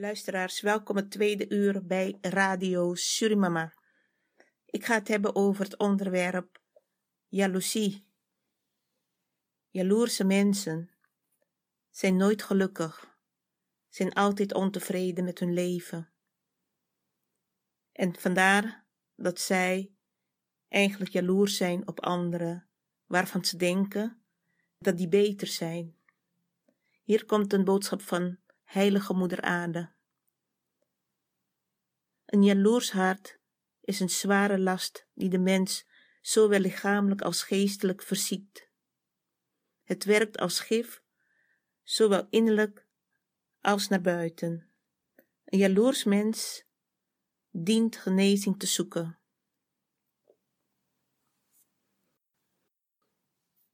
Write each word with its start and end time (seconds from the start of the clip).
Luisteraars, 0.00 0.60
welkom 0.60 0.96
het 0.96 1.10
tweede 1.10 1.48
uur 1.48 1.86
bij 1.86 2.18
Radio 2.20 2.94
Surimama. 2.94 3.74
Ik 4.66 4.84
ga 4.84 4.94
het 4.94 5.08
hebben 5.08 5.34
over 5.34 5.64
het 5.64 5.76
onderwerp 5.76 6.60
jaloezie. 7.28 8.06
Jaloerse 9.68 10.24
mensen 10.24 10.90
zijn 11.90 12.16
nooit 12.16 12.42
gelukkig, 12.42 13.18
zijn 13.88 14.12
altijd 14.12 14.54
ontevreden 14.54 15.24
met 15.24 15.38
hun 15.38 15.52
leven. 15.52 16.12
En 17.92 18.16
vandaar 18.18 18.84
dat 19.16 19.40
zij 19.40 19.92
eigenlijk 20.68 21.10
jaloers 21.10 21.56
zijn 21.56 21.88
op 21.88 22.00
anderen, 22.00 22.68
waarvan 23.06 23.44
ze 23.44 23.56
denken 23.56 24.22
dat 24.78 24.96
die 24.96 25.08
beter 25.08 25.46
zijn. 25.46 25.96
Hier 27.02 27.24
komt 27.24 27.52
een 27.52 27.64
boodschap 27.64 28.02
van 28.02 28.39
Heilige 28.70 29.14
Moeder 29.14 29.40
Aarde. 29.40 29.90
Een 32.26 32.42
jaloers 32.42 32.92
hart 32.92 33.38
is 33.80 34.00
een 34.00 34.10
zware 34.10 34.58
last 34.58 35.06
die 35.14 35.28
de 35.28 35.38
mens 35.38 35.86
zowel 36.20 36.58
lichamelijk 36.58 37.22
als 37.22 37.42
geestelijk 37.42 38.02
verziekt. 38.02 38.68
Het 39.82 40.04
werkt 40.04 40.38
als 40.38 40.60
gif, 40.60 41.02
zowel 41.82 42.26
innerlijk 42.28 42.86
als 43.60 43.88
naar 43.88 44.00
buiten. 44.00 44.70
Een 45.44 45.58
jaloers 45.58 46.04
mens 46.04 46.64
dient 47.50 47.96
genezing 47.96 48.58
te 48.58 48.66
zoeken. 48.66 49.18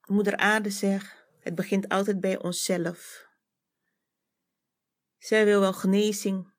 Moeder 0.06 0.36
Aarde 0.36 0.70
zegt, 0.70 1.26
het 1.40 1.54
begint 1.54 1.88
altijd 1.88 2.20
bij 2.20 2.42
onszelf. 2.42 3.25
Zij 5.18 5.44
wil 5.44 5.60
wel 5.60 5.72
genezing 5.72 6.52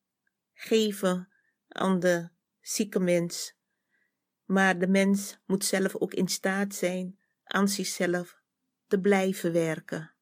geven 0.54 1.30
aan 1.68 2.00
de 2.00 2.30
zieke 2.62 3.00
mens, 3.00 3.56
maar 4.46 4.80
de 4.80 4.88
mens 4.88 5.38
moet 5.46 5.66
zelf 5.66 5.96
ook 5.96 6.14
in 6.14 6.28
staat 6.28 6.76
zijn 6.76 7.20
aan 7.44 7.68
zichzelf 7.68 8.42
te 8.88 9.00
blijven 9.00 9.52
werken, 9.52 10.14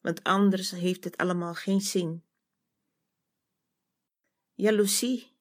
want 0.00 0.22
anders 0.22 0.70
heeft 0.70 1.04
het 1.04 1.16
allemaal 1.16 1.54
geen 1.54 1.80
zin. 1.80 2.24
Jaloezie 4.54 5.32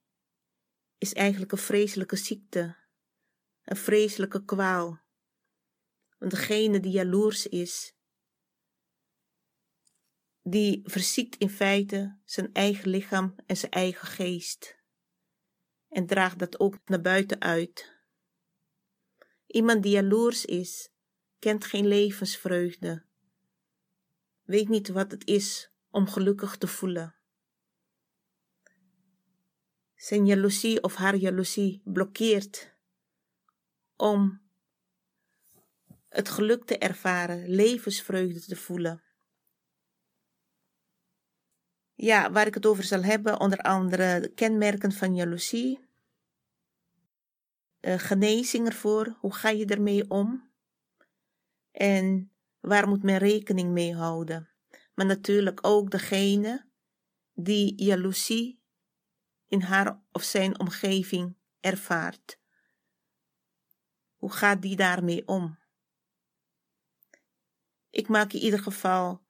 is 0.97 1.13
eigenlijk 1.13 1.51
een 1.51 1.57
vreselijke 1.57 2.15
ziekte, 2.15 2.75
een 3.63 3.75
vreselijke 3.75 4.45
kwaal. 4.45 5.01
Want 6.17 6.31
degene 6.31 6.79
die 6.79 6.91
jaloers 6.91 7.47
is, 7.47 7.92
die 10.43 10.81
verziekt 10.83 11.35
in 11.35 11.49
feite 11.49 12.17
zijn 12.25 12.53
eigen 12.53 12.89
lichaam 12.89 13.35
en 13.45 13.57
zijn 13.57 13.71
eigen 13.71 14.07
geest. 14.07 14.77
En 15.89 16.05
draagt 16.05 16.39
dat 16.39 16.59
ook 16.59 16.77
naar 16.85 17.01
buiten 17.01 17.41
uit. 17.41 17.91
Iemand 19.47 19.83
die 19.83 19.91
jaloers 19.91 20.45
is, 20.45 20.91
kent 21.39 21.65
geen 21.65 21.87
levensvreugde, 21.87 23.05
weet 24.43 24.69
niet 24.69 24.87
wat 24.87 25.11
het 25.11 25.27
is 25.27 25.71
om 25.89 26.07
gelukkig 26.07 26.57
te 26.57 26.67
voelen. 26.67 27.15
Zijn 29.95 30.25
jaloezie 30.25 30.83
of 30.83 30.95
haar 30.95 31.15
jaloezie 31.15 31.81
blokkeert 31.83 32.75
om 33.95 34.41
het 36.09 36.29
geluk 36.29 36.65
te 36.65 36.77
ervaren, 36.77 37.49
levensvreugde 37.49 38.41
te 38.41 38.55
voelen. 38.55 39.02
Ja, 42.03 42.31
waar 42.31 42.47
ik 42.47 42.53
het 42.53 42.65
over 42.65 42.83
zal 42.83 43.03
hebben, 43.03 43.39
onder 43.39 43.59
andere 43.59 44.19
de 44.19 44.33
kenmerken 44.33 44.91
van 44.91 45.15
jaloezie, 45.15 45.79
uh, 47.81 47.99
genezing 47.99 48.67
ervoor, 48.67 49.17
hoe 49.19 49.33
ga 49.33 49.49
je 49.49 49.65
ermee 49.65 50.09
om 50.09 50.51
en 51.71 52.31
waar 52.59 52.87
moet 52.87 53.03
men 53.03 53.17
rekening 53.17 53.71
mee 53.71 53.95
houden. 53.95 54.49
Maar 54.93 55.05
natuurlijk 55.05 55.59
ook 55.61 55.91
degene 55.91 56.69
die 57.33 57.83
jaloezie 57.83 58.61
in 59.47 59.61
haar 59.61 60.01
of 60.11 60.23
zijn 60.23 60.59
omgeving 60.59 61.37
ervaart. 61.59 62.39
Hoe 64.15 64.31
gaat 64.31 64.61
die 64.61 64.75
daarmee 64.75 65.27
om? 65.27 65.59
Ik 67.89 68.07
maak 68.07 68.33
in 68.33 68.39
ieder 68.39 68.59
geval 68.59 69.22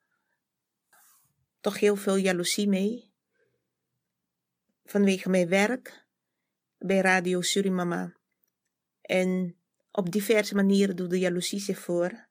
toch 1.63 1.79
heel 1.79 1.95
veel 1.95 2.15
jaloezie 2.15 2.67
mee. 2.67 3.13
Vanwege 4.83 5.29
mijn 5.29 5.47
werk 5.47 6.05
bij 6.77 6.99
Radio 6.99 7.41
Surimama. 7.41 8.17
En 9.01 9.57
op 9.91 10.11
diverse 10.11 10.55
manieren 10.55 10.95
doe 10.95 11.07
de 11.07 11.19
jaloezie 11.19 11.59
zich 11.59 11.79
voor. 11.79 12.27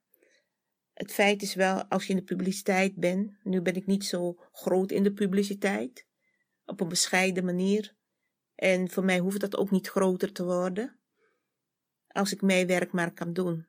Het 0.93 1.11
feit 1.11 1.41
is 1.41 1.55
wel, 1.55 1.83
als 1.85 2.05
je 2.05 2.09
in 2.09 2.19
de 2.19 2.23
publiciteit 2.23 2.95
bent, 2.95 3.43
nu 3.43 3.61
ben 3.61 3.75
ik 3.75 3.85
niet 3.85 4.05
zo 4.05 4.33
groot 4.51 4.91
in 4.91 5.03
de 5.03 5.13
publiciteit, 5.13 6.05
op 6.65 6.79
een 6.79 6.89
bescheiden 6.89 7.45
manier. 7.45 7.95
En 8.55 8.89
voor 8.89 9.03
mij 9.03 9.19
hoeft 9.19 9.39
dat 9.39 9.57
ook 9.57 9.71
niet 9.71 9.87
groter 9.87 10.31
te 10.31 10.43
worden, 10.43 10.99
als 12.07 12.31
ik 12.31 12.41
mijn 12.41 12.67
werk 12.67 12.91
maar 12.91 13.13
kan 13.13 13.33
doen. 13.33 13.67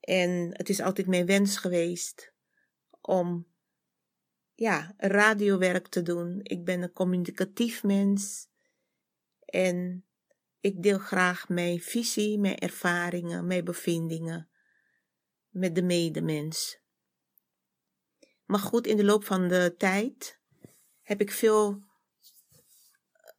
En 0.00 0.50
het 0.52 0.68
is 0.68 0.80
altijd 0.80 1.06
mijn 1.06 1.26
wens 1.26 1.56
geweest 1.56 2.32
om 3.00 3.46
ja, 4.58 4.94
radiowerk 4.96 5.88
te 5.88 6.02
doen. 6.02 6.40
Ik 6.42 6.64
ben 6.64 6.82
een 6.82 6.92
communicatief 6.92 7.82
mens 7.82 8.48
en 9.44 10.04
ik 10.60 10.82
deel 10.82 10.98
graag 10.98 11.48
mijn 11.48 11.80
visie, 11.80 12.38
mijn 12.38 12.58
ervaringen, 12.58 13.46
mijn 13.46 13.64
bevindingen 13.64 14.48
met 15.48 15.74
de 15.74 15.82
medemens. 15.82 16.80
Maar 18.44 18.60
goed, 18.60 18.86
in 18.86 18.96
de 18.96 19.04
loop 19.04 19.24
van 19.24 19.48
de 19.48 19.74
tijd 19.76 20.40
heb 21.02 21.20
ik 21.20 21.30
veel 21.30 21.82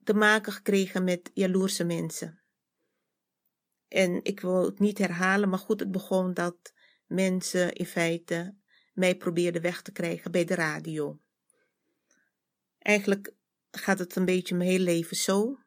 te 0.04 0.14
maken 0.14 0.54
gekregen 0.54 1.04
met 1.04 1.32
jaloerse 1.34 1.84
mensen. 1.84 2.42
En 3.88 4.24
ik 4.24 4.40
wil 4.40 4.66
het 4.66 4.80
niet 4.80 4.98
herhalen, 4.98 5.50
maar 5.50 5.60
goed, 5.60 5.80
het 5.80 5.92
begon 5.92 6.34
dat 6.34 6.74
mensen 7.06 7.74
in 7.74 7.86
feite 7.86 8.59
mij 9.00 9.16
probeerden 9.16 9.62
weg 9.62 9.82
te 9.82 9.92
krijgen 9.92 10.32
bij 10.32 10.46
de 10.46 10.56
radio. 10.56 11.20
Eigenlijk 12.80 13.34
gaat 13.72 14.00
het 14.00 14.16
een 14.16 14.26
beetje 14.26 14.56
mijn 14.56 14.70
hele 14.70 14.84
leven 14.84 15.18
zo. 15.18 15.60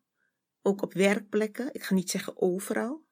Ook 0.62 0.82
op 0.82 0.92
werkplekken, 0.92 1.74
ik 1.74 1.82
ga 1.82 1.94
niet 1.94 2.10
zeggen 2.10 2.40
overal, 2.40 3.04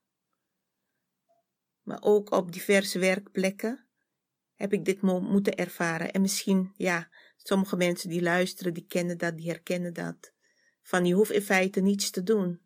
maar 1.83 2.03
ook 2.03 2.31
op 2.31 2.53
diverse 2.53 2.99
werkplekken 2.99 3.87
heb 4.55 4.73
ik 4.73 4.85
dit 4.85 5.03
moeten 5.03 5.57
ervaren. 5.57 6.13
En 6.13 6.21
misschien, 6.21 6.73
ja, 6.77 7.09
sommige 7.37 7.77
mensen 7.77 8.09
die 8.09 8.23
luisteren, 8.23 8.75
die 8.75 8.87
kennen 8.87 9.19
dat, 9.19 9.37
die 9.37 9.51
herkennen 9.51 9.95
dat. 9.95 10.33
Van 10.83 11.07
je 11.07 11.15
hoeft 11.15 11.31
in 11.31 11.43
feite 11.43 11.81
niets 11.81 12.11
te 12.11 12.23
doen. 12.23 12.61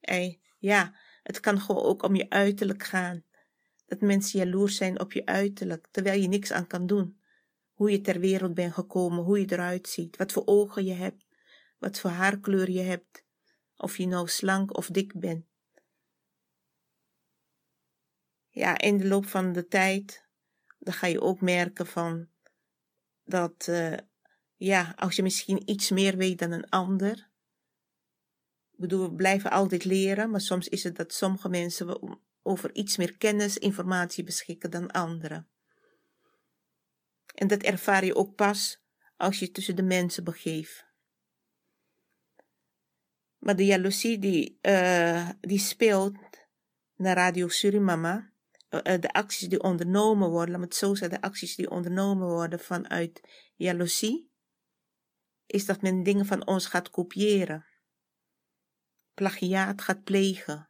En 0.00 0.40
ja, 0.58 0.96
het 1.22 1.40
kan 1.40 1.60
gewoon 1.60 1.82
ook 1.82 2.02
om 2.02 2.14
je 2.14 2.30
uiterlijk 2.30 2.82
gaan. 2.82 3.24
Dat 3.90 4.00
mensen 4.00 4.38
jaloers 4.38 4.76
zijn 4.76 5.00
op 5.00 5.12
je 5.12 5.26
uiterlijk, 5.26 5.86
terwijl 5.90 6.20
je 6.20 6.28
niks 6.28 6.52
aan 6.52 6.66
kan 6.66 6.86
doen. 6.86 7.20
Hoe 7.72 7.90
je 7.90 8.00
ter 8.00 8.20
wereld 8.20 8.54
bent 8.54 8.74
gekomen, 8.74 9.24
hoe 9.24 9.40
je 9.40 9.52
eruit 9.52 9.88
ziet, 9.88 10.16
wat 10.16 10.32
voor 10.32 10.42
ogen 10.46 10.84
je 10.84 10.92
hebt, 10.92 11.26
wat 11.78 12.00
voor 12.00 12.10
haarkleur 12.10 12.70
je 12.70 12.80
hebt, 12.80 13.24
of 13.76 13.96
je 13.96 14.06
nou 14.06 14.28
slank 14.28 14.76
of 14.76 14.86
dik 14.86 15.20
bent. 15.20 15.44
Ja, 18.48 18.78
in 18.78 18.98
de 18.98 19.06
loop 19.06 19.26
van 19.26 19.52
de 19.52 19.66
tijd, 19.66 20.26
dan 20.78 20.94
ga 20.94 21.06
je 21.06 21.20
ook 21.20 21.40
merken 21.40 21.86
van 21.86 22.28
dat, 23.24 23.66
uh, 23.70 23.96
ja, 24.56 24.92
als 24.96 25.16
je 25.16 25.22
misschien 25.22 25.70
iets 25.70 25.90
meer 25.90 26.16
weet 26.16 26.38
dan 26.38 26.50
een 26.50 26.68
ander. 26.68 27.30
Ik 28.72 28.78
bedoel, 28.78 29.08
we 29.08 29.14
blijven 29.14 29.50
altijd 29.50 29.84
leren, 29.84 30.30
maar 30.30 30.40
soms 30.40 30.68
is 30.68 30.82
het 30.84 30.96
dat 30.96 31.12
sommige 31.12 31.48
mensen 31.48 31.86
over 32.42 32.74
iets 32.74 32.96
meer 32.96 33.16
kennis, 33.16 33.58
informatie 33.58 34.24
beschikken 34.24 34.70
dan 34.70 34.90
anderen. 34.90 35.48
En 37.34 37.46
dat 37.46 37.62
ervaar 37.62 38.04
je 38.04 38.14
ook 38.14 38.34
pas 38.34 38.82
als 39.16 39.38
je 39.38 39.50
tussen 39.50 39.76
de 39.76 39.82
mensen 39.82 40.24
begeeft. 40.24 40.88
Maar 43.38 43.56
de 43.56 43.64
jaloezie 43.64 44.18
die, 44.18 44.58
uh, 44.62 45.28
die 45.40 45.58
speelt 45.58 46.16
naar 46.94 47.16
Radio 47.16 47.48
Surimama, 47.48 48.32
uh, 48.70 48.80
de 48.82 49.12
acties 49.12 49.48
die 49.48 49.62
ondernomen 49.62 50.30
worden, 50.30 50.54
laat 50.54 50.64
het 50.64 50.74
zo 50.74 50.94
zeggen, 50.94 51.20
de 51.20 51.26
acties 51.26 51.56
die 51.56 51.70
ondernomen 51.70 52.28
worden 52.28 52.60
vanuit 52.60 53.20
jaloezie, 53.56 54.30
is 55.46 55.66
dat 55.66 55.82
men 55.82 56.02
dingen 56.02 56.26
van 56.26 56.46
ons 56.46 56.66
gaat 56.66 56.90
kopiëren, 56.90 57.66
plagiaat 59.14 59.82
gaat 59.82 60.04
plegen. 60.04 60.69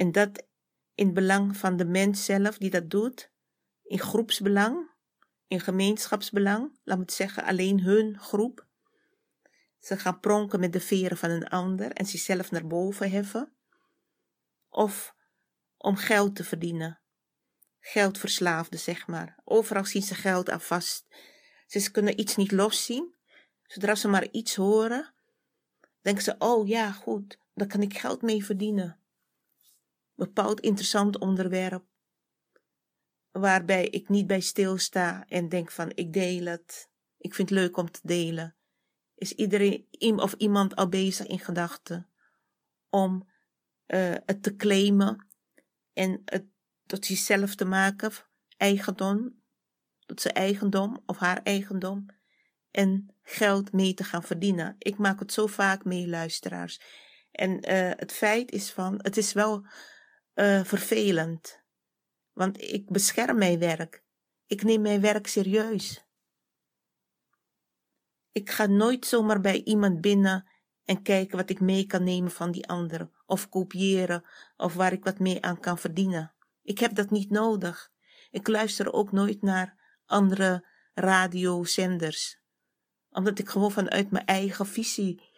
En 0.00 0.12
dat 0.12 0.46
in 0.94 1.14
belang 1.14 1.56
van 1.56 1.76
de 1.76 1.84
mens 1.84 2.24
zelf 2.24 2.58
die 2.58 2.70
dat 2.70 2.90
doet, 2.90 3.32
in 3.82 3.98
groepsbelang, 3.98 4.90
in 5.46 5.60
gemeenschapsbelang, 5.60 6.78
laat 6.84 6.96
me 6.96 7.02
het 7.02 7.12
zeggen, 7.12 7.44
alleen 7.44 7.80
hun 7.80 8.18
groep. 8.18 8.66
Ze 9.78 9.96
gaan 9.96 10.20
pronken 10.20 10.60
met 10.60 10.72
de 10.72 10.80
veren 10.80 11.16
van 11.16 11.30
een 11.30 11.48
ander 11.48 11.92
en 11.92 12.06
zichzelf 12.06 12.50
naar 12.50 12.66
boven 12.66 13.10
heffen. 13.10 13.52
Of 14.68 15.14
om 15.76 15.96
geld 15.96 16.36
te 16.36 16.44
verdienen. 16.44 17.00
Geldverslaafden, 17.80 18.78
zeg 18.78 19.06
maar. 19.06 19.40
Overal 19.44 19.84
zien 19.84 20.02
ze 20.02 20.14
geld 20.14 20.50
aan 20.50 20.60
vast. 20.60 21.06
Ze 21.66 21.90
kunnen 21.90 22.20
iets 22.20 22.36
niet 22.36 22.52
loszien. 22.52 23.14
Zodra 23.62 23.94
ze 23.94 24.08
maar 24.08 24.30
iets 24.30 24.54
horen, 24.54 25.14
denken 26.00 26.22
ze: 26.22 26.34
oh 26.38 26.68
ja, 26.68 26.92
goed, 26.92 27.38
daar 27.54 27.66
kan 27.68 27.82
ik 27.82 27.98
geld 27.98 28.22
mee 28.22 28.44
verdienen. 28.44 28.99
Bepaald 30.20 30.60
interessant 30.60 31.18
onderwerp, 31.18 31.84
waarbij 33.30 33.86
ik 33.88 34.08
niet 34.08 34.26
bij 34.26 34.40
stilsta 34.40 35.24
en 35.28 35.48
denk 35.48 35.70
van 35.70 35.92
ik 35.94 36.12
deel 36.12 36.44
het, 36.44 36.90
ik 37.18 37.34
vind 37.34 37.48
het 37.48 37.58
leuk 37.58 37.76
om 37.76 37.90
te 37.90 38.00
delen. 38.02 38.56
Is 39.14 39.32
iedereen 39.32 39.86
of 40.18 40.32
iemand 40.32 40.76
al 40.76 40.88
bezig 40.88 41.26
in 41.26 41.38
gedachten 41.38 42.10
om 42.88 43.28
uh, 43.86 44.14
het 44.26 44.42
te 44.42 44.56
claimen 44.56 45.26
en 45.92 46.22
het 46.24 46.44
tot 46.86 47.06
zichzelf 47.06 47.54
te 47.54 47.64
maken, 47.64 48.12
eigendom, 48.56 49.42
tot 50.06 50.20
zijn 50.20 50.34
eigendom 50.34 51.02
of 51.06 51.18
haar 51.18 51.42
eigendom 51.42 52.06
en 52.70 53.14
geld 53.22 53.72
mee 53.72 53.94
te 53.94 54.04
gaan 54.04 54.22
verdienen. 54.22 54.76
Ik 54.78 54.98
maak 54.98 55.18
het 55.18 55.32
zo 55.32 55.46
vaak 55.46 55.84
mee, 55.84 56.08
luisteraars. 56.08 56.80
En 57.30 57.50
uh, 57.50 57.90
het 57.96 58.12
feit 58.12 58.50
is 58.50 58.70
van, 58.70 58.98
het 59.02 59.16
is 59.16 59.32
wel 59.32 59.66
uh, 60.34 60.64
vervelend. 60.64 61.60
Want 62.32 62.60
ik 62.60 62.90
bescherm 62.90 63.38
mijn 63.38 63.58
werk. 63.58 64.02
Ik 64.46 64.62
neem 64.62 64.80
mijn 64.80 65.00
werk 65.00 65.26
serieus. 65.26 66.04
Ik 68.32 68.50
ga 68.50 68.66
nooit 68.66 69.06
zomaar 69.06 69.40
bij 69.40 69.62
iemand 69.62 70.00
binnen 70.00 70.48
en 70.84 71.02
kijken 71.02 71.36
wat 71.36 71.50
ik 71.50 71.60
mee 71.60 71.86
kan 71.86 72.04
nemen 72.04 72.30
van 72.30 72.50
die 72.50 72.68
ander, 72.68 73.10
of 73.26 73.48
kopiëren, 73.48 74.24
of 74.56 74.74
waar 74.74 74.92
ik 74.92 75.04
wat 75.04 75.18
mee 75.18 75.42
aan 75.42 75.60
kan 75.60 75.78
verdienen. 75.78 76.34
Ik 76.62 76.78
heb 76.78 76.94
dat 76.94 77.10
niet 77.10 77.30
nodig. 77.30 77.92
Ik 78.30 78.48
luister 78.48 78.92
ook 78.92 79.12
nooit 79.12 79.42
naar 79.42 80.00
andere 80.06 80.66
radiozenders, 80.94 82.40
omdat 83.10 83.38
ik 83.38 83.48
gewoon 83.48 83.70
vanuit 83.70 84.10
mijn 84.10 84.26
eigen 84.26 84.66
visie 84.66 85.29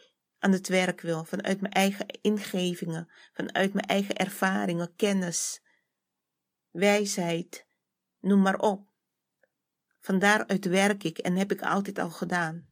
aan 0.43 0.53
het 0.53 0.69
werk 0.69 1.01
wil, 1.01 1.25
vanuit 1.25 1.61
mijn 1.61 1.73
eigen 1.73 2.07
ingevingen, 2.21 3.11
vanuit 3.33 3.73
mijn 3.73 3.87
eigen 3.87 4.17
ervaringen, 4.17 4.95
kennis, 4.97 5.63
wijsheid, 6.71 7.67
noem 8.21 8.41
maar 8.41 8.59
op. 8.59 8.91
Van 10.01 10.19
daaruit 10.19 10.65
werk 10.65 11.05
ik 11.05 11.19
en 11.19 11.37
heb 11.37 11.53
ik 11.53 11.63
altijd 11.63 11.99
al 11.99 12.11
gedaan. 12.11 12.69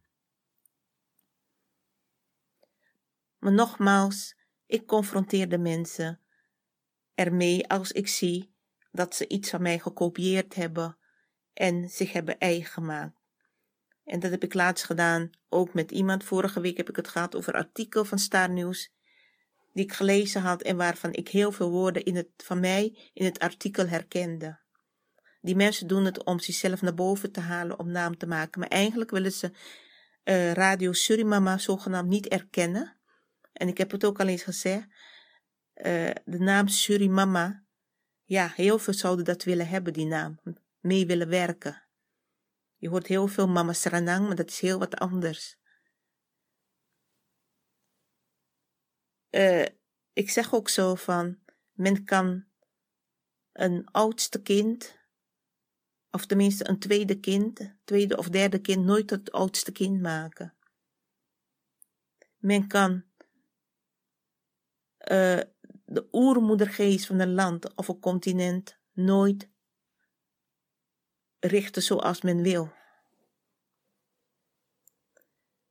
Maar 3.39 3.53
nogmaals, 3.53 4.37
ik 4.67 4.87
confronteer 4.87 5.49
de 5.49 5.59
mensen 5.59 6.21
ermee 7.15 7.69
als 7.69 7.93
ik 7.93 8.09
zie 8.09 8.55
dat 8.93 9.15
ze 9.15 9.29
iets 9.29 9.51
van 9.51 9.63
mij 9.63 9.79
gekopieerd 9.79 10.55
hebben 10.55 10.99
en 11.53 11.89
zich 11.89 12.13
hebben 12.13 12.39
eigen 12.39 12.71
gemaakt. 12.71 13.20
En 14.05 14.21
dat 14.21 14.31
heb 14.31 14.43
ik 14.43 14.55
laatst 14.55 14.85
gedaan, 14.85 15.31
ook 15.49 15.75
met 15.75 15.91
iemand. 15.91 16.25
Vorige 16.25 16.61
week 16.61 16.77
heb 16.77 16.89
ik 16.89 16.97
het 16.97 17.09
gehad 17.09 17.37
over 17.37 17.55
een 17.55 17.61
artikel 17.61 18.05
van 18.05 18.19
Star 18.19 18.55
die 19.73 19.85
ik 19.85 19.93
gelezen 19.93 20.41
had 20.41 20.63
en 20.63 20.77
waarvan 20.77 21.13
ik 21.13 21.29
heel 21.29 21.53
veel 21.53 21.71
woorden 21.71 22.05
in 22.05 22.17
het, 22.17 22.29
van 22.37 22.61
mij 22.61 23.11
in 23.13 23.25
het 23.25 23.39
artikel 23.39 23.87
herkende. 23.87 24.59
Die 25.41 25.57
mensen 25.57 25.87
doen 25.87 26.05
het 26.05 26.25
om 26.25 26.39
zichzelf 26.39 26.83
naar 26.83 26.95
boven 26.95 27.33
te 27.33 27.41
halen, 27.41 27.79
om 27.79 27.91
naam 27.91 28.17
te 28.17 28.27
maken. 28.27 28.61
Maar 28.61 28.69
eigenlijk 28.69 29.11
willen 29.11 29.33
ze 29.33 29.51
uh, 30.25 30.53
Radio 30.53 30.93
Surimama 30.93 31.59
zogenaamd 31.59 32.09
niet 32.09 32.29
erkennen. 32.29 32.97
En 33.53 33.69
ik 33.69 33.79
heb 33.79 33.91
het 33.91 34.05
ook 34.05 34.21
al 34.21 34.27
eens 34.27 34.43
gezegd. 34.43 34.87
Uh, 35.75 36.11
de 36.25 36.39
naam 36.39 36.69
Surimama. 36.69 37.65
Ja, 38.25 38.53
heel 38.55 38.79
veel 38.79 38.95
zouden 38.95 39.25
dat 39.25 39.45
willen 39.45 39.69
hebben, 39.69 39.93
die 39.93 40.07
naam. 40.07 40.41
Mee 40.81 41.07
willen 41.07 41.29
werken. 41.29 41.83
Je 42.81 42.89
hoort 42.89 43.07
heel 43.07 43.27
veel 43.27 43.49
mama 43.49 43.73
Sranang, 43.73 44.27
maar 44.27 44.37
dat 44.37 44.51
is 44.51 44.61
heel 44.61 44.79
wat 44.79 44.97
anders. 44.97 45.59
Uh, 49.31 49.67
ik 50.13 50.31
zeg 50.31 50.55
ook 50.55 50.69
zo 50.69 50.95
van, 50.95 51.39
men 51.73 52.05
kan 52.05 52.45
een 53.53 53.91
oudste 53.91 54.43
kind, 54.43 54.99
of 56.11 56.27
tenminste 56.27 56.69
een 56.69 56.79
tweede 56.79 57.21
kind, 57.21 57.77
tweede 57.85 58.17
of 58.17 58.29
derde 58.29 58.61
kind, 58.61 58.85
nooit 58.85 59.11
het 59.11 59.33
oudste 59.33 59.73
kind 59.73 60.01
maken. 60.01 60.55
Men 62.37 62.67
kan 62.67 63.05
uh, 65.11 65.41
de 65.85 66.09
oermoedergeest 66.13 67.07
van 67.07 67.19
een 67.19 67.35
land 67.35 67.75
of 67.75 67.89
een 67.89 68.01
continent 68.01 68.79
nooit 68.93 69.51
richten 71.41 71.83
zoals 71.83 72.21
men 72.21 72.43
wil. 72.43 72.73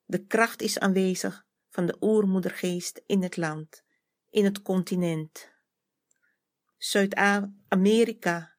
De 0.06 0.25
kracht 0.25 0.62
is 0.62 0.80
aanwezig 0.80 1.45
van 1.69 1.86
de 1.86 1.98
oermoedergeest 2.01 3.01
in 3.06 3.24
het 3.24 3.38
land, 3.38 3.83
in 4.30 4.44
het 4.44 4.62
continent. 4.62 5.51
Zuid-Amerika 6.77 8.57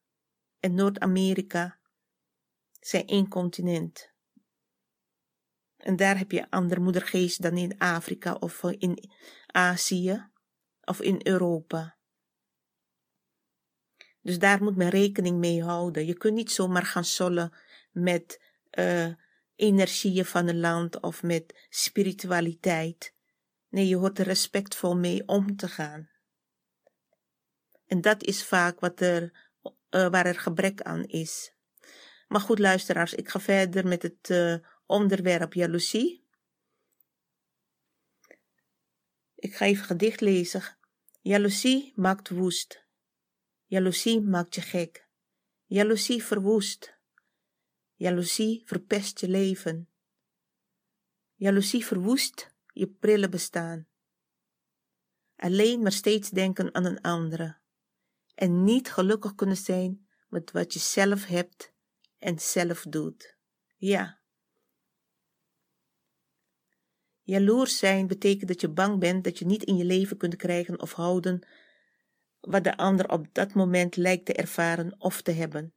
en 0.61 0.75
Noord-Amerika 0.75 1.79
zijn 2.81 3.07
één 3.07 3.29
continent. 3.29 4.13
En 5.77 5.97
daar 5.97 6.19
heb 6.19 6.31
je 6.31 6.51
andere 6.51 6.81
moedergeest 6.81 7.43
dan 7.43 7.57
in 7.57 7.79
Afrika 7.79 8.35
of 8.35 8.63
in 8.63 9.11
Azië 9.47 10.31
of 10.85 11.01
in 11.01 11.21
Europa. 11.23 12.00
Dus 14.23 14.39
daar 14.39 14.63
moet 14.63 14.77
men 14.77 14.89
rekening 14.89 15.39
mee 15.39 15.63
houden. 15.63 16.07
Je 16.07 16.15
kunt 16.15 16.35
niet 16.35 16.51
zomaar 16.51 16.87
gaan 16.87 17.05
sollen 17.05 17.53
met 17.93 18.41
uh, 18.79 19.15
energieën 19.55 20.25
van 20.25 20.49
een 20.49 20.61
land 20.61 21.01
of 21.01 21.23
met 21.23 21.67
spiritualiteit. 21.69 23.15
Nee, 23.69 23.89
je 23.89 23.97
hoort 23.97 24.19
er 24.19 24.25
respectvol 24.25 24.97
mee 24.97 25.29
om 25.29 25.57
te 25.57 25.69
gaan. 25.69 26.09
En 27.87 28.01
dat 28.01 28.23
is 28.23 28.45
vaak 28.45 28.81
wat 28.81 29.01
er, 29.01 29.23
uh, 29.63 30.09
waar 30.09 30.27
er 30.27 30.39
gebrek 30.39 30.83
aan 30.83 31.05
is. 31.05 31.53
Maar 32.29 32.41
goed, 32.41 32.59
luisteraars, 32.59 33.15
ik 33.15 33.29
ga 33.29 33.41
verder 33.41 33.87
met 33.87 34.03
het 34.03 34.29
uh, 34.31 34.55
onderwerp 34.87 35.53
jaloezie. 35.53 36.29
Ik 39.35 39.55
ga 39.55 39.65
even 39.65 39.85
gedicht 39.85 40.21
lezen. 40.21 40.63
Jaloezie 41.21 41.93
maakt 41.97 42.29
woest. 42.29 42.89
Jaloezie 43.71 44.21
maakt 44.21 44.55
je 44.55 44.61
gek. 44.61 45.09
Jaloezie 45.67 46.25
verwoest. 46.25 46.99
Jaloezie 47.95 48.63
verpest 48.65 49.21
je 49.21 49.29
leven. 49.29 49.89
Jaloezie 51.35 51.85
verwoest 51.85 52.55
je 52.73 52.89
prille 52.89 53.29
bestaan. 53.29 53.89
Alleen 55.37 55.83
maar 55.83 55.93
steeds 55.93 56.31
denken 56.31 56.75
aan 56.75 56.85
een 56.85 57.01
andere. 57.01 57.59
En 58.35 58.65
niet 58.65 58.91
gelukkig 58.93 59.35
kunnen 59.35 59.57
zijn 59.57 60.09
met 60.29 60.51
wat 60.51 60.73
je 60.73 60.79
zelf 60.79 61.27
hebt 61.27 61.73
en 62.19 62.39
zelf 62.39 62.83
doet. 62.89 63.37
Ja. 63.77 64.21
Jaloers 67.23 67.79
zijn 67.79 68.07
betekent 68.07 68.49
dat 68.49 68.61
je 68.61 68.69
bang 68.69 68.99
bent 68.99 69.25
dat 69.25 69.39
je 69.39 69.47
niet 69.47 69.65
in 69.65 69.77
je 69.77 69.85
leven 69.85 70.17
kunt 70.17 70.37
krijgen 70.37 70.81
of 70.81 70.93
houden 70.93 71.47
wat 72.41 72.65
de 72.65 72.77
ander 72.77 73.11
op 73.11 73.27
dat 73.33 73.55
moment 73.55 73.97
lijkt 73.97 74.25
te 74.25 74.33
ervaren 74.33 74.95
of 74.99 75.23
te 75.23 75.33
hebben. 75.33 75.75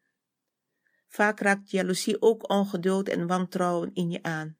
Vaak 1.07 1.39
raakt 1.39 1.71
jaloezie 1.71 2.21
ook 2.21 2.49
ongeduld 2.49 3.09
en 3.09 3.27
wantrouwen 3.27 3.93
in 3.93 4.11
je 4.11 4.23
aan. 4.23 4.57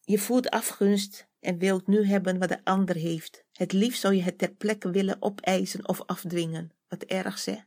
Je 0.00 0.18
voelt 0.18 0.50
afgunst 0.50 1.28
en 1.40 1.58
wilt 1.58 1.86
nu 1.86 2.06
hebben 2.06 2.38
wat 2.38 2.48
de 2.48 2.64
ander 2.64 2.96
heeft. 2.96 3.44
Het 3.52 3.72
liefst 3.72 4.00
zou 4.00 4.14
je 4.14 4.22
het 4.22 4.38
ter 4.38 4.50
plekke 4.50 4.90
willen 4.90 5.22
opeisen 5.22 5.88
of 5.88 6.02
afdwingen. 6.06 6.72
Wat 6.88 7.02
erg 7.02 7.38
zeg. 7.38 7.66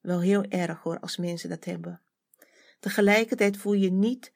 Wel 0.00 0.20
heel 0.20 0.42
erg 0.42 0.82
hoor, 0.82 1.00
als 1.00 1.16
mensen 1.16 1.48
dat 1.48 1.64
hebben. 1.64 2.02
Tegelijkertijd 2.78 3.56
voel 3.56 3.72
je 3.72 3.90
niet 3.90 4.34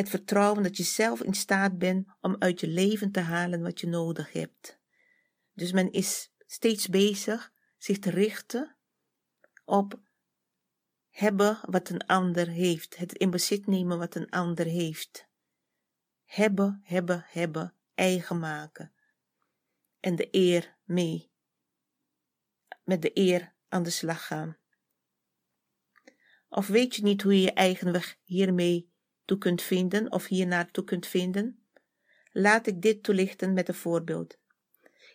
het 0.00 0.08
vertrouwen 0.08 0.62
dat 0.62 0.76
je 0.76 0.82
zelf 0.82 1.22
in 1.22 1.34
staat 1.34 1.78
bent 1.78 2.08
om 2.20 2.36
uit 2.38 2.60
je 2.60 2.68
leven 2.68 3.10
te 3.10 3.20
halen 3.20 3.62
wat 3.62 3.80
je 3.80 3.86
nodig 3.86 4.32
hebt. 4.32 4.78
Dus 5.52 5.72
men 5.72 5.92
is 5.92 6.32
steeds 6.46 6.88
bezig 6.88 7.52
zich 7.78 7.98
te 7.98 8.10
richten 8.10 8.76
op 9.64 10.00
hebben 11.10 11.58
wat 11.62 11.88
een 11.88 12.06
ander 12.06 12.48
heeft, 12.48 12.96
het 12.96 13.12
in 13.12 13.30
bezit 13.30 13.66
nemen 13.66 13.98
wat 13.98 14.14
een 14.14 14.30
ander 14.30 14.66
heeft. 14.66 15.28
Hebben, 16.24 16.80
hebben, 16.84 17.24
hebben, 17.28 17.74
eigen 17.94 18.38
maken. 18.38 18.92
En 20.00 20.16
de 20.16 20.28
eer 20.30 20.76
mee. 20.84 21.32
Met 22.84 23.02
de 23.02 23.10
eer 23.14 23.54
aan 23.68 23.82
de 23.82 23.90
slag 23.90 24.26
gaan. 24.26 24.56
Of 26.48 26.66
weet 26.66 26.96
je 26.96 27.02
niet 27.02 27.22
hoe 27.22 27.34
je 27.34 27.40
je 27.40 27.52
eigen 27.52 27.92
weg 27.92 28.18
hiermee 28.22 28.89
toe 29.30 29.38
kunt 29.38 29.62
vinden 29.62 30.12
of 30.12 30.26
hier 30.26 30.46
naartoe 30.46 30.84
kunt 30.84 31.06
vinden? 31.06 31.64
Laat 32.32 32.66
ik 32.66 32.82
dit 32.82 33.02
toelichten 33.02 33.52
met 33.52 33.68
een 33.68 33.74
voorbeeld. 33.74 34.38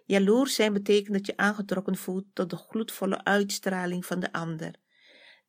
Jaloers 0.06 0.56
zijn 0.56 0.74
betekent 0.74 1.14
dat 1.14 1.26
je 1.26 1.38
aangetrokken 1.38 1.96
voelt 1.96 2.26
tot 2.34 2.50
de 2.50 2.56
gloedvolle 2.56 3.24
uitstraling 3.24 4.06
van 4.06 4.20
de 4.20 4.32
ander, 4.32 4.76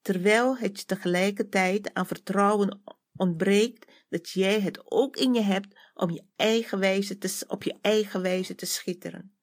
terwijl 0.02 0.56
het 0.56 0.80
je 0.80 0.84
tegelijkertijd 0.84 1.94
aan 1.94 2.06
vertrouwen 2.06 2.82
ontbreekt 3.16 3.92
dat 4.08 4.30
jij 4.30 4.60
het 4.60 4.90
ook 4.90 5.16
in 5.16 5.34
je 5.34 5.42
hebt 5.42 5.78
om 5.94 6.10
je 6.10 6.24
eigen 6.36 6.78
wijze 6.78 7.18
te, 7.18 7.44
op 7.48 7.62
je 7.62 7.78
eigen 7.80 8.22
wijze 8.22 8.54
te 8.54 8.66
schitteren. 8.66 9.36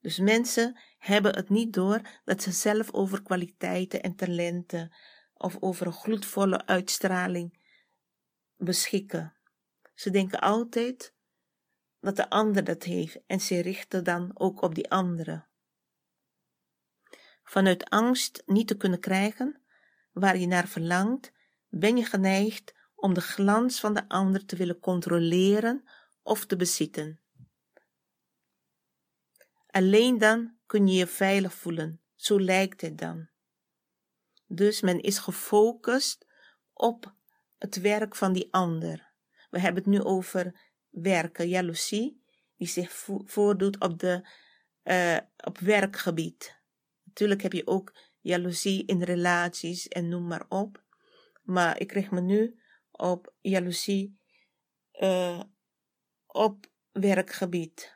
Dus 0.00 0.18
mensen 0.18 0.80
hebben 0.98 1.34
het 1.34 1.48
niet 1.48 1.72
door 1.72 2.00
dat 2.24 2.42
ze 2.42 2.52
zelf 2.52 2.92
over 2.92 3.22
kwaliteiten 3.22 4.02
en 4.02 4.14
talenten 4.14 4.92
of 5.34 5.56
over 5.60 5.86
een 5.86 5.92
gloedvolle 5.92 6.66
uitstraling 6.66 7.62
beschikken. 8.56 9.36
Ze 9.94 10.10
denken 10.10 10.40
altijd 10.40 11.14
dat 12.00 12.16
de 12.16 12.30
ander 12.30 12.64
dat 12.64 12.82
heeft 12.82 13.18
en 13.26 13.40
ze 13.40 13.60
richten 13.60 14.04
dan 14.04 14.30
ook 14.34 14.62
op 14.62 14.74
die 14.74 14.90
andere. 14.90 15.46
Vanuit 17.42 17.90
angst 17.90 18.42
niet 18.46 18.68
te 18.68 18.76
kunnen 18.76 19.00
krijgen 19.00 19.62
waar 20.12 20.38
je 20.38 20.46
naar 20.46 20.68
verlangt, 20.68 21.32
ben 21.68 21.96
je 21.96 22.04
geneigd 22.04 22.74
om 22.94 23.14
de 23.14 23.20
glans 23.20 23.80
van 23.80 23.94
de 23.94 24.08
ander 24.08 24.46
te 24.46 24.56
willen 24.56 24.78
controleren 24.78 25.88
of 26.22 26.46
te 26.46 26.56
bezitten. 26.56 27.20
Alleen 29.66 30.18
dan 30.18 30.56
kun 30.66 30.86
je 30.86 30.94
je 30.94 31.06
veilig 31.06 31.54
voelen, 31.54 32.00
zo 32.14 32.40
lijkt 32.40 32.80
het 32.80 32.98
dan. 32.98 33.28
Dus 34.54 34.80
men 34.80 35.00
is 35.00 35.18
gefocust 35.18 36.26
op 36.72 37.14
het 37.58 37.80
werk 37.80 38.16
van 38.16 38.32
die 38.32 38.48
ander. 38.50 39.12
We 39.50 39.58
hebben 39.60 39.82
het 39.82 39.92
nu 39.92 40.02
over 40.02 40.60
werken, 40.90 41.48
jaloezie, 41.48 42.22
die 42.56 42.68
zich 42.68 42.92
voordoet 43.24 43.80
op, 43.80 43.98
de, 43.98 44.28
uh, 44.84 45.18
op 45.36 45.58
werkgebied. 45.58 46.60
Natuurlijk 47.04 47.42
heb 47.42 47.52
je 47.52 47.66
ook 47.66 47.96
jaloezie 48.20 48.86
in 48.86 49.02
relaties 49.02 49.88
en 49.88 50.08
noem 50.08 50.26
maar 50.26 50.46
op. 50.48 50.82
Maar 51.42 51.80
ik 51.80 51.92
richt 51.92 52.10
me 52.10 52.20
nu 52.20 52.58
op 52.90 53.34
jaloezie 53.40 54.18
uh, 55.00 55.40
op 56.26 56.66
werkgebied. 56.92 57.93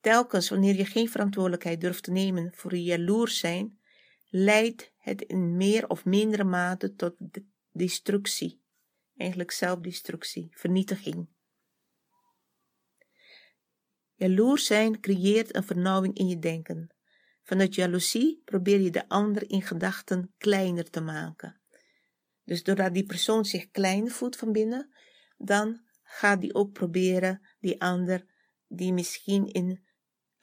Telkens 0.00 0.48
wanneer 0.48 0.76
je 0.76 0.84
geen 0.84 1.08
verantwoordelijkheid 1.08 1.80
durft 1.80 2.02
te 2.02 2.10
nemen 2.10 2.52
voor 2.54 2.74
je 2.74 2.82
jaloers 2.82 3.38
zijn, 3.38 3.78
leidt 4.28 4.92
het 4.98 5.22
in 5.22 5.56
meer 5.56 5.88
of 5.88 6.04
mindere 6.04 6.44
mate 6.44 6.94
tot 6.94 7.16
destructie. 7.72 8.62
Eigenlijk 9.16 9.50
zelfdestructie, 9.50 10.48
vernietiging. 10.54 11.28
Jaloers 14.14 14.66
zijn 14.66 15.00
creëert 15.00 15.54
een 15.54 15.64
vernauwing 15.64 16.16
in 16.16 16.28
je 16.28 16.38
denken. 16.38 16.94
Vanuit 17.42 17.74
jaloezie 17.74 18.42
probeer 18.44 18.80
je 18.80 18.90
de 18.90 19.08
ander 19.08 19.50
in 19.50 19.62
gedachten 19.62 20.34
kleiner 20.38 20.90
te 20.90 21.00
maken. 21.00 21.60
Dus 22.44 22.62
doordat 22.62 22.94
die 22.94 23.06
persoon 23.06 23.44
zich 23.44 23.70
klein 23.70 24.10
voelt 24.10 24.36
van 24.36 24.52
binnen, 24.52 24.94
dan 25.38 25.80
gaat 26.02 26.40
die 26.40 26.54
ook 26.54 26.72
proberen 26.72 27.46
die 27.60 27.80
ander, 27.80 28.26
die 28.68 28.92
misschien 28.92 29.46
in 29.46 29.88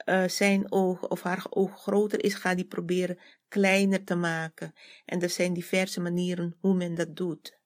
uh, 0.07 0.27
zijn 0.27 0.71
oog 0.71 1.07
of 1.07 1.21
haar 1.21 1.45
oog 1.49 1.81
groter 1.81 2.23
is, 2.23 2.33
gaat 2.33 2.55
die 2.55 2.65
proberen 2.65 3.19
kleiner 3.47 4.03
te 4.03 4.15
maken. 4.15 4.73
En 5.05 5.21
er 5.21 5.29
zijn 5.29 5.53
diverse 5.53 6.01
manieren 6.01 6.55
hoe 6.59 6.75
men 6.75 6.95
dat 6.95 7.15
doet. 7.15 7.59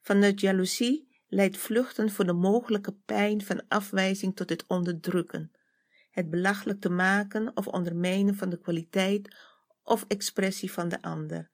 Vanuit 0.00 0.40
jaloezie 0.40 1.22
leidt 1.26 1.56
vluchten 1.56 2.10
voor 2.10 2.26
de 2.26 2.32
mogelijke 2.32 2.92
pijn 2.92 3.42
van 3.42 3.68
afwijzing 3.68 4.36
tot 4.36 4.48
het 4.48 4.66
onderdrukken, 4.66 5.52
het 6.10 6.30
belachelijk 6.30 6.80
te 6.80 6.90
maken 6.90 7.56
of 7.56 7.66
ondermijnen 7.66 8.34
van 8.34 8.48
de 8.48 8.60
kwaliteit 8.60 9.36
of 9.82 10.04
expressie 10.08 10.72
van 10.72 10.88
de 10.88 11.02
ander. 11.02 11.50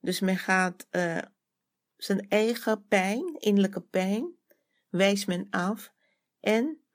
Dus 0.00 0.20
men 0.20 0.36
gaat 0.36 0.86
uh, 0.90 1.18
zijn 1.96 2.28
eigen 2.28 2.86
pijn, 2.86 3.34
innerlijke 3.38 3.80
pijn, 3.80 4.34
wijst 4.88 5.26
men 5.26 5.46
af 5.50 5.92
en 6.40 6.85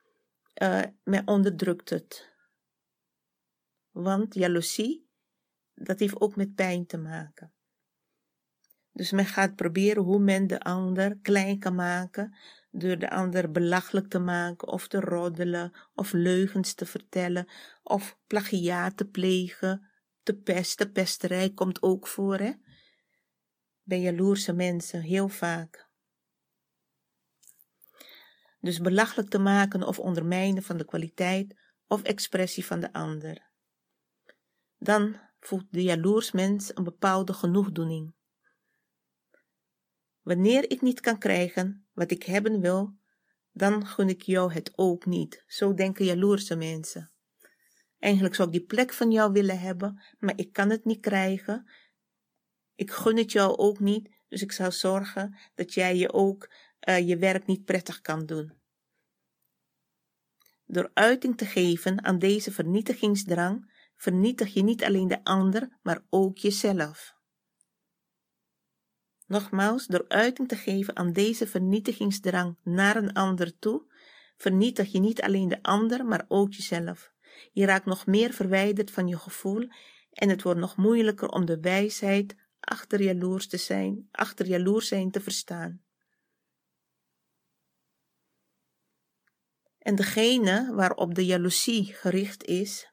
uh, 0.54 0.82
men 1.04 1.26
onderdrukt 1.26 1.90
het. 1.90 2.30
Want 3.90 4.34
jaloezie, 4.34 5.08
dat 5.74 5.98
heeft 5.98 6.20
ook 6.20 6.36
met 6.36 6.54
pijn 6.54 6.86
te 6.86 6.98
maken. 6.98 7.52
Dus 8.92 9.10
men 9.10 9.26
gaat 9.26 9.56
proberen 9.56 10.02
hoe 10.02 10.18
men 10.18 10.46
de 10.46 10.60
ander 10.60 11.18
klein 11.22 11.58
kan 11.58 11.74
maken, 11.74 12.36
door 12.70 12.98
de 12.98 13.10
ander 13.10 13.50
belachelijk 13.50 14.08
te 14.08 14.18
maken, 14.18 14.68
of 14.68 14.88
te 14.88 15.00
roddelen, 15.00 15.72
of 15.94 16.12
leugens 16.12 16.74
te 16.74 16.86
vertellen, 16.86 17.48
of 17.82 18.18
plagiaat 18.26 18.96
te 18.96 19.04
plegen, 19.08 19.90
te 20.22 20.34
pesten. 20.34 20.92
Pesterij 20.92 21.50
komt 21.50 21.82
ook 21.82 22.06
voor, 22.06 22.38
hè? 22.38 22.52
Bij 23.82 24.00
jaloerse 24.00 24.52
mensen, 24.52 25.00
heel 25.00 25.28
vaak. 25.28 25.90
Dus 28.62 28.78
belachelijk 28.78 29.28
te 29.28 29.38
maken 29.38 29.86
of 29.86 29.98
ondermijnen 29.98 30.62
van 30.62 30.76
de 30.76 30.84
kwaliteit 30.84 31.56
of 31.86 32.02
expressie 32.02 32.64
van 32.64 32.80
de 32.80 32.92
ander. 32.92 33.50
Dan 34.78 35.16
voelt 35.40 35.66
de 35.70 35.82
jaloers 35.82 36.32
mens 36.32 36.76
een 36.76 36.84
bepaalde 36.84 37.32
genoegdoening. 37.32 38.14
Wanneer 40.20 40.70
ik 40.70 40.80
niet 40.80 41.00
kan 41.00 41.18
krijgen 41.18 41.86
wat 41.92 42.10
ik 42.10 42.22
hebben 42.22 42.60
wil, 42.60 42.94
dan 43.52 43.86
gun 43.86 44.08
ik 44.08 44.22
jou 44.22 44.52
het 44.52 44.72
ook 44.76 45.06
niet. 45.06 45.44
Zo 45.46 45.74
denken 45.74 46.04
jaloerse 46.04 46.56
mensen. 46.56 47.12
Eigenlijk 47.98 48.34
zou 48.34 48.48
ik 48.48 48.54
die 48.54 48.66
plek 48.66 48.92
van 48.92 49.10
jou 49.10 49.32
willen 49.32 49.60
hebben, 49.60 50.02
maar 50.18 50.38
ik 50.38 50.52
kan 50.52 50.70
het 50.70 50.84
niet 50.84 51.00
krijgen. 51.00 51.70
Ik 52.74 52.90
gun 52.90 53.16
het 53.16 53.32
jou 53.32 53.56
ook 53.56 53.80
niet, 53.80 54.10
dus 54.28 54.42
ik 54.42 54.52
zal 54.52 54.72
zorgen 54.72 55.38
dat 55.54 55.74
jij 55.74 55.96
je 55.96 56.12
ook 56.12 56.52
uh, 56.88 57.08
je 57.08 57.16
werk 57.16 57.46
niet 57.46 57.64
prettig 57.64 58.00
kan 58.00 58.26
doen. 58.26 58.52
Door 60.66 60.90
uiting 60.94 61.36
te 61.36 61.46
geven 61.46 62.04
aan 62.04 62.18
deze 62.18 62.52
vernietigingsdrang, 62.52 63.72
vernietig 63.96 64.54
je 64.54 64.62
niet 64.62 64.84
alleen 64.84 65.08
de 65.08 65.24
ander, 65.24 65.78
maar 65.82 66.04
ook 66.10 66.38
jezelf. 66.38 67.14
Nogmaals, 69.26 69.86
door 69.86 70.04
uiting 70.08 70.48
te 70.48 70.56
geven 70.56 70.96
aan 70.96 71.12
deze 71.12 71.46
vernietigingsdrang 71.46 72.56
naar 72.62 72.96
een 72.96 73.12
ander 73.12 73.58
toe, 73.58 73.92
vernietig 74.36 74.92
je 74.92 74.98
niet 74.98 75.22
alleen 75.22 75.48
de 75.48 75.62
ander, 75.62 76.04
maar 76.04 76.24
ook 76.28 76.52
jezelf. 76.52 77.12
Je 77.52 77.64
raakt 77.64 77.86
nog 77.86 78.06
meer 78.06 78.32
verwijderd 78.32 78.90
van 78.90 79.08
je 79.08 79.18
gevoel 79.18 79.68
en 80.12 80.28
het 80.28 80.42
wordt 80.42 80.60
nog 80.60 80.76
moeilijker 80.76 81.28
om 81.28 81.44
de 81.44 81.60
wijsheid 81.60 82.36
achter 82.60 83.02
jaloers 83.02 83.48
te 83.48 83.56
zijn, 83.56 84.08
achter 84.10 84.46
jaloers 84.46 84.88
zijn 84.88 85.10
te 85.10 85.20
verstaan. 85.20 85.82
En 89.82 89.94
degene 89.94 90.74
waarop 90.74 91.14
de 91.14 91.24
jaloezie 91.24 91.94
gericht 91.94 92.44
is, 92.44 92.92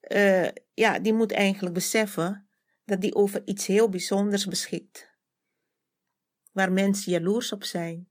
uh, 0.00 0.48
ja, 0.74 0.98
die 0.98 1.12
moet 1.12 1.32
eigenlijk 1.32 1.74
beseffen 1.74 2.48
dat 2.84 3.00
die 3.00 3.14
over 3.14 3.42
iets 3.46 3.66
heel 3.66 3.88
bijzonders 3.88 4.46
beschikt. 4.46 5.16
Waar 6.52 6.72
mensen 6.72 7.12
jaloers 7.12 7.52
op 7.52 7.64
zijn, 7.64 8.10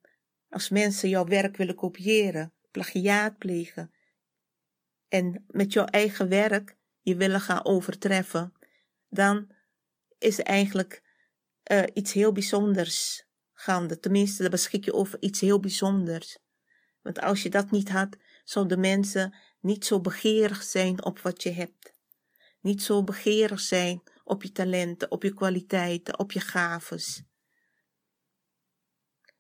als 0.49 0.69
mensen 0.69 1.09
jouw 1.09 1.25
werk 1.25 1.57
willen 1.57 1.75
kopiëren, 1.75 2.53
plagiaat 2.71 3.37
plegen 3.37 3.93
en 5.07 5.45
met 5.47 5.73
jouw 5.73 5.85
eigen 5.85 6.29
werk 6.29 6.77
je 7.01 7.15
willen 7.15 7.41
gaan 7.41 7.65
overtreffen, 7.65 8.53
dan 9.09 9.51
is 10.17 10.39
er 10.39 10.45
eigenlijk 10.45 11.03
uh, 11.71 11.83
iets 11.93 12.13
heel 12.13 12.31
bijzonders 12.31 13.26
gaande. 13.59 13.99
Tenminste, 13.99 14.41
dan 14.41 14.51
beschik 14.51 14.85
je 14.85 14.93
over 14.93 15.21
iets 15.21 15.39
heel 15.39 15.59
bijzonders. 15.59 16.37
Want 17.01 17.19
als 17.19 17.43
je 17.43 17.49
dat 17.49 17.71
niet 17.71 17.89
had, 17.89 18.17
zouden 18.43 18.79
mensen 18.79 19.35
niet 19.59 19.85
zo 19.85 20.01
begeerig 20.01 20.63
zijn 20.63 21.03
op 21.03 21.19
wat 21.19 21.43
je 21.43 21.51
hebt. 21.51 21.93
Niet 22.61 22.81
zo 22.81 23.03
begeerig 23.03 23.59
zijn 23.59 24.01
op 24.23 24.43
je 24.43 24.51
talenten, 24.51 25.11
op 25.11 25.23
je 25.23 25.33
kwaliteiten, 25.33 26.19
op 26.19 26.31
je 26.31 26.39
gaves. 26.39 27.23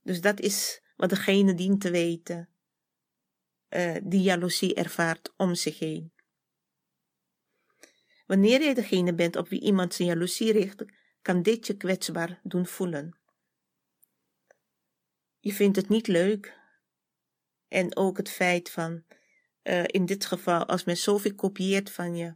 Dus 0.01 0.21
dat 0.21 0.39
is 0.39 0.81
wat 0.95 1.09
degene 1.09 1.53
dient 1.53 1.81
te 1.81 1.91
weten, 1.91 2.49
uh, 3.69 3.95
die 4.03 4.21
jaloezie 4.21 4.73
ervaart 4.73 5.33
om 5.37 5.55
zich 5.55 5.79
heen. 5.79 6.11
Wanneer 8.25 8.61
je 8.61 8.73
degene 8.73 9.13
bent 9.13 9.35
op 9.35 9.47
wie 9.47 9.61
iemand 9.61 9.93
zijn 9.93 10.07
jaloezie 10.07 10.51
richt, 10.51 10.85
kan 11.21 11.41
dit 11.41 11.67
je 11.67 11.77
kwetsbaar 11.77 12.39
doen 12.43 12.65
voelen. 12.65 13.17
Je 15.47 15.53
vindt 15.53 15.75
het 15.75 15.89
niet 15.89 16.07
leuk. 16.07 16.59
En 17.67 17.95
ook 17.95 18.17
het 18.17 18.29
feit 18.29 18.69
van, 18.69 19.03
uh, 19.63 19.83
in 19.85 20.05
dit 20.05 20.25
geval, 20.25 20.65
als 20.65 20.83
men 20.83 20.97
zoveel 20.97 21.35
kopieert 21.35 21.91
van 21.91 22.15
je, 22.15 22.35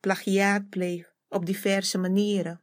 plagiaat 0.00 0.68
pleegt 0.68 1.14
op 1.28 1.46
diverse 1.46 1.98
manieren, 1.98 2.62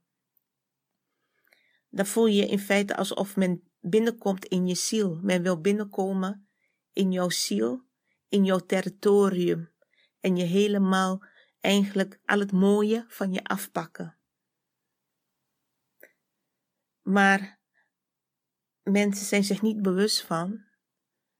dan 1.89 2.05
voel 2.05 2.25
je 2.25 2.47
in 2.47 2.59
feite 2.59 2.95
alsof 2.95 3.35
men 3.35 3.63
binnenkomt 3.79 4.45
in 4.45 4.67
je 4.67 4.75
ziel. 4.75 5.19
Men 5.21 5.43
wil 5.43 5.61
binnenkomen 5.61 6.47
in 6.93 7.11
jouw 7.11 7.29
ziel, 7.29 7.83
in 8.29 8.45
jouw 8.45 8.59
territorium 8.59 9.71
en 10.19 10.35
je 10.35 10.43
helemaal 10.43 11.23
eigenlijk 11.59 12.19
al 12.25 12.39
het 12.39 12.51
mooie 12.51 13.05
van 13.07 13.33
je 13.33 13.43
afpakken. 13.43 14.17
Maar 17.01 17.60
mensen 18.91 19.25
zijn 19.25 19.43
zich 19.43 19.61
niet 19.61 19.81
bewust 19.81 20.21
van 20.21 20.63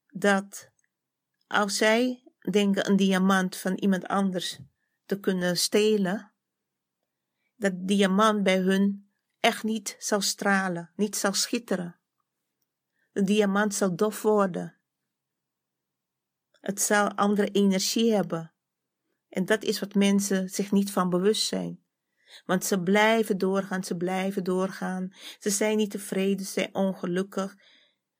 dat 0.08 0.72
als 1.48 1.78
zij 1.78 2.24
denken 2.52 2.90
een 2.90 2.96
diamant 2.96 3.56
van 3.56 3.74
iemand 3.74 4.08
anders 4.08 4.60
te 5.06 5.20
kunnen 5.20 5.58
stelen, 5.58 6.32
dat 7.56 7.74
diamant 7.76 8.44
bij 8.44 8.58
hun 8.58 9.12
echt 9.40 9.64
niet 9.64 9.96
zal 10.00 10.22
stralen, 10.22 10.92
niet 10.96 11.16
zal 11.16 11.34
schitteren. 11.34 12.00
De 13.12 13.24
diamant 13.24 13.74
zal 13.74 13.96
dof 13.96 14.22
worden. 14.22 14.78
Het 16.60 16.82
zal 16.82 17.12
andere 17.12 17.52
energie 17.52 18.14
hebben. 18.14 18.54
En 19.30 19.46
dat 19.46 19.64
is 19.64 19.80
wat 19.80 19.94
mensen 19.94 20.50
zich 20.50 20.72
niet 20.72 20.92
van 20.92 21.10
bewust 21.10 21.48
zijn. 21.48 21.81
Want 22.46 22.66
ze 22.66 22.82
blijven 22.82 23.38
doorgaan, 23.38 23.84
ze 23.84 23.98
blijven 23.98 24.44
doorgaan. 24.44 25.14
Ze 25.40 25.50
zijn 25.50 25.78
niet 25.78 25.92
tevreden, 25.92 26.46
ze 26.46 26.52
zijn 26.52 26.76
ongelukkig. 26.76 27.56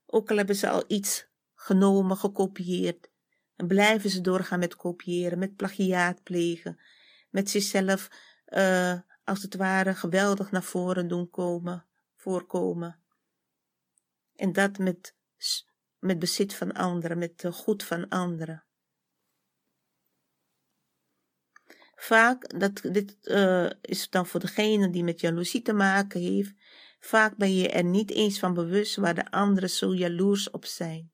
Ook 0.06 0.30
al 0.32 0.38
hebben 0.38 0.56
ze 0.56 0.70
al 0.70 0.84
iets 0.88 1.28
genomen, 1.56 2.18
gekopieerd. 2.18 3.10
En 3.56 3.68
blijven 3.68 4.10
ze 4.10 4.22
doorgaan 4.22 4.60
met 4.60 4.76
kopiëren, 4.76 5.40
met 5.40 5.56
plagiaat 5.56 6.24
plegen. 6.24 6.80
Met 7.30 7.50
zichzelf, 7.50 8.10
uh, 8.48 9.00
als 9.24 9.42
het 9.42 9.56
ware, 9.56 9.96
geweldig 9.96 10.52
naar 10.52 10.64
voren 10.64 11.08
doen 11.08 11.30
komen, 11.30 11.86
voorkomen. 12.16 13.00
En 14.36 14.52
dat 14.54 14.78
met, 14.78 15.16
met 16.00 16.20
bezit 16.20 16.54
van 16.54 16.72
anderen, 16.72 17.18
met 17.18 17.46
goed 17.52 17.84
van 17.84 18.10
anderen. 18.10 18.64
Vaak, 22.02 22.60
dat, 22.60 22.82
dit 22.92 23.18
uh, 23.22 23.70
is 23.82 24.10
dan 24.10 24.26
voor 24.26 24.40
degene 24.40 24.90
die 24.90 25.04
met 25.04 25.20
jaloezie 25.20 25.62
te 25.62 25.74
maken 25.74 26.22
heeft, 26.22 26.54
vaak 27.00 27.38
ben 27.38 27.56
je 27.56 27.70
er 27.70 27.84
niet 27.84 28.12
eens 28.12 28.40
van 28.40 28.54
bewust 28.54 28.96
waar 28.96 29.16
de 29.16 29.32
anderen 29.32 29.70
zo 29.70 29.96
jaloers 29.96 30.50
op 30.50 30.66
zijn. 30.66 31.12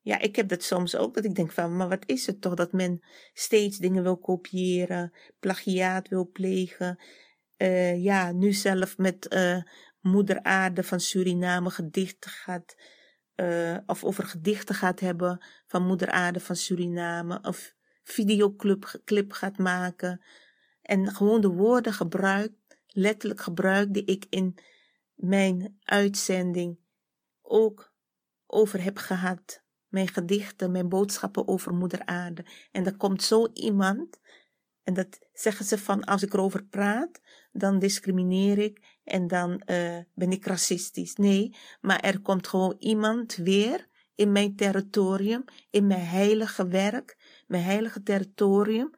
Ja, 0.00 0.18
ik 0.18 0.36
heb 0.36 0.48
dat 0.48 0.62
soms 0.62 0.96
ook, 0.96 1.14
dat 1.14 1.24
ik 1.24 1.34
denk 1.34 1.52
van, 1.52 1.76
maar 1.76 1.88
wat 1.88 2.02
is 2.06 2.26
het 2.26 2.40
toch 2.40 2.54
dat 2.54 2.72
men 2.72 3.04
steeds 3.32 3.78
dingen 3.78 4.02
wil 4.02 4.18
kopiëren, 4.18 5.12
plagiaat 5.40 6.08
wil 6.08 6.30
plegen. 6.30 7.02
Uh, 7.56 8.02
ja, 8.02 8.32
nu 8.32 8.52
zelf 8.52 8.98
met 8.98 9.34
uh, 9.34 9.62
Moeder 10.00 10.42
Aarde 10.42 10.82
van 10.82 11.00
Suriname 11.00 11.70
gedichten 11.70 12.30
gaat, 12.30 12.76
of 13.86 14.04
over 14.04 14.24
gedichten 14.24 14.74
gaat 14.74 15.00
hebben 15.00 15.44
van 15.66 15.86
Moeder 15.86 16.10
Aarde 16.10 16.40
van 16.40 16.56
Suriname, 16.56 17.38
of 17.42 17.73
videoclip 18.04 19.00
clip 19.04 19.32
gaat 19.32 19.58
maken. 19.58 20.20
En 20.82 21.14
gewoon 21.14 21.40
de 21.40 21.48
woorden 21.48 21.92
gebruikt, 21.92 22.78
letterlijk 22.86 23.40
gebruikt, 23.40 23.94
die 23.94 24.04
ik 24.04 24.26
in 24.30 24.56
mijn 25.14 25.78
uitzending 25.84 26.78
ook 27.42 27.92
over 28.46 28.82
heb 28.82 28.96
gehad. 28.96 29.62
Mijn 29.88 30.08
gedichten, 30.08 30.70
mijn 30.70 30.88
boodschappen 30.88 31.48
over 31.48 31.74
Moeder 31.74 32.04
Aarde. 32.04 32.44
En 32.72 32.86
er 32.86 32.96
komt 32.96 33.22
zo 33.22 33.46
iemand, 33.52 34.20
en 34.82 34.94
dat 34.94 35.18
zeggen 35.32 35.64
ze 35.64 35.78
van 35.78 36.04
als 36.04 36.22
ik 36.22 36.32
erover 36.32 36.64
praat, 36.64 37.20
dan 37.52 37.78
discrimineer 37.78 38.58
ik 38.58 38.98
en 39.04 39.26
dan 39.26 39.50
uh, 39.50 39.98
ben 40.14 40.30
ik 40.30 40.46
racistisch. 40.46 41.14
Nee, 41.14 41.56
maar 41.80 42.00
er 42.00 42.20
komt 42.20 42.48
gewoon 42.48 42.76
iemand 42.78 43.34
weer 43.34 43.88
in 44.14 44.32
mijn 44.32 44.56
territorium, 44.56 45.44
in 45.70 45.86
mijn 45.86 46.06
heilige 46.06 46.68
werk, 46.68 47.23
mijn 47.46 47.62
heilige 47.62 48.02
territorium, 48.02 48.90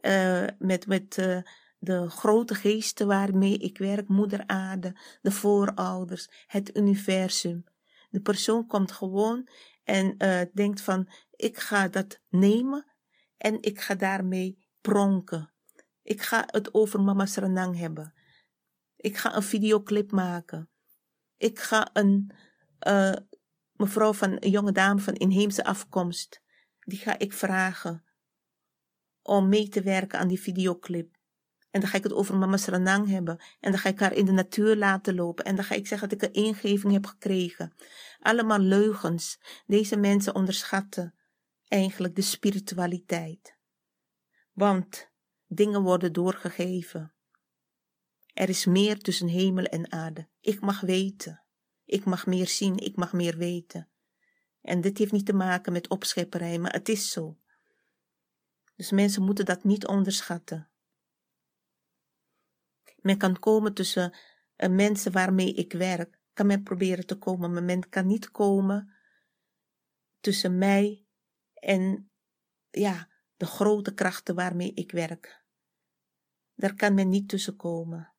uh, 0.00 0.46
met, 0.58 0.86
met 0.86 1.16
uh, 1.16 1.38
de 1.78 2.10
grote 2.10 2.54
geesten 2.54 3.06
waarmee 3.06 3.58
ik 3.58 3.78
werk, 3.78 4.08
moeder 4.08 4.46
aarde, 4.46 4.96
de 5.22 5.30
voorouders, 5.30 6.28
het 6.46 6.76
universum. 6.76 7.64
De 8.10 8.20
persoon 8.20 8.66
komt 8.66 8.92
gewoon 8.92 9.48
en 9.84 10.14
uh, 10.18 10.40
denkt 10.52 10.80
van, 10.80 11.08
ik 11.30 11.58
ga 11.58 11.88
dat 11.88 12.20
nemen 12.28 12.86
en 13.36 13.62
ik 13.62 13.80
ga 13.80 13.94
daarmee 13.94 14.58
pronken. 14.80 15.52
Ik 16.02 16.22
ga 16.22 16.44
het 16.46 16.74
over 16.74 17.00
Mama 17.00 17.26
Sranang 17.26 17.78
hebben. 17.78 18.14
Ik 18.96 19.16
ga 19.16 19.36
een 19.36 19.42
videoclip 19.42 20.10
maken. 20.10 20.70
Ik 21.36 21.58
ga 21.58 21.90
een 21.92 22.32
mevrouw 23.72 24.12
van 24.12 24.36
een 24.40 24.50
jonge 24.50 24.72
dame 24.72 25.00
van 25.00 25.14
inheemse 25.14 25.64
afkomst 25.64 26.42
die 26.86 26.98
ga 26.98 27.18
ik 27.18 27.32
vragen 27.32 28.04
om 29.22 29.48
mee 29.48 29.68
te 29.68 29.82
werken 29.82 30.18
aan 30.18 30.28
die 30.28 30.40
videoclip. 30.40 31.14
En 31.70 31.80
dan 31.80 31.90
ga 31.90 31.96
ik 31.96 32.02
het 32.02 32.12
over 32.12 32.36
mama 32.36 32.56
Sranang 32.56 33.08
hebben. 33.08 33.38
En 33.60 33.70
dan 33.70 33.80
ga 33.80 33.88
ik 33.88 34.00
haar 34.00 34.12
in 34.12 34.24
de 34.24 34.32
natuur 34.32 34.76
laten 34.76 35.14
lopen. 35.14 35.44
En 35.44 35.56
dan 35.56 35.64
ga 35.64 35.74
ik 35.74 35.86
zeggen 35.86 36.08
dat 36.08 36.22
ik 36.22 36.28
een 36.28 36.42
ingeving 36.44 36.92
heb 36.92 37.06
gekregen. 37.06 37.74
Allemaal 38.20 38.58
leugens. 38.58 39.38
Deze 39.66 39.96
mensen 39.96 40.34
onderschatten 40.34 41.14
eigenlijk 41.68 42.14
de 42.14 42.22
spiritualiteit. 42.22 43.56
Want 44.52 45.10
dingen 45.46 45.82
worden 45.82 46.12
doorgegeven. 46.12 47.12
Er 48.32 48.48
is 48.48 48.64
meer 48.64 48.98
tussen 48.98 49.28
hemel 49.28 49.64
en 49.64 49.92
aarde. 49.92 50.28
Ik 50.40 50.60
mag 50.60 50.80
weten. 50.80 51.42
Ik 51.84 52.04
mag 52.04 52.26
meer 52.26 52.48
zien. 52.48 52.76
Ik 52.76 52.96
mag 52.96 53.12
meer 53.12 53.36
weten. 53.36 53.88
En 54.66 54.80
dit 54.80 54.98
heeft 54.98 55.12
niet 55.12 55.26
te 55.26 55.32
maken 55.32 55.72
met 55.72 55.88
opschepperij, 55.88 56.58
maar 56.58 56.72
het 56.72 56.88
is 56.88 57.10
zo. 57.10 57.38
Dus 58.74 58.90
mensen 58.90 59.22
moeten 59.22 59.44
dat 59.44 59.64
niet 59.64 59.86
onderschatten. 59.86 60.70
Men 62.96 63.18
kan 63.18 63.38
komen 63.38 63.74
tussen 63.74 64.16
uh, 64.56 64.70
mensen 64.70 65.12
waarmee 65.12 65.54
ik 65.54 65.72
werk, 65.72 66.18
kan 66.32 66.46
men 66.46 66.62
proberen 66.62 67.06
te 67.06 67.18
komen, 67.18 67.52
maar 67.52 67.62
men 67.62 67.88
kan 67.88 68.06
niet 68.06 68.30
komen 68.30 68.94
tussen 70.20 70.58
mij 70.58 71.06
en 71.54 72.10
ja, 72.70 73.08
de 73.36 73.46
grote 73.46 73.94
krachten 73.94 74.34
waarmee 74.34 74.72
ik 74.74 74.90
werk. 74.90 75.44
Daar 76.54 76.74
kan 76.74 76.94
men 76.94 77.08
niet 77.08 77.28
tussen 77.28 77.56
komen. 77.56 78.14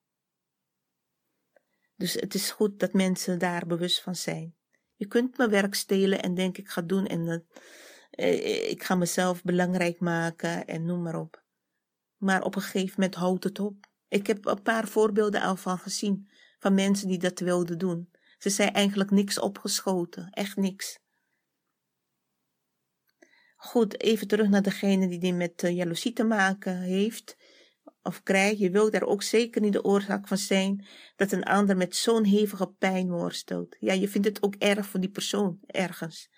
Dus 1.96 2.14
het 2.14 2.34
is 2.34 2.52
goed 2.52 2.80
dat 2.80 2.94
mensen 2.94 3.40
daar 3.40 3.66
bewust 3.66 4.02
van 4.02 4.16
zijn. 4.16 4.57
Je 4.98 5.08
kunt 5.08 5.38
mijn 5.38 5.50
werk 5.50 5.76
stelen 5.76 6.22
en 6.22 6.34
denk 6.34 6.58
ik 6.58 6.70
ga 6.70 6.82
doen 6.82 7.06
en 7.06 7.46
uh, 8.16 8.70
ik 8.70 8.84
ga 8.84 8.96
mezelf 8.96 9.44
belangrijk 9.44 10.00
maken 10.00 10.68
en 10.68 10.86
noem 10.86 11.02
maar 11.02 11.20
op. 11.20 11.44
Maar 12.18 12.44
op 12.44 12.56
een 12.56 12.62
gegeven 12.62 12.94
moment 12.96 13.16
houdt 13.16 13.44
het 13.44 13.60
op. 13.60 13.76
Ik 14.08 14.28
heb 14.28 14.46
een 14.46 14.62
paar 14.62 14.88
voorbeelden 14.88 15.42
al 15.42 15.56
van 15.56 15.78
gezien 15.78 16.30
van 16.60 16.74
mensen 16.74 17.08
die 17.08 17.20
dat 17.20 17.40
wilden 17.40 17.78
doen. 17.78 18.12
Ze 18.38 18.50
zijn 18.50 18.74
eigenlijk 18.74 19.12
niks 19.12 19.40
opgeschoten, 19.40 20.30
echt 20.30 20.56
niks. 20.56 21.00
Goed, 23.56 24.02
even 24.02 24.28
terug 24.28 24.50
naar 24.50 24.62
degene 24.62 25.08
die 25.08 25.20
die 25.20 25.34
met 25.34 25.64
uh, 25.64 25.76
jaloezie 25.76 26.14
te 26.14 26.24
maken 26.24 26.82
heeft 26.82 27.38
of 28.08 28.24
krijgt. 28.24 28.60
Je 28.60 28.70
wilt 28.70 28.92
daar 28.92 29.04
ook 29.04 29.24
zeker 29.24 29.62
niet 29.62 29.74
de 29.74 29.84
oorzaak 29.84 30.28
van 30.28 30.38
zijn 30.38 30.86
dat 31.16 31.32
een 31.32 31.44
ander 31.44 31.78
met 31.78 31.96
zo'n 31.96 32.24
hevige 32.24 32.68
pijn 32.68 33.10
worstelt. 33.10 33.76
Ja, 33.80 33.94
je 33.94 34.08
vindt 34.08 34.28
het 34.28 34.44
ook 34.44 34.56
erg 34.56 34.86
voor 34.86 35.00
die 35.00 35.10
persoon, 35.10 35.60
ergens. 35.66 36.30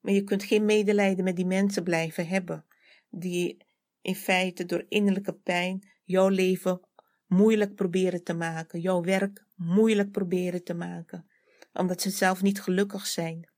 Maar 0.00 0.12
je 0.12 0.22
kunt 0.22 0.42
geen 0.42 0.64
medelijden 0.64 1.24
met 1.24 1.36
die 1.36 1.46
mensen 1.46 1.82
blijven 1.82 2.26
hebben, 2.26 2.64
die 3.10 3.64
in 4.00 4.14
feite 4.14 4.64
door 4.64 4.84
innerlijke 4.88 5.34
pijn 5.34 5.88
jouw 6.04 6.28
leven 6.28 6.80
moeilijk 7.26 7.74
proberen 7.74 8.22
te 8.22 8.34
maken, 8.34 8.80
jouw 8.80 9.02
werk 9.02 9.44
moeilijk 9.54 10.10
proberen 10.10 10.64
te 10.64 10.74
maken, 10.74 11.26
omdat 11.72 12.02
ze 12.02 12.10
zelf 12.10 12.42
niet 12.42 12.60
gelukkig 12.60 13.06
zijn. 13.06 13.50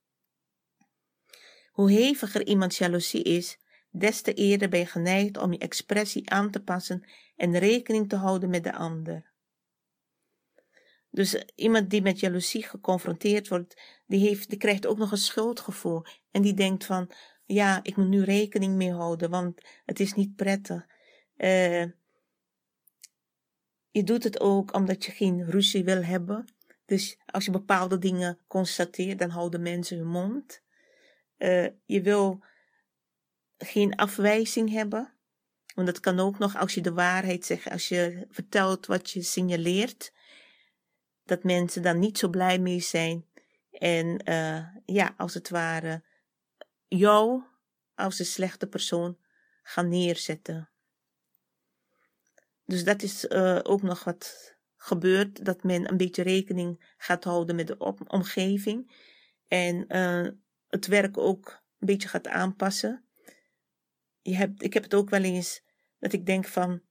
Hoe 1.71 1.93
heviger 1.93 2.47
iemands 2.47 2.79
jaloezie 2.79 3.23
is, 3.23 3.59
des 3.97 4.21
te 4.21 4.35
eerder 4.35 4.69
ben 4.69 4.79
je 4.79 4.87
geneigd 4.87 5.37
om 5.37 5.53
je 5.53 5.59
expressie 5.59 6.31
aan 6.31 6.51
te 6.51 6.63
passen 6.63 7.05
en 7.37 7.59
rekening 7.59 8.09
te 8.09 8.17
houden 8.17 8.51
met 8.51 8.65
de 8.65 8.73
ander. 8.73 9.33
Dus 11.11 11.45
iemand 11.55 11.91
die 11.91 12.03
met 12.03 12.21
jaloezie 12.21 12.63
geconfronteerd 12.63 13.49
wordt, 13.49 13.81
die, 14.07 14.29
heeft, 14.29 14.49
die 14.49 14.59
krijgt 14.59 14.87
ook 14.87 14.99
nog 14.99 15.11
een 15.11 15.17
schuldgevoel. 15.17 16.03
En 16.31 16.43
die 16.43 16.55
denkt 16.55 16.85
van, 16.85 17.11
ja, 17.45 17.81
ik 17.83 17.97
moet 17.97 18.09
nu 18.09 18.23
rekening 18.23 18.75
mee 18.75 18.93
houden, 18.93 19.31
want 19.31 19.61
het 19.85 20.01
is 20.01 20.15
niet 20.15 20.37
prettig. 20.37 20.87
Uh, 21.37 21.85
je 23.91 24.05
doet 24.05 24.25
het 24.25 24.41
ook 24.41 24.75
omdat 24.75 25.05
je 25.05 25.13
geen 25.13 25.51
ruzie 25.51 25.85
wil 25.85 26.03
hebben. 26.03 26.45
Dus 26.85 27.19
als 27.27 27.45
je 27.45 27.51
bepaalde 27.51 27.99
dingen 27.99 28.39
constateert, 28.47 29.19
dan 29.19 29.31
houden 29.31 29.63
mensen 29.63 29.99
hun 29.99 30.07
mond. 30.07 30.63
Uh, 31.39 31.69
je 31.85 32.03
wil 32.03 32.45
geen 33.65 33.97
afwijzing 33.97 34.71
hebben. 34.71 35.13
Want 35.75 35.87
dat 35.87 36.01
kan 36.01 36.21
ook 36.21 36.39
nog 36.39 36.57
als 36.57 36.75
je 36.75 36.81
de 36.81 36.93
waarheid 36.93 37.45
zegt, 37.45 37.71
als 37.71 37.89
je 37.89 38.27
vertelt 38.31 38.87
wat 38.87 39.11
je 39.11 39.23
signaleert, 39.23 40.13
dat 41.25 41.45
mensen 41.45 41.83
dan 41.83 41.99
niet 41.99 42.19
zo 42.19 42.29
blij 42.29 42.59
mee 42.59 42.81
zijn. 42.81 43.27
En 43.71 44.21
uh, 44.29 44.67
ja, 44.85 45.15
als 45.17 45.35
het 45.35 45.49
ware, 45.49 46.03
jou 46.89 47.43
als 47.95 48.19
een 48.19 48.27
slechte 48.27 48.67
persoon 48.67 49.19
gaan 49.63 49.89
neerzetten. 49.89 50.69
Dus 52.65 52.85
dat 52.85 53.03
is 53.03 53.25
uh, 53.25 53.61
ook 53.63 53.83
nog 53.83 54.05
wat 54.05 54.55
gebeurt, 54.77 55.45
dat 55.45 55.63
men 55.63 55.89
een 55.89 55.97
beetje 55.97 56.23
rekening 56.23 56.95
gaat 56.97 57.25
houden 57.25 57.57
met 57.57 57.67
de 57.67 57.79
omgeving. 58.09 58.93
En 59.49 59.85
uh, 59.89 60.29
het 60.69 60.87
werk 60.87 61.19
ook 61.19 61.63
een 61.79 61.87
beetje 61.87 62.09
gaat 62.09 62.29
aanpassen. 62.29 63.05
Je 64.25 64.37
hebt, 64.37 64.63
ik 64.63 64.75
heb 64.75 64.83
het 64.83 64.95
ook 64.95 65.11
wel 65.11 65.23
eens 65.23 65.63
dat 65.99 66.13
ik 66.13 66.27
denk 66.27 66.47
van, 66.47 66.83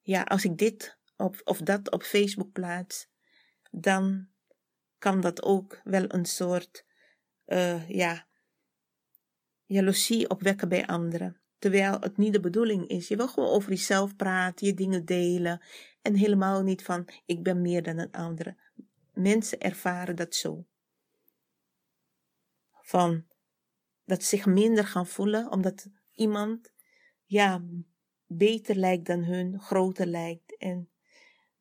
ja, 0.00 0.22
als 0.22 0.44
ik 0.44 0.58
dit 0.58 0.98
op, 1.16 1.40
of 1.44 1.58
dat 1.58 1.90
op 1.90 2.02
Facebook 2.02 2.52
plaats, 2.52 3.08
dan 3.70 4.28
kan 4.98 5.20
dat 5.20 5.42
ook 5.42 5.80
wel 5.84 6.04
een 6.14 6.24
soort, 6.24 6.84
uh, 7.46 7.88
ja, 7.88 8.26
jaloezie 9.64 10.30
opwekken 10.30 10.68
bij 10.68 10.86
anderen. 10.86 11.40
Terwijl 11.58 12.00
het 12.00 12.16
niet 12.16 12.32
de 12.32 12.40
bedoeling 12.40 12.88
is. 12.88 13.08
Je 13.08 13.16
wil 13.16 13.28
gewoon 13.28 13.48
over 13.48 13.70
jezelf 13.70 14.16
praten, 14.16 14.66
je 14.66 14.74
dingen 14.74 15.04
delen. 15.04 15.62
En 16.02 16.14
helemaal 16.14 16.62
niet 16.62 16.82
van, 16.82 17.08
ik 17.26 17.42
ben 17.42 17.60
meer 17.60 17.82
dan 17.82 17.98
een 17.98 18.12
andere. 18.12 18.56
Mensen 19.12 19.60
ervaren 19.60 20.16
dat 20.16 20.34
zo. 20.34 20.66
Van, 22.70 23.26
dat 24.04 24.22
ze 24.22 24.36
zich 24.36 24.46
minder 24.46 24.86
gaan 24.86 25.06
voelen, 25.06 25.50
omdat 25.50 25.86
iemand, 26.14 26.72
ja, 27.30 27.62
beter 28.26 28.76
lijkt 28.76 29.06
dan 29.06 29.24
hun, 29.24 29.60
groter 29.60 30.06
lijkt. 30.06 30.56
En 30.56 30.90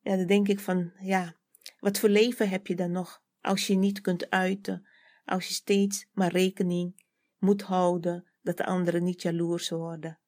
ja, 0.01 0.15
dan 0.15 0.25
denk 0.25 0.47
ik 0.47 0.59
van, 0.59 0.91
ja, 0.99 1.35
wat 1.79 1.99
voor 1.99 2.09
leven 2.09 2.49
heb 2.49 2.67
je 2.67 2.75
dan 2.75 2.91
nog 2.91 3.23
als 3.41 3.67
je 3.67 3.75
niet 3.75 4.01
kunt 4.01 4.29
uiten, 4.29 4.87
als 5.25 5.47
je 5.47 5.53
steeds 5.53 6.07
maar 6.13 6.31
rekening 6.31 7.03
moet 7.37 7.61
houden 7.61 8.25
dat 8.41 8.57
de 8.57 8.65
anderen 8.65 9.03
niet 9.03 9.21
jaloers 9.21 9.69
worden. 9.69 10.19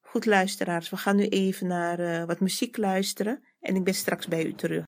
Goed 0.00 0.26
luisteraars, 0.26 0.90
we 0.90 0.96
gaan 0.96 1.16
nu 1.16 1.26
even 1.26 1.66
naar 1.66 2.00
uh, 2.00 2.24
wat 2.24 2.40
muziek 2.40 2.76
luisteren 2.76 3.44
en 3.60 3.76
ik 3.76 3.84
ben 3.84 3.94
straks 3.94 4.28
bij 4.28 4.44
u 4.44 4.54
terug. 4.54 4.84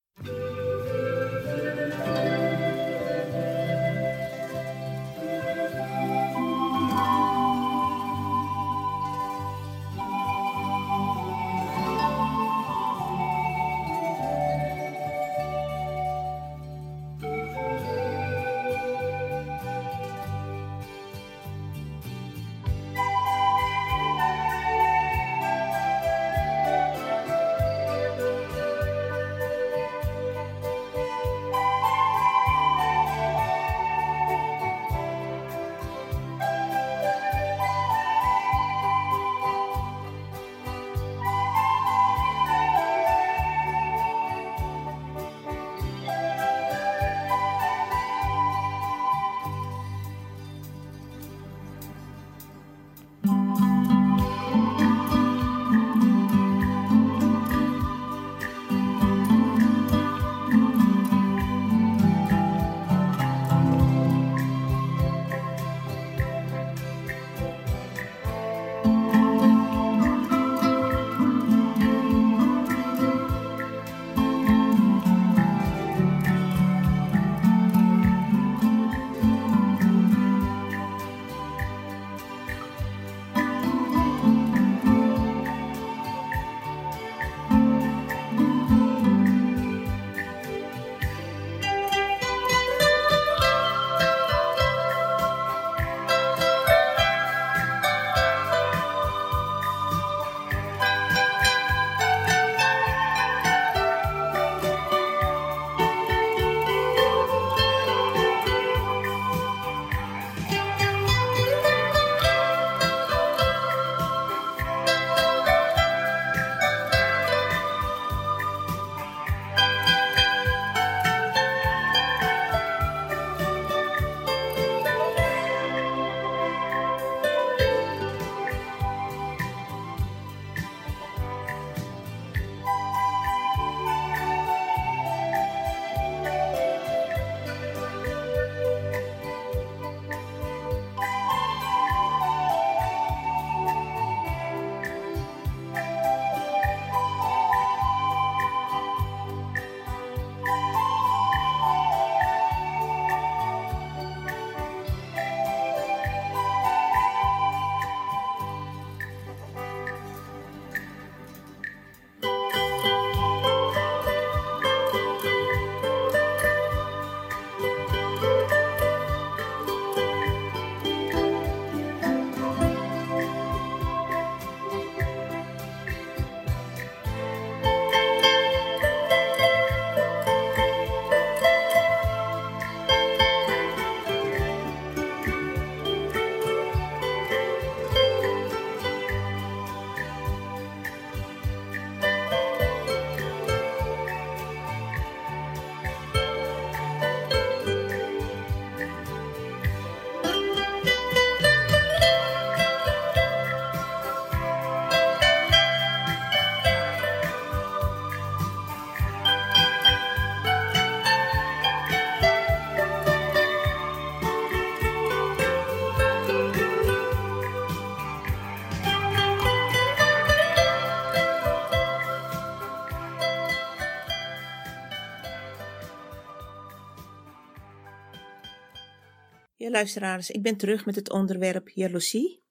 Luisteraars, 229.70 230.30
ik 230.30 230.42
ben 230.42 230.56
terug 230.56 230.86
met 230.86 230.94
het 230.94 231.10
onderwerp 231.10 231.68
jaloezie. 231.68 232.44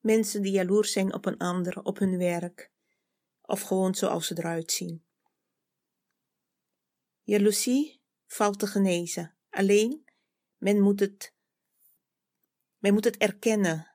Mensen 0.00 0.42
die 0.42 0.52
jaloers 0.52 0.92
zijn 0.92 1.14
op 1.14 1.26
een 1.26 1.38
ander, 1.38 1.82
op 1.82 1.98
hun 1.98 2.18
werk, 2.18 2.70
of 3.42 3.60
gewoon 3.60 3.94
zoals 3.94 4.26
ze 4.26 4.38
eruit 4.38 4.72
zien. 4.72 5.04
Jaloezie 7.22 8.02
valt 8.26 8.58
te 8.58 8.66
genezen. 8.66 9.36
Alleen, 9.50 10.04
men 10.56 10.80
moet 10.80 11.00
het, 11.00 11.34
men 12.78 12.92
moet 12.92 13.04
het 13.04 13.16
erkennen. 13.16 13.88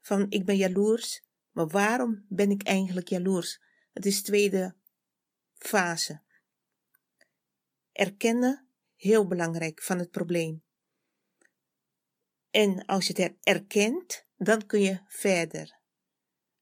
Van, 0.00 0.26
ik 0.30 0.44
ben 0.44 0.56
jaloers, 0.56 1.22
maar 1.50 1.68
waarom 1.68 2.24
ben 2.28 2.50
ik 2.50 2.62
eigenlijk 2.62 3.08
jaloers? 3.08 3.62
Het 3.92 4.06
is 4.06 4.22
tweede 4.22 4.76
fase. 5.54 6.22
Erkennen, 7.92 8.68
heel 8.96 9.26
belangrijk, 9.26 9.82
van 9.82 9.98
het 9.98 10.10
probleem. 10.10 10.66
En 12.50 12.84
als 12.84 13.06
je 13.06 13.22
het 13.22 13.34
erkent, 13.42 14.26
dan 14.36 14.66
kun 14.66 14.80
je 14.80 15.00
verder 15.06 15.78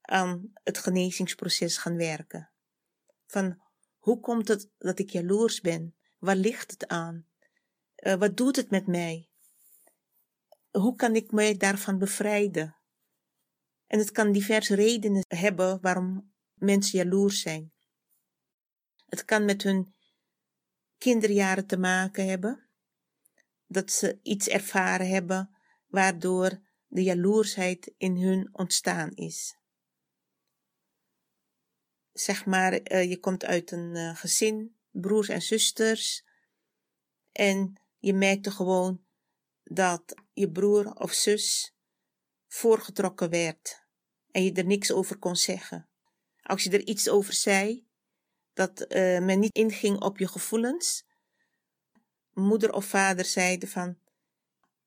aan 0.01 0.51
het 0.63 0.77
genezingsproces 0.77 1.77
gaan 1.77 1.95
werken. 1.95 2.51
Van 3.25 3.61
hoe 3.97 4.19
komt 4.19 4.47
het 4.47 4.69
dat 4.77 4.99
ik 4.99 5.09
jaloers 5.09 5.61
ben? 5.61 5.95
Waar 6.17 6.35
ligt 6.35 6.71
het 6.71 6.87
aan? 6.87 7.27
Uh, 7.95 8.13
wat 8.13 8.37
doet 8.37 8.55
het 8.55 8.69
met 8.69 8.87
mij? 8.87 9.29
Hoe 10.71 10.95
kan 10.95 11.15
ik 11.15 11.31
mij 11.31 11.57
daarvan 11.57 11.97
bevrijden? 11.97 12.75
En 13.87 13.99
het 13.99 14.11
kan 14.11 14.31
diverse 14.31 14.75
redenen 14.75 15.25
hebben 15.27 15.81
waarom 15.81 16.33
mensen 16.53 16.97
jaloers 16.97 17.41
zijn. 17.41 17.71
Het 19.05 19.25
kan 19.25 19.45
met 19.45 19.63
hun 19.63 19.95
kinderjaren 20.97 21.65
te 21.65 21.77
maken 21.77 22.27
hebben, 22.27 22.69
dat 23.67 23.91
ze 23.91 24.19
iets 24.23 24.47
ervaren 24.47 25.09
hebben 25.09 25.56
waardoor 25.97 26.59
de 26.87 27.03
jaloersheid 27.03 27.93
in 27.97 28.17
hun 28.17 28.49
ontstaan 28.51 29.11
is. 29.11 29.57
Zeg 32.11 32.45
maar, 32.45 32.91
uh, 32.91 33.09
je 33.09 33.19
komt 33.19 33.45
uit 33.45 33.71
een 33.71 33.95
uh, 33.95 34.15
gezin, 34.15 34.77
broers 34.91 35.29
en 35.29 35.41
zusters, 35.41 36.25
en 37.31 37.73
je 37.97 38.13
merkte 38.13 38.51
gewoon 38.51 39.05
dat 39.63 40.15
je 40.33 40.51
broer 40.51 40.93
of 40.93 41.13
zus 41.13 41.75
voorgetrokken 42.47 43.29
werd 43.29 43.85
en 44.31 44.43
je 44.43 44.53
er 44.53 44.65
niks 44.65 44.91
over 44.91 45.17
kon 45.17 45.35
zeggen. 45.35 45.89
Als 46.41 46.63
je 46.63 46.69
er 46.69 46.87
iets 46.87 47.09
over 47.09 47.33
zei, 47.33 47.87
dat 48.53 48.81
uh, 48.81 49.19
men 49.19 49.39
niet 49.39 49.55
inging 49.55 50.01
op 50.01 50.17
je 50.17 50.27
gevoelens, 50.27 51.05
moeder 52.33 52.73
of 52.73 52.85
vader 52.85 53.25
zeiden 53.25 53.69
van, 53.69 53.97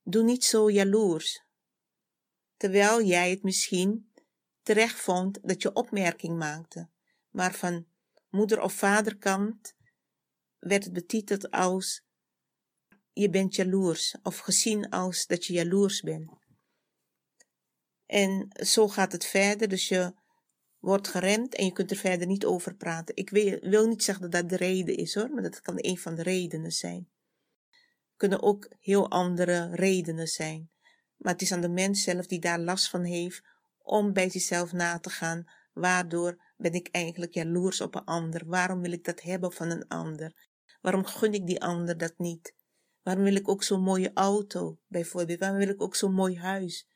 doe 0.02 0.22
niet 0.22 0.44
zo 0.44 0.70
jaloers. 0.70 1.44
Terwijl 2.56 3.02
jij 3.02 3.30
het 3.30 3.42
misschien 3.42 4.12
terecht 4.62 5.00
vond 5.00 5.38
dat 5.42 5.62
je 5.62 5.72
opmerking 5.72 6.38
maakte, 6.38 6.88
maar 7.30 7.54
van 7.54 7.86
moeder 8.28 8.60
of 8.60 8.72
vaderkant 8.72 9.74
werd 10.58 10.84
het 10.84 10.92
betiteld 10.92 11.50
als 11.50 12.02
je 13.12 13.30
bent 13.30 13.54
jaloers 13.54 14.16
of 14.22 14.38
gezien 14.38 14.88
als 14.88 15.26
dat 15.26 15.46
je 15.46 15.52
jaloers 15.52 16.00
bent. 16.00 16.30
En 18.06 18.48
zo 18.66 18.88
gaat 18.88 19.12
het 19.12 19.24
verder, 19.24 19.68
dus 19.68 19.88
je 19.88 20.14
wordt 20.78 21.08
geremd 21.08 21.54
en 21.54 21.64
je 21.64 21.72
kunt 21.72 21.90
er 21.90 21.96
verder 21.96 22.26
niet 22.26 22.44
over 22.44 22.74
praten. 22.74 23.16
Ik 23.16 23.30
wil, 23.30 23.58
wil 23.60 23.86
niet 23.86 24.04
zeggen 24.04 24.30
dat 24.30 24.40
dat 24.40 24.50
de 24.50 24.56
reden 24.56 24.96
is 24.96 25.14
hoor, 25.14 25.30
maar 25.30 25.42
dat 25.42 25.60
kan 25.60 25.74
een 25.76 25.98
van 25.98 26.14
de 26.14 26.22
redenen 26.22 26.72
zijn. 26.72 27.08
Kunnen 28.20 28.42
ook 28.42 28.68
heel 28.80 29.11
andere 29.11 29.74
redenen 29.74 30.26
zijn. 30.26 30.70
Maar 31.16 31.33
het 31.33 31.42
is 31.42 31.52
aan 31.52 31.61
de 31.61 31.68
mens 31.68 32.02
zelf 32.02 32.26
die 32.26 32.38
daar 32.38 32.59
last 32.59 32.90
van 32.90 33.04
heeft 33.04 33.42
om 33.78 34.12
bij 34.12 34.30
zichzelf 34.30 34.72
na 34.72 34.98
te 34.98 35.11
gaan. 35.11 35.44
Waardoor 35.72 36.42
ben 36.56 36.72
ik 36.72 36.88
eigenlijk 36.90 37.35
jaloers 37.35 37.80
op 37.80 37.94
een 37.94 38.04
ander? 38.04 38.46
Waarom 38.46 38.80
wil 38.80 38.92
ik 38.92 39.04
dat 39.04 39.20
hebben 39.20 39.52
van 39.52 39.70
een 39.70 39.88
ander? 39.88 40.48
Waarom 40.80 41.04
gun 41.04 41.33
ik 41.33 41.46
die 41.46 41.62
ander 41.62 41.98
dat 41.98 42.18
niet? 42.18 42.54
Waarom 43.02 43.24
wil 43.24 43.35
ik 43.35 43.48
ook 43.48 43.62
zo'n 43.62 43.83
mooie 43.83 44.11
auto, 44.14 44.78
bijvoorbeeld? 44.87 45.38
Waarom 45.38 45.59
wil 45.59 45.68
ik 45.68 45.83
ook 45.83 45.94
zo'n 45.94 46.14
mooi 46.14 46.38
huis? 46.38 46.87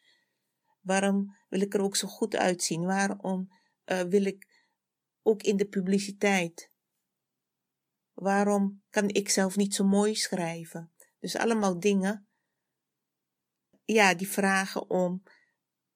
Waarom 0.81 1.37
wil 1.49 1.61
ik 1.61 1.75
er 1.75 1.81
ook 1.81 1.97
zo 1.97 2.09
goed 2.09 2.37
uitzien? 2.37 2.85
Waarom 2.85 3.49
uh, 3.87 4.01
wil 4.01 4.25
ik 4.25 4.47
ook 5.23 5.43
in 5.43 5.57
de 5.57 5.67
publiciteit? 5.67 6.71
Waarom 8.13 8.83
kan 8.91 9.09
ik 9.09 9.29
zelf 9.29 9.57
niet 9.57 9.75
zo 9.75 9.85
mooi 9.85 10.15
schrijven? 10.15 10.94
Dus 11.25 11.37
allemaal 11.37 11.81
dingen, 11.81 12.29
ja, 13.85 14.15
die 14.15 14.29
vragen 14.29 14.91
om 14.91 15.23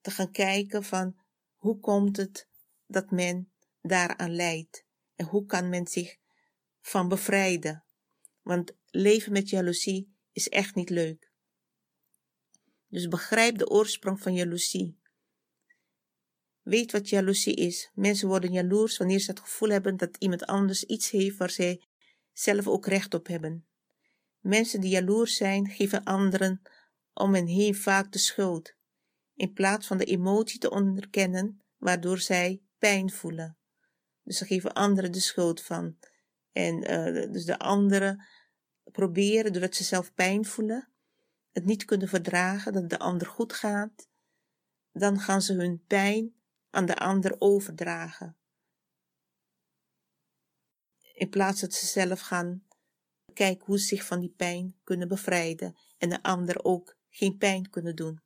te 0.01 0.11
gaan 0.11 0.31
kijken 0.31 0.83
van 0.83 1.19
hoe 1.55 1.79
komt 1.79 2.17
het 2.17 2.47
dat 2.87 3.11
men 3.11 3.51
daaraan 3.81 4.35
leidt? 4.35 4.85
En 5.15 5.25
hoe 5.25 5.45
kan 5.45 5.69
men 5.69 5.87
zich 5.87 6.17
van 6.81 7.07
bevrijden? 7.07 7.85
Want 8.41 8.77
leven 8.89 9.31
met 9.31 9.49
jaloezie 9.49 10.15
is 10.31 10.49
echt 10.49 10.75
niet 10.75 10.89
leuk. 10.89 11.31
Dus 12.87 13.07
begrijp 13.07 13.57
de 13.57 13.69
oorsprong 13.69 14.21
van 14.21 14.33
jaloezie. 14.33 14.99
Weet 16.61 16.91
wat 16.91 17.09
jaloezie 17.09 17.55
is. 17.55 17.91
Mensen 17.93 18.27
worden 18.27 18.51
jaloers 18.51 18.97
wanneer 18.97 19.19
ze 19.19 19.31
het 19.31 19.39
gevoel 19.39 19.69
hebben 19.69 19.97
dat 19.97 20.17
iemand 20.17 20.45
anders 20.45 20.83
iets 20.83 21.09
heeft 21.09 21.37
waar 21.37 21.49
zij 21.49 21.87
zelf 22.31 22.67
ook 22.67 22.85
recht 22.85 23.13
op 23.13 23.27
hebben. 23.27 23.68
Mensen 24.39 24.81
die 24.81 24.89
jaloers 24.89 25.35
zijn, 25.35 25.67
geven 25.67 26.03
anderen 26.03 26.61
om 27.13 27.33
hen 27.33 27.47
heen 27.47 27.75
vaak 27.75 28.11
de 28.11 28.19
schuld, 28.19 28.73
in 29.33 29.53
plaats 29.53 29.87
van 29.87 29.97
de 29.97 30.05
emotie 30.05 30.59
te 30.59 30.69
onderkennen 30.69 31.61
waardoor 31.77 32.17
zij 32.19 32.61
pijn 32.77 33.11
voelen. 33.11 33.57
Dus 34.23 34.37
ze 34.37 34.45
geven 34.45 34.73
anderen 34.73 35.11
de 35.11 35.19
schuld 35.19 35.61
van. 35.61 35.97
En 36.51 36.91
uh, 36.91 37.31
dus 37.31 37.45
de 37.45 37.59
anderen 37.59 38.27
proberen, 38.83 39.53
doordat 39.53 39.75
ze 39.75 39.83
zelf 39.83 40.13
pijn 40.13 40.45
voelen, 40.45 40.91
het 41.51 41.65
niet 41.65 41.85
kunnen 41.85 42.07
verdragen 42.07 42.73
dat 42.73 42.89
de 42.89 42.99
ander 42.99 43.27
goed 43.27 43.53
gaat, 43.53 44.09
dan 44.91 45.19
gaan 45.19 45.41
ze 45.41 45.53
hun 45.53 45.83
pijn 45.87 46.33
aan 46.69 46.85
de 46.85 46.95
ander 46.95 47.35
overdragen. 47.39 48.37
In 51.13 51.29
plaats 51.29 51.61
dat 51.61 51.73
ze 51.73 51.85
zelf 51.85 52.19
gaan 52.19 52.63
kijken 53.39 53.65
hoe 53.65 53.79
ze 53.79 53.85
zich 53.85 54.05
van 54.05 54.19
die 54.19 54.33
pijn 54.37 54.79
kunnen 54.83 55.07
bevrijden 55.07 55.75
en 55.97 56.09
de 56.09 56.23
ander 56.23 56.63
ook 56.63 56.97
geen 57.09 57.37
pijn 57.37 57.69
kunnen 57.69 57.95
doen. 57.95 58.21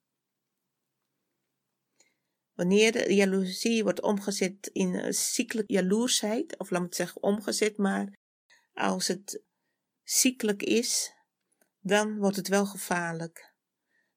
Wanneer 2.54 2.92
de 2.92 3.16
jaloezie 3.16 3.84
wordt 3.84 4.02
omgezet 4.02 4.68
in 4.68 5.14
ziekelijke 5.14 5.74
jaloersheid, 5.74 6.58
of 6.58 6.70
laat 6.70 6.80
me 6.80 6.86
het 6.86 6.96
zeggen 6.96 7.24
omgezet, 7.24 7.78
maar 7.78 8.18
als 8.74 9.08
het 9.08 9.44
ziekelijk 10.04 10.64
is, 10.64 11.14
dan 11.80 12.18
wordt 12.18 12.36
het 12.36 12.48
wel 12.48 12.66
gevaarlijk. 12.66 13.54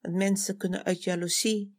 Want 0.00 0.14
mensen 0.14 0.56
kunnen 0.56 0.84
uit 0.84 1.04
jaloezie 1.04 1.78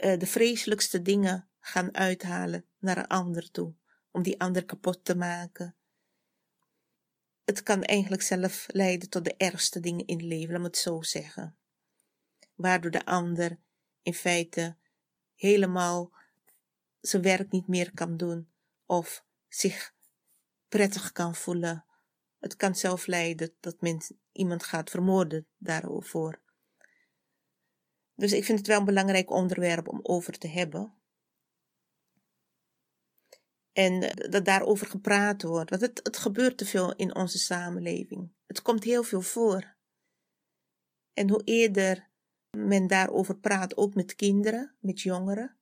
uh, 0.00 0.18
de 0.18 0.26
vreselijkste 0.26 1.02
dingen 1.02 1.50
gaan 1.58 1.94
uithalen 1.94 2.66
naar 2.78 2.98
een 2.98 3.06
ander 3.06 3.50
toe, 3.50 3.74
om 4.10 4.22
die 4.22 4.40
ander 4.40 4.64
kapot 4.64 5.04
te 5.04 5.16
maken. 5.16 5.75
Het 7.46 7.62
kan 7.62 7.82
eigenlijk 7.82 8.22
zelf 8.22 8.66
leiden 8.68 9.08
tot 9.08 9.24
de 9.24 9.34
ergste 9.36 9.80
dingen 9.80 10.06
in 10.06 10.16
het 10.16 10.26
leven, 10.26 10.52
laat 10.52 10.60
me 10.60 10.66
het 10.66 10.76
zo 10.76 11.02
zeggen. 11.02 11.56
Waardoor 12.54 12.90
de 12.90 13.04
ander 13.04 13.58
in 14.02 14.14
feite 14.14 14.76
helemaal 15.34 16.12
zijn 17.00 17.22
werk 17.22 17.50
niet 17.50 17.66
meer 17.66 17.94
kan 17.94 18.16
doen 18.16 18.48
of 18.86 19.24
zich 19.48 19.94
prettig 20.68 21.12
kan 21.12 21.34
voelen 21.34 21.86
het 22.46 22.56
kan 22.56 22.74
zelf 22.74 23.06
leiden 23.06 23.54
dat 23.60 23.80
men 23.80 24.00
iemand 24.32 24.64
gaat 24.64 24.90
vermoorden 24.90 25.46
daarover. 25.58 26.40
Dus 28.14 28.32
ik 28.32 28.44
vind 28.44 28.58
het 28.58 28.66
wel 28.66 28.78
een 28.78 28.84
belangrijk 28.84 29.30
onderwerp 29.30 29.88
om 29.88 30.00
over 30.02 30.38
te 30.38 30.48
hebben. 30.48 30.94
En 33.76 34.02
eh, 34.02 34.30
dat 34.30 34.44
daarover 34.44 34.86
gepraat 34.86 35.42
wordt. 35.42 35.70
Want 35.70 35.82
het, 35.82 36.00
het 36.02 36.16
gebeurt 36.16 36.58
te 36.58 36.64
veel 36.64 36.94
in 36.94 37.14
onze 37.14 37.38
samenleving. 37.38 38.32
Het 38.46 38.62
komt 38.62 38.84
heel 38.84 39.02
veel 39.02 39.20
voor. 39.20 39.76
En 41.12 41.30
hoe 41.30 41.42
eerder 41.44 42.08
men 42.50 42.86
daarover 42.86 43.36
praat, 43.38 43.76
ook 43.76 43.94
met 43.94 44.14
kinderen, 44.14 44.76
met 44.80 45.00
jongeren, 45.00 45.56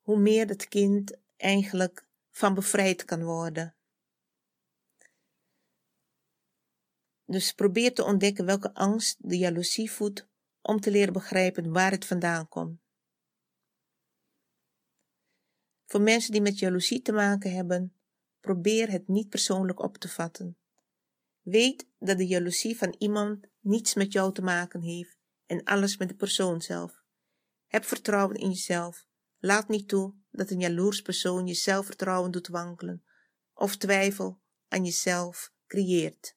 hoe 0.00 0.18
meer 0.18 0.48
het 0.48 0.68
kind 0.68 1.16
eigenlijk 1.36 2.06
van 2.30 2.54
bevrijd 2.54 3.04
kan 3.04 3.24
worden. 3.24 3.74
Dus 7.24 7.52
probeer 7.52 7.94
te 7.94 8.04
ontdekken 8.04 8.44
welke 8.44 8.74
angst 8.74 9.16
de 9.18 9.38
jaloezie 9.38 9.90
voedt 9.90 10.28
om 10.62 10.80
te 10.80 10.90
leren 10.90 11.12
begrijpen 11.12 11.72
waar 11.72 11.90
het 11.90 12.06
vandaan 12.06 12.48
komt. 12.48 12.89
Voor 15.90 16.00
mensen 16.00 16.32
die 16.32 16.40
met 16.40 16.58
jaloezie 16.58 17.02
te 17.02 17.12
maken 17.12 17.52
hebben, 17.52 17.94
probeer 18.40 18.90
het 18.90 19.08
niet 19.08 19.28
persoonlijk 19.28 19.82
op 19.82 19.98
te 19.98 20.08
vatten. 20.08 20.56
Weet 21.40 21.86
dat 21.98 22.18
de 22.18 22.26
jaloezie 22.26 22.76
van 22.76 22.94
iemand 22.98 23.46
niets 23.60 23.94
met 23.94 24.12
jou 24.12 24.32
te 24.32 24.42
maken 24.42 24.80
heeft 24.80 25.18
en 25.46 25.64
alles 25.64 25.96
met 25.96 26.08
de 26.08 26.14
persoon 26.14 26.60
zelf. 26.60 27.02
Heb 27.66 27.84
vertrouwen 27.84 28.36
in 28.36 28.48
jezelf. 28.48 29.06
Laat 29.38 29.68
niet 29.68 29.88
toe 29.88 30.14
dat 30.30 30.50
een 30.50 30.60
jaloers 30.60 31.02
persoon 31.02 31.46
je 31.46 31.54
zelfvertrouwen 31.54 32.30
doet 32.30 32.48
wankelen 32.48 33.04
of 33.54 33.76
twijfel 33.76 34.40
aan 34.68 34.84
jezelf 34.84 35.52
creëert. 35.66 36.36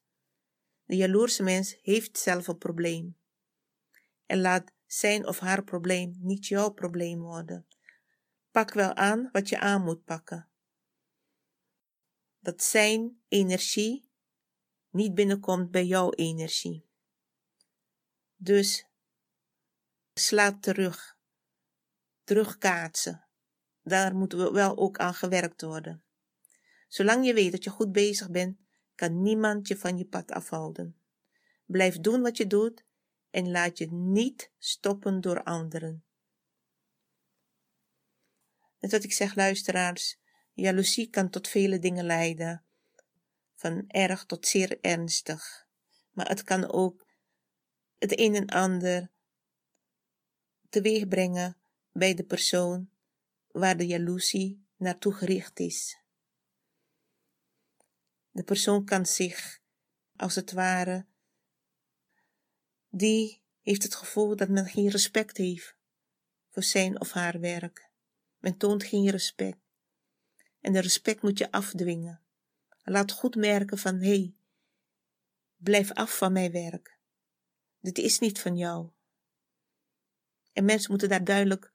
De 0.85 0.95
jaloerse 0.95 1.43
mens 1.43 1.77
heeft 1.81 2.17
zelf 2.17 2.47
een 2.47 2.57
probleem. 2.57 3.17
En 4.25 4.41
laat 4.41 4.71
zijn 4.85 5.27
of 5.27 5.39
haar 5.39 5.63
probleem 5.63 6.15
niet 6.19 6.47
jouw 6.47 6.69
probleem 6.69 7.19
worden. 7.19 7.67
Pak 8.53 8.73
wel 8.73 8.93
aan 8.93 9.29
wat 9.31 9.49
je 9.49 9.59
aan 9.59 9.83
moet 9.83 10.03
pakken. 10.03 10.49
Dat 12.39 12.63
zijn 12.63 13.21
energie 13.27 14.09
niet 14.89 15.13
binnenkomt 15.15 15.71
bij 15.71 15.85
jouw 15.85 16.11
energie. 16.11 16.89
Dus 18.35 18.87
sla 20.13 20.59
terug, 20.59 21.17
terugkaatsen. 22.23 23.27
Daar 23.81 24.15
moet 24.15 24.33
wel 24.33 24.77
ook 24.77 24.97
aan 24.97 25.13
gewerkt 25.13 25.61
worden. 25.61 26.03
Zolang 26.87 27.25
je 27.25 27.33
weet 27.33 27.51
dat 27.51 27.63
je 27.63 27.69
goed 27.69 27.91
bezig 27.91 28.31
bent, 28.31 28.57
kan 28.95 29.21
niemand 29.21 29.67
je 29.67 29.77
van 29.77 29.97
je 29.97 30.05
pad 30.05 30.31
afhouden. 30.31 31.01
Blijf 31.65 31.99
doen 31.99 32.21
wat 32.21 32.37
je 32.37 32.47
doet 32.47 32.85
en 33.29 33.51
laat 33.51 33.77
je 33.77 33.91
niet 33.91 34.51
stoppen 34.57 35.21
door 35.21 35.43
anderen. 35.43 36.05
Net 38.83 38.91
wat 38.91 39.03
ik 39.03 39.13
zeg, 39.13 39.35
luisteraars, 39.35 40.17
jaloezie 40.53 41.09
kan 41.09 41.29
tot 41.29 41.47
vele 41.47 41.79
dingen 41.79 42.05
leiden, 42.05 42.63
van 43.55 43.83
erg 43.87 44.25
tot 44.25 44.47
zeer 44.47 44.79
ernstig. 44.81 45.67
Maar 46.11 46.27
het 46.27 46.43
kan 46.43 46.71
ook 46.71 47.07
het 47.97 48.19
een 48.19 48.35
en 48.35 48.47
ander 48.47 49.11
teweeg 50.69 51.07
brengen 51.07 51.57
bij 51.91 52.13
de 52.13 52.23
persoon 52.23 52.89
waar 53.47 53.77
de 53.77 53.87
jaloezie 53.87 54.65
naartoe 54.75 55.13
gericht 55.13 55.59
is. 55.59 55.99
De 58.31 58.43
persoon 58.43 58.85
kan 58.85 59.05
zich, 59.05 59.61
als 60.15 60.35
het 60.35 60.51
ware, 60.51 61.05
die 62.89 63.41
heeft 63.61 63.83
het 63.83 63.95
gevoel 63.95 64.35
dat 64.35 64.49
men 64.49 64.65
geen 64.65 64.89
respect 64.89 65.37
heeft 65.37 65.75
voor 66.49 66.63
zijn 66.63 66.99
of 67.01 67.11
haar 67.11 67.39
werk. 67.39 67.91
Men 68.43 68.57
toont 68.57 68.83
geen 68.83 69.09
respect. 69.09 69.57
En 70.59 70.73
de 70.73 70.79
respect 70.79 71.21
moet 71.21 71.37
je 71.37 71.51
afdwingen. 71.51 72.21
Laat 72.83 73.11
goed 73.11 73.35
merken 73.35 73.77
van, 73.77 73.95
hé, 73.95 74.07
hey, 74.07 74.35
blijf 75.55 75.91
af 75.91 76.17
van 76.17 76.31
mijn 76.31 76.51
werk. 76.51 76.99
Dit 77.79 77.97
is 77.97 78.19
niet 78.19 78.39
van 78.39 78.57
jou. 78.57 78.89
En 80.53 80.65
mensen 80.65 80.91
moeten 80.91 81.09
daar 81.09 81.23
duidelijk 81.23 81.73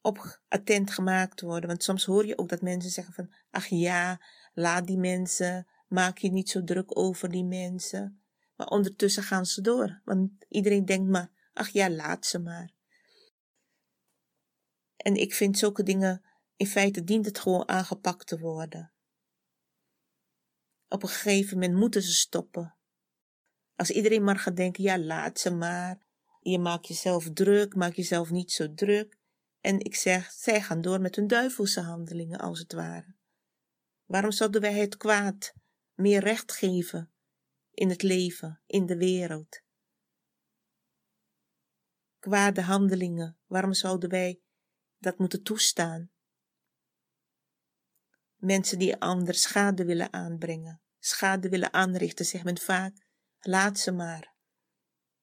op 0.00 0.40
attent 0.48 0.90
gemaakt 0.90 1.40
worden. 1.40 1.68
Want 1.68 1.82
soms 1.82 2.04
hoor 2.04 2.26
je 2.26 2.38
ook 2.38 2.48
dat 2.48 2.62
mensen 2.62 2.90
zeggen 2.90 3.14
van, 3.14 3.34
ach 3.50 3.66
ja, 3.66 4.20
laat 4.54 4.86
die 4.86 4.98
mensen, 4.98 5.66
maak 5.86 6.18
je 6.18 6.30
niet 6.30 6.50
zo 6.50 6.64
druk 6.64 6.98
over 6.98 7.30
die 7.30 7.44
mensen. 7.44 8.22
Maar 8.56 8.66
ondertussen 8.66 9.22
gaan 9.22 9.46
ze 9.46 9.60
door, 9.60 10.00
want 10.04 10.30
iedereen 10.48 10.84
denkt 10.84 11.10
maar, 11.10 11.30
ach 11.52 11.68
ja, 11.68 11.90
laat 11.90 12.26
ze 12.26 12.38
maar. 12.38 12.76
En 15.08 15.14
ik 15.14 15.34
vind 15.34 15.58
zulke 15.58 15.82
dingen, 15.82 16.24
in 16.56 16.66
feite 16.66 17.04
dient 17.04 17.26
het 17.26 17.38
gewoon 17.38 17.68
aangepakt 17.68 18.26
te 18.26 18.38
worden. 18.38 18.92
Op 20.88 21.02
een 21.02 21.08
gegeven 21.08 21.58
moment 21.58 21.78
moeten 21.78 22.02
ze 22.02 22.12
stoppen. 22.12 22.76
Als 23.76 23.90
iedereen 23.90 24.24
maar 24.24 24.38
gaat 24.38 24.56
denken, 24.56 24.82
ja, 24.82 24.98
laat 24.98 25.38
ze 25.38 25.50
maar. 25.50 26.06
Je 26.40 26.58
maakt 26.58 26.86
jezelf 26.86 27.30
druk, 27.32 27.74
maak 27.74 27.94
jezelf 27.94 28.30
niet 28.30 28.52
zo 28.52 28.74
druk. 28.74 29.18
En 29.60 29.80
ik 29.80 29.94
zeg, 29.94 30.30
zij 30.30 30.62
gaan 30.62 30.80
door 30.80 31.00
met 31.00 31.16
hun 31.16 31.26
duivelse 31.26 31.80
handelingen, 31.80 32.38
als 32.38 32.58
het 32.58 32.72
ware. 32.72 33.16
Waarom 34.04 34.30
zouden 34.30 34.60
wij 34.60 34.74
het 34.74 34.96
kwaad 34.96 35.54
meer 35.94 36.20
recht 36.20 36.52
geven 36.52 37.12
in 37.70 37.88
het 37.88 38.02
leven, 38.02 38.60
in 38.66 38.86
de 38.86 38.96
wereld? 38.96 39.62
Kwade 42.18 42.62
handelingen, 42.62 43.38
waarom 43.46 43.72
zouden 43.72 44.10
wij 44.10 44.40
dat 44.98 45.18
moeten 45.18 45.42
toestaan? 45.42 46.10
Mensen 48.36 48.78
die 48.78 49.00
anders 49.00 49.42
schade 49.42 49.84
willen 49.84 50.12
aanbrengen, 50.12 50.80
schade 50.98 51.48
willen 51.48 51.72
aanrichten, 51.72 52.24
zegt 52.24 52.44
men 52.44 52.58
vaak, 52.58 53.06
laat 53.40 53.78
ze 53.78 53.92
maar. 53.92 54.34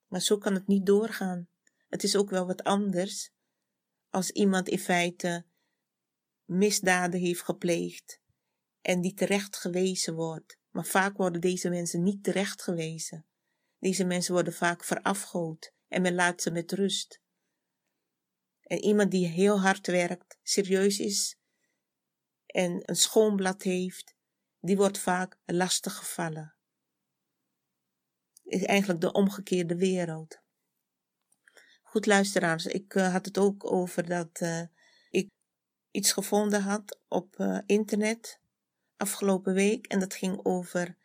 Maar 0.07 0.21
zo 0.21 0.37
kan 0.37 0.53
het 0.53 0.67
niet 0.67 0.85
doorgaan. 0.85 1.47
Het 1.87 2.03
is 2.03 2.15
ook 2.15 2.29
wel 2.29 2.45
wat 2.45 2.63
anders 2.63 3.31
als 4.09 4.31
iemand 4.31 4.69
in 4.69 4.79
feite 4.79 5.45
misdaden 6.43 7.19
heeft 7.19 7.41
gepleegd 7.41 8.21
en 8.81 9.01
die 9.01 9.13
terecht 9.13 9.57
gewezen 9.57 10.15
wordt. 10.15 10.57
Maar 10.69 10.85
vaak 10.85 11.17
worden 11.17 11.41
deze 11.41 11.69
mensen 11.69 12.03
niet 12.03 12.23
terecht 12.23 12.61
gewezen. 12.61 13.25
Deze 13.79 14.03
mensen 14.03 14.33
worden 14.33 14.53
vaak 14.53 14.83
verafgood 14.83 15.73
en 15.87 16.01
men 16.01 16.13
laat 16.13 16.41
ze 16.41 16.51
met 16.51 16.71
rust. 16.71 17.21
En 18.65 18.79
iemand 18.79 19.11
die 19.11 19.27
heel 19.27 19.61
hard 19.61 19.87
werkt, 19.87 20.37
serieus 20.43 20.99
is 20.99 21.37
en 22.45 22.81
een 22.85 22.95
schoon 22.95 23.35
blad 23.35 23.63
heeft, 23.63 24.15
die 24.59 24.77
wordt 24.77 24.97
vaak 24.97 25.37
lastig 25.45 25.95
gevallen. 25.95 26.55
Is 28.43 28.63
eigenlijk 28.63 29.01
de 29.01 29.11
omgekeerde 29.11 29.75
wereld. 29.75 30.39
Goed 31.83 32.05
luisteraars, 32.05 32.65
ik 32.65 32.93
uh, 32.93 33.11
had 33.11 33.25
het 33.25 33.37
ook 33.37 33.71
over 33.71 34.07
dat 34.07 34.41
uh, 34.41 34.61
ik 35.09 35.29
iets 35.91 36.11
gevonden 36.11 36.61
had 36.61 36.99
op 37.07 37.39
uh, 37.39 37.59
internet 37.65 38.39
afgelopen 38.97 39.53
week. 39.53 39.87
En 39.87 39.99
dat 39.99 40.13
ging 40.13 40.39
over, 40.45 40.97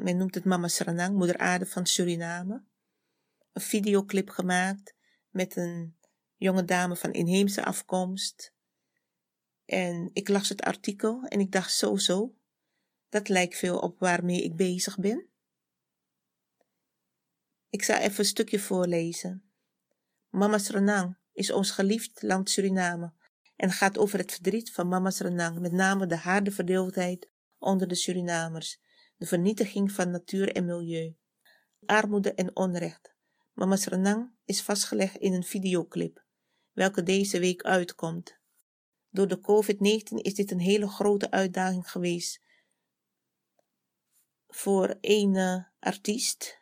men 0.00 0.16
noemt 0.16 0.34
het 0.34 0.44
Mama 0.44 0.68
Sranang, 0.68 1.16
moeder 1.16 1.38
aarde 1.38 1.66
van 1.66 1.86
Suriname. 1.86 2.64
Een 3.52 3.62
videoclip 3.62 4.28
gemaakt 4.28 4.94
met 5.30 5.56
een 5.56 5.96
jonge 6.42 6.64
dame 6.64 6.96
van 6.96 7.12
inheemse 7.12 7.64
afkomst. 7.64 8.54
En 9.64 10.10
ik 10.12 10.28
las 10.28 10.48
het 10.48 10.62
artikel 10.62 11.24
en 11.24 11.40
ik 11.40 11.52
dacht 11.52 11.74
zo 11.74 11.96
zo, 11.96 12.34
dat 13.08 13.28
lijkt 13.28 13.56
veel 13.56 13.78
op 13.78 13.98
waarmee 13.98 14.42
ik 14.42 14.56
bezig 14.56 14.98
ben. 14.98 15.26
Ik 17.68 17.82
zal 17.82 17.96
even 17.96 18.18
een 18.18 18.24
stukje 18.24 18.58
voorlezen. 18.58 19.52
Mama 20.28 20.58
Sranang 20.58 21.16
is 21.32 21.50
ons 21.50 21.70
geliefd 21.70 22.22
land 22.22 22.50
Suriname 22.50 23.12
en 23.56 23.70
gaat 23.70 23.98
over 23.98 24.18
het 24.18 24.32
verdriet 24.32 24.72
van 24.72 24.88
mama's 24.88 25.18
Renang, 25.18 25.58
met 25.58 25.72
name 25.72 26.06
de 26.06 26.16
harde 26.16 26.50
verdeeldheid 26.50 27.30
onder 27.58 27.88
de 27.88 27.94
Surinamers, 27.94 28.80
de 29.16 29.26
vernietiging 29.26 29.92
van 29.92 30.10
natuur 30.10 30.52
en 30.52 30.64
milieu, 30.64 31.16
armoede 31.86 32.34
en 32.34 32.56
onrecht. 32.56 33.14
Mama's 33.52 33.86
Renang 33.86 34.30
is 34.44 34.62
vastgelegd 34.62 35.16
in 35.16 35.32
een 35.32 35.44
videoclip, 35.44 36.24
welke 36.72 37.02
deze 37.02 37.38
week 37.38 37.62
uitkomt. 37.62 38.40
Door 39.10 39.28
de 39.28 39.40
COVID-19 39.40 40.14
is 40.14 40.34
dit 40.34 40.50
een 40.50 40.60
hele 40.60 40.88
grote 40.88 41.30
uitdaging 41.30 41.90
geweest 41.90 42.40
voor 44.48 44.96
een 45.00 45.34
uh, 45.34 45.64
artiest, 45.78 46.60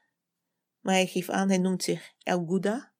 maar 0.81 0.95
hij 0.95 1.07
geeft 1.07 1.31
aan, 1.31 1.49
hij 1.49 1.59
noemt 1.59 1.83
zich 1.83 2.13
El 2.19 2.45
Gouda 2.47 2.93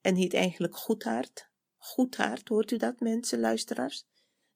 en 0.00 0.14
heet 0.14 0.34
eigenlijk 0.34 0.76
Goedhart. 0.76 1.50
Goedhart, 1.76 2.48
hoort 2.48 2.70
u 2.70 2.76
dat 2.76 3.00
mensen, 3.00 3.40
luisteraars? 3.40 4.06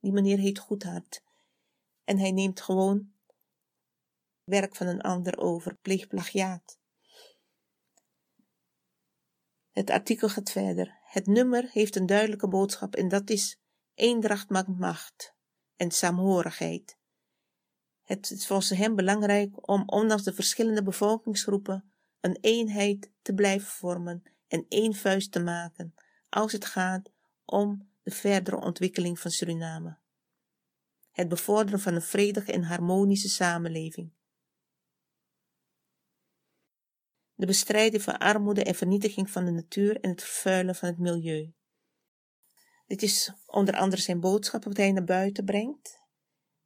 Die 0.00 0.12
meneer 0.12 0.38
heet 0.38 0.58
Goedhart. 0.58 1.22
En 2.04 2.18
hij 2.18 2.30
neemt 2.30 2.60
gewoon 2.60 3.12
werk 4.44 4.76
van 4.76 4.86
een 4.86 5.00
ander 5.00 5.38
over, 5.38 5.74
pleegt 5.74 6.08
plagiaat. 6.08 6.77
Het 9.78 9.90
artikel 9.90 10.28
gaat 10.28 10.50
verder. 10.50 10.98
Het 11.04 11.26
nummer 11.26 11.68
heeft 11.72 11.96
een 11.96 12.06
duidelijke 12.06 12.48
boodschap 12.48 12.94
en 12.94 13.08
dat 13.08 13.30
is 13.30 13.58
eendracht 13.94 14.50
maakt 14.50 14.78
macht 14.78 15.34
en 15.76 15.90
saamhorigheid. 15.90 16.98
Het 18.02 18.30
is 18.30 18.46
volgens 18.46 18.70
hem 18.70 18.94
belangrijk 18.94 19.68
om 19.68 19.82
ondanks 19.86 20.22
de 20.22 20.32
verschillende 20.32 20.82
bevolkingsgroepen 20.82 21.92
een 22.20 22.38
eenheid 22.40 23.10
te 23.22 23.34
blijven 23.34 23.68
vormen 23.68 24.22
en 24.48 24.66
één 24.68 24.94
vuist 24.94 25.32
te 25.32 25.40
maken 25.40 25.94
als 26.28 26.52
het 26.52 26.64
gaat 26.64 27.10
om 27.44 27.90
de 28.02 28.10
verdere 28.10 28.60
ontwikkeling 28.60 29.18
van 29.18 29.30
Suriname. 29.30 29.98
Het 31.10 31.28
bevorderen 31.28 31.80
van 31.80 31.94
een 31.94 32.02
vredige 32.02 32.52
en 32.52 32.62
harmonische 32.62 33.28
samenleving. 33.28 34.12
De 37.38 37.46
bestrijding 37.46 38.02
van 38.02 38.18
armoede 38.18 38.64
en 38.64 38.74
vernietiging 38.74 39.30
van 39.30 39.44
de 39.44 39.50
natuur 39.50 40.00
en 40.00 40.10
het 40.10 40.22
vervuilen 40.22 40.74
van 40.74 40.88
het 40.88 40.98
milieu. 40.98 41.52
Dit 42.86 43.02
is 43.02 43.32
onder 43.46 43.76
andere 43.76 44.02
zijn 44.02 44.20
boodschap 44.20 44.64
wat 44.64 44.76
hij 44.76 44.92
naar 44.92 45.04
buiten 45.04 45.44
brengt. 45.44 46.02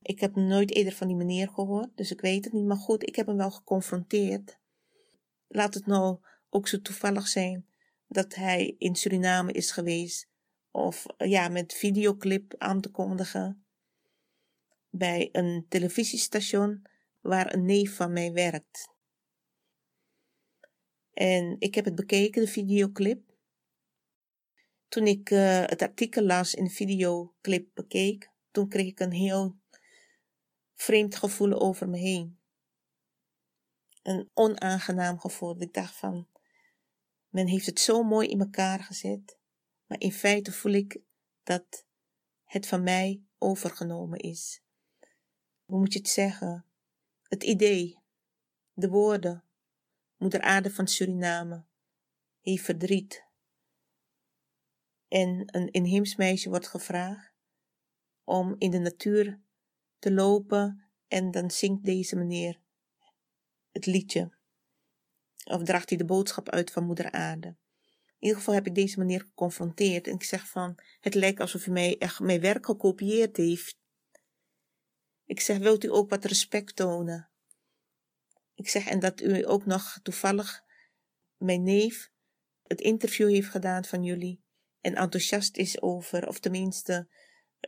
Ik 0.02 0.20
heb 0.20 0.34
nooit 0.34 0.70
eerder 0.74 0.92
van 0.92 1.06
die 1.06 1.16
meneer 1.16 1.48
gehoord, 1.48 1.96
dus 1.96 2.10
ik 2.10 2.20
weet 2.20 2.44
het 2.44 2.52
niet. 2.52 2.64
Maar 2.64 2.76
goed, 2.76 3.08
ik 3.08 3.16
heb 3.16 3.26
hem 3.26 3.36
wel 3.36 3.50
geconfronteerd. 3.50 4.58
Laat 5.48 5.74
het 5.74 5.86
nou 5.86 6.18
ook 6.50 6.68
zo 6.68 6.80
toevallig 6.80 7.28
zijn 7.28 7.66
dat 8.06 8.34
hij 8.34 8.74
in 8.78 8.94
Suriname 8.94 9.52
is 9.52 9.70
geweest. 9.70 10.28
Of 10.70 11.06
ja, 11.16 11.48
met 11.48 11.72
videoclip 11.72 12.54
aan 12.58 12.80
te 12.80 12.90
kondigen. 12.90 13.64
Bij 14.90 15.28
een 15.32 15.66
televisiestation 15.68 16.86
waar 17.20 17.54
een 17.54 17.64
neef 17.64 17.96
van 17.96 18.12
mij 18.12 18.32
werkt. 18.32 18.91
En 21.12 21.56
ik 21.58 21.74
heb 21.74 21.84
het 21.84 21.94
bekeken, 21.94 22.42
de 22.42 22.48
videoclip. 22.48 23.30
Toen 24.88 25.06
ik 25.06 25.30
uh, 25.30 25.64
het 25.66 25.82
artikel 25.82 26.22
las 26.22 26.54
in 26.54 26.64
de 26.64 26.70
videoclip 26.70 27.68
bekeek, 27.74 28.30
toen 28.50 28.68
kreeg 28.68 28.86
ik 28.86 29.00
een 29.00 29.12
heel 29.12 29.56
vreemd 30.74 31.14
gevoel 31.14 31.60
over 31.60 31.88
me 31.88 31.98
heen. 31.98 32.38
Een 34.02 34.30
onaangenaam 34.34 35.18
gevoel. 35.18 35.60
Ik 35.60 35.74
dacht 35.74 35.94
van, 35.94 36.28
men 37.28 37.46
heeft 37.46 37.66
het 37.66 37.80
zo 37.80 38.02
mooi 38.02 38.28
in 38.28 38.40
elkaar 38.40 38.82
gezet, 38.82 39.38
maar 39.86 40.00
in 40.00 40.12
feite 40.12 40.52
voel 40.52 40.72
ik 40.72 41.00
dat 41.42 41.86
het 42.44 42.66
van 42.66 42.82
mij 42.82 43.22
overgenomen 43.38 44.18
is. 44.18 44.62
Hoe 45.64 45.78
moet 45.78 45.92
je 45.92 45.98
het 45.98 46.08
zeggen? 46.08 46.64
Het 47.22 47.42
idee, 47.42 47.98
de 48.72 48.88
woorden, 48.88 49.44
moeder 50.22 50.40
aarde 50.40 50.70
van 50.70 50.86
Suriname, 50.86 51.64
heeft 52.40 52.64
verdriet. 52.64 53.24
En 55.08 55.42
een 55.46 55.70
inheems 55.70 56.16
meisje 56.16 56.48
wordt 56.48 56.68
gevraagd 56.68 57.32
om 58.24 58.54
in 58.58 58.70
de 58.70 58.78
natuur 58.78 59.40
te 59.98 60.12
lopen 60.12 60.90
en 61.08 61.30
dan 61.30 61.50
zingt 61.50 61.84
deze 61.84 62.16
meneer 62.16 62.60
het 63.70 63.86
liedje. 63.86 64.36
Of 65.44 65.62
draagt 65.62 65.88
hij 65.88 65.98
de 65.98 66.04
boodschap 66.04 66.48
uit 66.48 66.70
van 66.70 66.84
moeder 66.84 67.10
aarde. 67.10 67.48
In 67.48 68.28
ieder 68.28 68.36
geval 68.36 68.54
heb 68.54 68.66
ik 68.66 68.74
deze 68.74 68.98
meneer 68.98 69.20
geconfronteerd 69.20 70.06
en 70.06 70.14
ik 70.14 70.22
zeg 70.22 70.48
van, 70.48 70.78
het 71.00 71.14
lijkt 71.14 71.40
alsof 71.40 71.64
hij 71.64 71.72
mij 71.72 71.98
echt 71.98 72.20
mijn 72.20 72.40
werk 72.40 72.66
gekopieerd 72.66 73.36
heeft. 73.36 73.80
Ik 75.24 75.40
zeg, 75.40 75.58
wilt 75.58 75.84
u 75.84 75.90
ook 75.90 76.10
wat 76.10 76.24
respect 76.24 76.76
tonen? 76.76 77.31
Ik 78.54 78.68
zeg, 78.68 78.86
en 78.86 79.00
dat 79.00 79.20
u 79.20 79.48
ook 79.48 79.66
nog 79.66 79.98
toevallig 80.02 80.64
mijn 81.36 81.62
neef 81.62 82.10
het 82.62 82.80
interview 82.80 83.28
heeft 83.28 83.48
gedaan 83.48 83.84
van 83.84 84.04
jullie 84.04 84.42
en 84.80 84.94
enthousiast 84.94 85.56
is 85.56 85.80
over, 85.80 86.28
of 86.28 86.40
tenminste, 86.40 87.08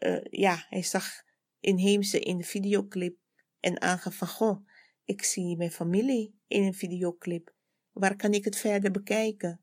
uh, 0.03 0.25
ja, 0.31 0.67
hij 0.69 0.83
zag 0.83 1.23
inheemse 1.61 2.21
in 2.21 2.37
de 2.37 2.45
videoclip 2.45 3.19
en 3.61 3.81
aangaf 3.81 4.17
van, 4.17 4.29
goh, 4.29 4.69
ik 5.05 5.23
zie 5.23 5.57
mijn 5.57 5.71
familie 5.71 6.39
in 6.47 6.63
een 6.63 6.75
videoclip. 6.75 7.55
Waar 7.93 8.17
kan 8.17 8.33
ik 8.33 8.45
het 8.45 8.57
verder 8.57 8.91
bekijken? 8.91 9.61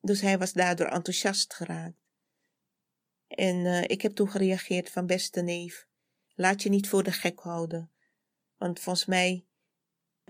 Dus 0.00 0.20
hij 0.20 0.38
was 0.38 0.52
daardoor 0.52 0.86
enthousiast 0.86 1.54
geraakt. 1.54 1.98
En 3.26 3.56
uh, 3.56 3.82
ik 3.82 4.02
heb 4.02 4.14
toen 4.14 4.30
gereageerd 4.30 4.90
van 4.90 5.06
beste 5.06 5.42
neef, 5.42 5.86
laat 6.34 6.62
je 6.62 6.68
niet 6.68 6.88
voor 6.88 7.02
de 7.02 7.12
gek 7.12 7.40
houden. 7.40 7.90
Want 8.56 8.80
volgens 8.80 9.06
mij 9.06 9.46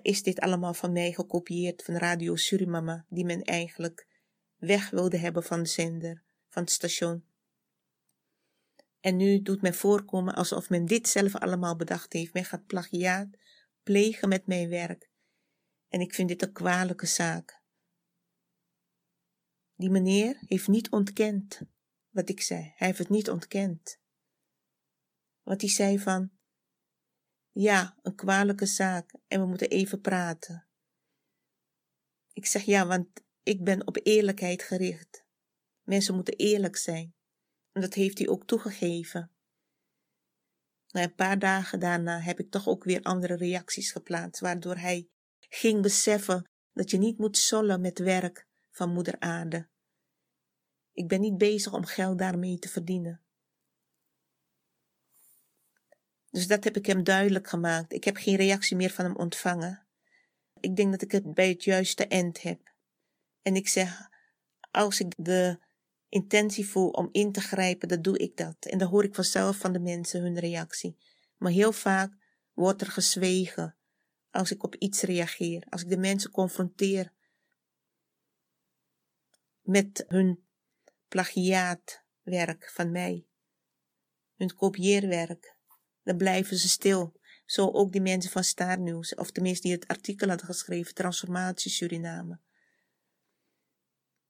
is 0.02 0.22
dit 0.22 0.40
allemaal 0.40 0.74
van 0.74 0.92
mij 0.92 1.12
gekopieerd 1.12 1.82
van 1.82 1.94
Radio 1.94 2.36
Surimama, 2.36 3.06
die 3.08 3.24
men 3.24 3.42
eigenlijk 3.42 4.06
weg 4.56 4.90
wilde 4.90 5.18
hebben 5.18 5.42
van 5.42 5.62
de 5.62 5.68
zender, 5.68 6.22
van 6.48 6.62
het 6.62 6.72
station. 6.72 7.24
En 9.00 9.16
nu 9.16 9.42
doet 9.42 9.62
men 9.62 9.74
voorkomen 9.74 10.34
alsof 10.34 10.70
men 10.70 10.86
dit 10.86 11.08
zelf 11.08 11.36
allemaal 11.36 11.76
bedacht 11.76 12.12
heeft. 12.12 12.32
Men 12.32 12.44
gaat 12.44 12.66
plagiaat 12.66 13.28
plegen 13.82 14.28
met 14.28 14.46
mijn 14.46 14.68
werk. 14.68 15.10
En 15.88 16.00
ik 16.00 16.14
vind 16.14 16.28
dit 16.28 16.42
een 16.42 16.52
kwalijke 16.52 17.06
zaak. 17.06 17.62
Die 19.74 19.90
meneer 19.90 20.36
heeft 20.40 20.68
niet 20.68 20.90
ontkend 20.90 21.60
wat 22.10 22.28
ik 22.28 22.40
zei. 22.40 22.60
Hij 22.60 22.86
heeft 22.86 22.98
het 22.98 23.08
niet 23.08 23.30
ontkend. 23.30 24.00
Wat 25.42 25.60
hij 25.60 25.70
zei 25.70 25.98
van, 25.98 26.30
ja, 27.58 27.96
een 28.02 28.14
kwalijke 28.14 28.66
zaak 28.66 29.14
en 29.26 29.40
we 29.40 29.46
moeten 29.46 29.68
even 29.68 30.00
praten. 30.00 30.66
Ik 32.32 32.46
zeg 32.46 32.62
ja, 32.62 32.86
want 32.86 33.08
ik 33.42 33.64
ben 33.64 33.86
op 33.86 33.98
eerlijkheid 34.02 34.62
gericht. 34.62 35.24
Mensen 35.82 36.14
moeten 36.14 36.34
eerlijk 36.34 36.76
zijn. 36.76 37.14
En 37.72 37.80
dat 37.80 37.94
heeft 37.94 38.18
hij 38.18 38.28
ook 38.28 38.46
toegegeven. 38.46 39.30
Na 40.86 41.02
een 41.02 41.14
paar 41.14 41.38
dagen 41.38 41.80
daarna 41.80 42.20
heb 42.20 42.40
ik 42.40 42.50
toch 42.50 42.66
ook 42.66 42.84
weer 42.84 43.02
andere 43.02 43.36
reacties 43.36 43.92
geplaatst, 43.92 44.40
waardoor 44.40 44.76
hij 44.76 45.08
ging 45.38 45.82
beseffen 45.82 46.50
dat 46.72 46.90
je 46.90 46.98
niet 46.98 47.18
moet 47.18 47.36
sollen 47.36 47.80
met 47.80 47.98
werk 47.98 48.46
van 48.70 48.92
moeder 48.92 49.20
aarde. 49.20 49.68
Ik 50.92 51.08
ben 51.08 51.20
niet 51.20 51.38
bezig 51.38 51.72
om 51.72 51.84
geld 51.84 52.18
daarmee 52.18 52.58
te 52.58 52.68
verdienen. 52.68 53.25
Dus 56.36 56.46
dat 56.46 56.64
heb 56.64 56.76
ik 56.76 56.86
hem 56.86 57.04
duidelijk 57.04 57.48
gemaakt. 57.48 57.92
Ik 57.92 58.04
heb 58.04 58.16
geen 58.16 58.36
reactie 58.36 58.76
meer 58.76 58.90
van 58.90 59.04
hem 59.04 59.16
ontvangen. 59.16 59.86
Ik 60.60 60.76
denk 60.76 60.90
dat 60.90 61.02
ik 61.02 61.12
het 61.12 61.34
bij 61.34 61.48
het 61.48 61.64
juiste 61.64 62.06
eind 62.06 62.42
heb. 62.42 62.74
En 63.42 63.56
ik 63.56 63.68
zeg, 63.68 64.08
als 64.70 65.00
ik 65.00 65.14
de 65.16 65.58
intentie 66.08 66.68
voel 66.68 66.90
om 66.90 67.08
in 67.12 67.32
te 67.32 67.40
grijpen, 67.40 67.88
dan 67.88 68.02
doe 68.02 68.18
ik 68.18 68.36
dat. 68.36 68.56
En 68.60 68.78
dan 68.78 68.88
hoor 68.88 69.04
ik 69.04 69.14
vanzelf 69.14 69.56
van 69.56 69.72
de 69.72 69.78
mensen 69.78 70.20
hun 70.20 70.38
reactie. 70.38 70.96
Maar 71.36 71.52
heel 71.52 71.72
vaak 71.72 72.12
wordt 72.52 72.80
er 72.80 72.90
gezwegen 72.90 73.76
als 74.30 74.50
ik 74.50 74.62
op 74.62 74.74
iets 74.74 75.02
reageer, 75.02 75.66
als 75.68 75.82
ik 75.82 75.88
de 75.88 75.98
mensen 75.98 76.30
confronteer 76.30 77.12
met 79.62 80.04
hun 80.08 80.44
plagiaatwerk 81.08 82.70
van 82.70 82.90
mij, 82.90 83.26
hun 84.34 84.54
kopieerwerk, 84.54 85.55
dan 86.06 86.16
blijven 86.16 86.56
ze 86.56 86.68
stil. 86.68 87.20
Zo 87.44 87.70
ook 87.70 87.92
die 87.92 88.00
mensen 88.00 88.30
van 88.30 88.44
Star 88.44 88.80
News, 88.80 89.14
of 89.14 89.30
tenminste 89.30 89.62
die 89.62 89.76
het 89.76 89.88
artikel 89.88 90.28
hadden 90.28 90.46
geschreven, 90.46 90.94
Transformatie 90.94 91.70
Suriname 91.70 92.38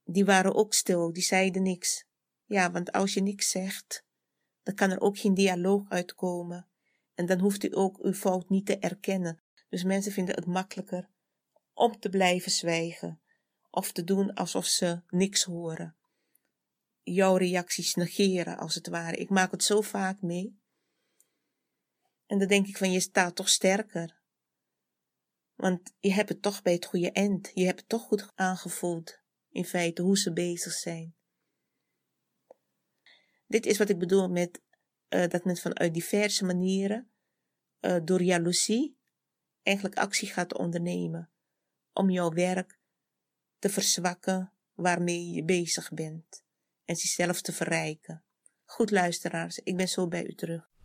die 0.06 0.24
waren 0.24 0.54
ook 0.54 0.74
stil, 0.74 1.12
die 1.12 1.22
zeiden 1.22 1.62
niks. 1.62 2.04
Ja, 2.44 2.70
want 2.70 2.92
als 2.92 3.14
je 3.14 3.22
niks 3.22 3.50
zegt, 3.50 4.04
dan 4.62 4.74
kan 4.74 4.90
er 4.90 5.00
ook 5.00 5.18
geen 5.18 5.34
dialoog 5.34 5.88
uitkomen. 5.88 6.68
En 7.14 7.26
dan 7.26 7.38
hoeft 7.38 7.64
u 7.64 7.68
ook 7.70 7.98
uw 8.02 8.12
fout 8.12 8.48
niet 8.48 8.66
te 8.66 8.78
erkennen. 8.78 9.40
Dus 9.68 9.84
mensen 9.84 10.12
vinden 10.12 10.34
het 10.34 10.46
makkelijker 10.46 11.08
om 11.74 11.98
te 11.98 12.08
blijven 12.08 12.50
zwijgen 12.50 13.20
of 13.70 13.92
te 13.92 14.04
doen 14.04 14.34
alsof 14.34 14.66
ze 14.66 15.00
niks 15.08 15.42
horen. 15.42 15.96
Jouw 17.02 17.36
reacties 17.36 17.94
negeren, 17.94 18.58
als 18.58 18.74
het 18.74 18.88
ware. 18.88 19.16
Ik 19.16 19.30
maak 19.30 19.50
het 19.50 19.62
zo 19.62 19.80
vaak 19.80 20.22
mee. 20.22 20.58
En 22.26 22.38
dan 22.38 22.48
denk 22.48 22.66
ik 22.66 22.76
van, 22.76 22.92
je 22.92 23.00
staat 23.00 23.36
toch 23.36 23.48
sterker. 23.48 24.20
Want 25.54 25.92
je 25.98 26.12
hebt 26.12 26.28
het 26.28 26.42
toch 26.42 26.62
bij 26.62 26.72
het 26.72 26.84
goede 26.84 27.12
eind. 27.12 27.50
Je 27.54 27.64
hebt 27.64 27.80
het 27.80 27.88
toch 27.88 28.02
goed 28.02 28.32
aangevoeld 28.34 29.20
in 29.50 29.64
feite 29.64 30.02
hoe 30.02 30.18
ze 30.18 30.32
bezig 30.32 30.72
zijn. 30.72 31.14
Dit 33.46 33.66
is 33.66 33.78
wat 33.78 33.88
ik 33.88 33.98
bedoel 33.98 34.28
met 34.28 34.62
uh, 35.08 35.28
dat 35.28 35.44
men 35.44 35.56
vanuit 35.56 35.94
diverse 35.94 36.44
manieren 36.44 37.10
uh, 37.80 37.96
door 38.04 38.22
jaloezie 38.22 38.98
eigenlijk 39.62 39.98
actie 39.98 40.28
gaat 40.28 40.54
ondernemen 40.54 41.30
om 41.92 42.10
jouw 42.10 42.30
werk 42.30 42.78
te 43.58 43.68
verzwakken 43.68 44.52
waarmee 44.74 45.30
je 45.30 45.44
bezig 45.44 45.92
bent 45.92 46.44
en 46.84 46.96
zichzelf 46.96 47.40
te 47.40 47.52
verrijken. 47.52 48.24
Goed 48.64 48.90
luisteraars, 48.90 49.58
ik 49.58 49.76
ben 49.76 49.88
zo 49.88 50.08
bij 50.08 50.26
u 50.26 50.34
terug. 50.34 50.75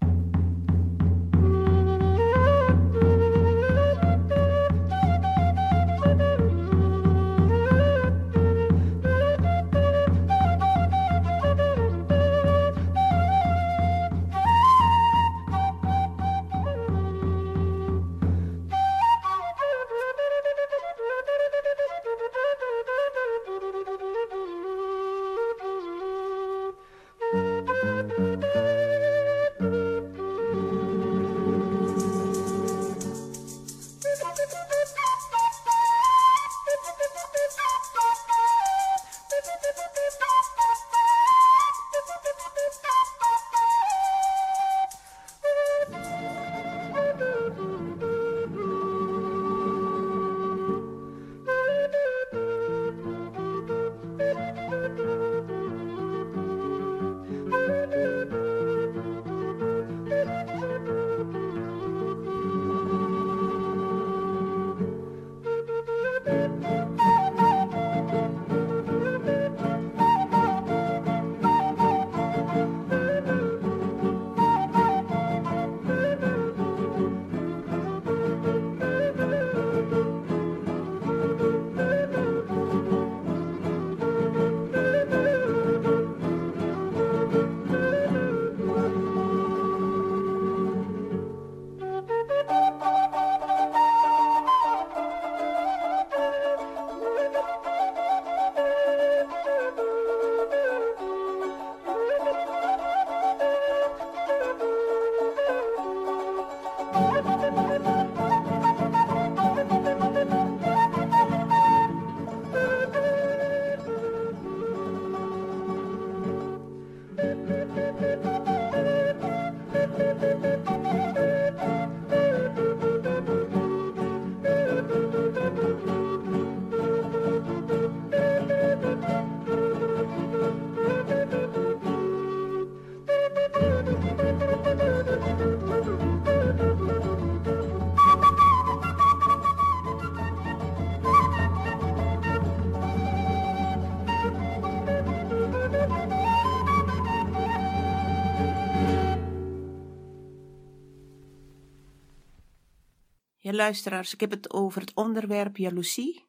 Luisteraars, 153.53 154.13
ik 154.13 154.19
heb 154.19 154.31
het 154.31 154.53
over 154.53 154.81
het 154.81 154.93
onderwerp 154.93 155.57
jaloezie. 155.57 156.27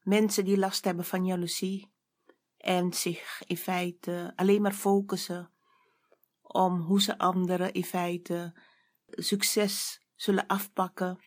Mensen 0.00 0.44
die 0.44 0.58
last 0.58 0.84
hebben 0.84 1.04
van 1.04 1.24
jaloezie 1.24 1.92
en 2.56 2.92
zich 2.92 3.42
in 3.46 3.56
feite 3.56 4.32
alleen 4.36 4.62
maar 4.62 4.72
focussen 4.72 5.52
om 6.42 6.80
hoe 6.80 7.02
ze 7.02 7.18
anderen 7.18 7.72
in 7.72 7.84
feite 7.84 8.54
succes 9.06 10.02
zullen 10.14 10.46
afpakken 10.46 11.18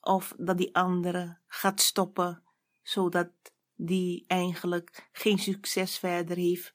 of 0.00 0.34
dat 0.38 0.58
die 0.58 0.74
andere 0.74 1.38
gaat 1.46 1.80
stoppen 1.80 2.42
zodat 2.82 3.30
die 3.74 4.24
eigenlijk 4.26 5.08
geen 5.12 5.38
succes 5.38 5.98
verder 5.98 6.36
heeft 6.36 6.74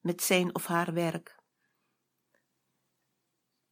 met 0.00 0.22
zijn 0.22 0.54
of 0.54 0.66
haar 0.66 0.92
werk. 0.92 1.38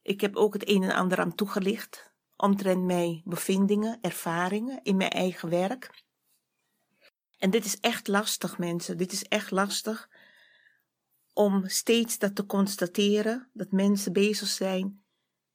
Ik 0.01 0.21
heb 0.21 0.35
ook 0.35 0.53
het 0.53 0.69
een 0.69 0.83
en 0.83 0.95
ander 0.95 1.19
aan 1.19 1.35
toegelicht 1.35 2.14
omtrent 2.37 2.83
mijn 2.83 3.21
bevindingen, 3.25 3.97
ervaringen 4.01 4.79
in 4.83 4.97
mijn 4.97 5.11
eigen 5.11 5.49
werk. 5.49 6.03
En 7.37 7.49
dit 7.49 7.65
is 7.65 7.79
echt 7.79 8.07
lastig, 8.07 8.57
mensen. 8.57 8.97
Dit 8.97 9.11
is 9.11 9.23
echt 9.23 9.51
lastig 9.51 10.09
om 11.33 11.67
steeds 11.67 12.17
dat 12.17 12.35
te 12.35 12.45
constateren, 12.45 13.49
dat 13.53 13.71
mensen 13.71 14.13
bezig 14.13 14.47
zijn 14.47 15.03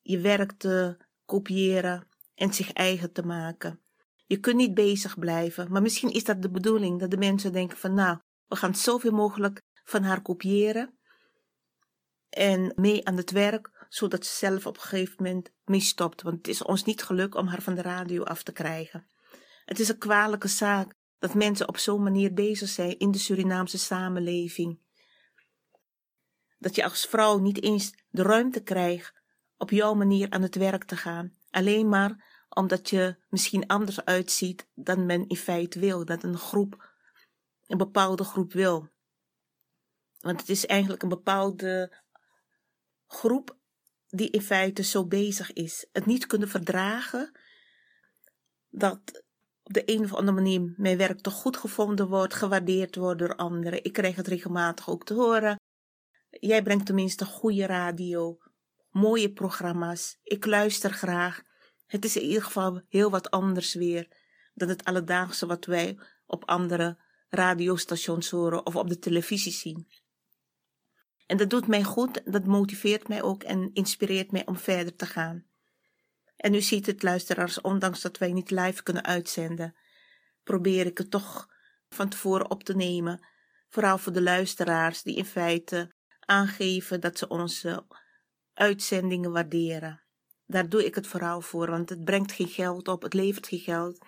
je 0.02 0.18
werk 0.20 0.52
te 0.52 0.96
kopiëren 1.24 2.08
en 2.34 2.54
zich 2.54 2.72
eigen 2.72 3.12
te 3.12 3.22
maken. 3.22 3.80
Je 4.26 4.38
kunt 4.38 4.56
niet 4.56 4.74
bezig 4.74 5.18
blijven, 5.18 5.72
maar 5.72 5.82
misschien 5.82 6.10
is 6.10 6.24
dat 6.24 6.42
de 6.42 6.50
bedoeling, 6.50 7.00
dat 7.00 7.10
de 7.10 7.16
mensen 7.16 7.52
denken 7.52 7.78
van 7.78 7.94
nou, 7.94 8.18
we 8.46 8.56
gaan 8.56 8.74
zoveel 8.74 9.12
mogelijk 9.12 9.62
van 9.84 10.02
haar 10.02 10.22
kopiëren 10.22 10.98
en 12.28 12.72
mee 12.76 13.06
aan 13.06 13.16
het 13.16 13.30
werk, 13.30 13.79
zodat 13.90 14.26
ze 14.26 14.36
zelf 14.36 14.66
op 14.66 14.74
een 14.74 14.82
gegeven 14.82 15.14
moment 15.18 15.52
mee 15.64 15.80
stopt. 15.80 16.22
Want 16.22 16.36
het 16.36 16.48
is 16.48 16.62
ons 16.62 16.84
niet 16.84 17.02
gelukt 17.02 17.34
om 17.34 17.46
haar 17.46 17.62
van 17.62 17.74
de 17.74 17.82
radio 17.82 18.22
af 18.22 18.42
te 18.42 18.52
krijgen. 18.52 19.06
Het 19.64 19.80
is 19.80 19.88
een 19.88 19.98
kwalijke 19.98 20.48
zaak 20.48 20.94
dat 21.18 21.34
mensen 21.34 21.68
op 21.68 21.76
zo'n 21.76 22.02
manier 22.02 22.32
bezig 22.32 22.68
zijn 22.68 22.98
in 22.98 23.10
de 23.10 23.18
Surinaamse 23.18 23.78
samenleving. 23.78 24.80
Dat 26.58 26.74
je 26.74 26.84
als 26.84 27.06
vrouw 27.06 27.38
niet 27.38 27.62
eens 27.62 27.92
de 28.10 28.22
ruimte 28.22 28.62
krijgt 28.62 29.22
op 29.56 29.70
jouw 29.70 29.94
manier 29.94 30.30
aan 30.30 30.42
het 30.42 30.54
werk 30.54 30.84
te 30.84 30.96
gaan. 30.96 31.36
Alleen 31.50 31.88
maar 31.88 32.28
omdat 32.48 32.90
je 32.90 33.16
misschien 33.28 33.66
anders 33.66 34.04
uitziet 34.04 34.68
dan 34.74 35.06
men 35.06 35.28
in 35.28 35.36
feite 35.36 35.78
wil. 35.78 36.04
Dat 36.04 36.22
een 36.22 36.38
groep, 36.38 36.92
een 37.66 37.78
bepaalde 37.78 38.24
groep 38.24 38.52
wil. 38.52 38.88
Want 40.20 40.40
het 40.40 40.48
is 40.48 40.66
eigenlijk 40.66 41.02
een 41.02 41.08
bepaalde 41.08 41.96
groep 43.06 43.58
die 44.10 44.30
in 44.30 44.42
feite 44.42 44.82
zo 44.82 45.06
bezig 45.06 45.52
is. 45.52 45.86
Het 45.92 46.06
niet 46.06 46.26
kunnen 46.26 46.48
verdragen 46.48 47.38
dat 48.68 49.24
op 49.62 49.72
de 49.72 49.82
een 49.84 50.04
of 50.04 50.14
andere 50.14 50.36
manier 50.36 50.74
mijn 50.76 50.96
werk 50.96 51.20
toch 51.20 51.34
goed 51.34 51.56
gevonden 51.56 52.08
wordt, 52.08 52.34
gewaardeerd 52.34 52.96
wordt 52.96 53.18
door 53.18 53.36
anderen. 53.36 53.84
Ik 53.84 53.92
krijg 53.92 54.16
het 54.16 54.26
regelmatig 54.26 54.88
ook 54.88 55.04
te 55.04 55.14
horen. 55.14 55.60
Jij 56.30 56.62
brengt 56.62 56.86
tenminste 56.86 57.24
goede 57.24 57.66
radio, 57.66 58.38
mooie 58.90 59.32
programma's. 59.32 60.18
Ik 60.22 60.46
luister 60.46 60.90
graag. 60.90 61.42
Het 61.86 62.04
is 62.04 62.16
in 62.16 62.22
ieder 62.22 62.42
geval 62.42 62.82
heel 62.88 63.10
wat 63.10 63.30
anders 63.30 63.74
weer 63.74 64.08
dan 64.54 64.68
het 64.68 64.84
alledaagse 64.84 65.46
wat 65.46 65.64
wij 65.64 65.98
op 66.26 66.44
andere 66.44 66.98
radiostations 67.28 68.30
horen 68.30 68.66
of 68.66 68.76
op 68.76 68.88
de 68.88 68.98
televisie 68.98 69.52
zien. 69.52 69.88
En 71.30 71.36
dat 71.36 71.50
doet 71.50 71.66
mij 71.66 71.82
goed, 71.82 72.32
dat 72.32 72.44
motiveert 72.44 73.08
mij 73.08 73.22
ook 73.22 73.42
en 73.42 73.70
inspireert 73.72 74.32
mij 74.32 74.46
om 74.46 74.56
verder 74.56 74.96
te 74.96 75.06
gaan. 75.06 75.44
En 76.36 76.54
u 76.54 76.60
ziet 76.60 76.86
het, 76.86 77.02
luisteraars, 77.02 77.60
ondanks 77.60 78.00
dat 78.00 78.18
wij 78.18 78.32
niet 78.32 78.50
live 78.50 78.82
kunnen 78.82 79.04
uitzenden, 79.04 79.76
probeer 80.42 80.86
ik 80.86 80.98
het 80.98 81.10
toch 81.10 81.48
van 81.88 82.08
tevoren 82.08 82.50
op 82.50 82.62
te 82.62 82.76
nemen. 82.76 83.26
Vooral 83.68 83.98
voor 83.98 84.12
de 84.12 84.22
luisteraars 84.22 85.02
die 85.02 85.16
in 85.16 85.24
feite 85.24 85.94
aangeven 86.20 87.00
dat 87.00 87.18
ze 87.18 87.28
onze 87.28 87.86
uitzendingen 88.54 89.32
waarderen. 89.32 90.02
Daar 90.46 90.68
doe 90.68 90.84
ik 90.84 90.94
het 90.94 91.06
vooral 91.06 91.40
voor, 91.40 91.70
want 91.70 91.88
het 91.88 92.04
brengt 92.04 92.32
geen 92.32 92.48
geld 92.48 92.88
op, 92.88 93.02
het 93.02 93.14
levert 93.14 93.46
geen 93.46 93.60
geld. 93.60 94.06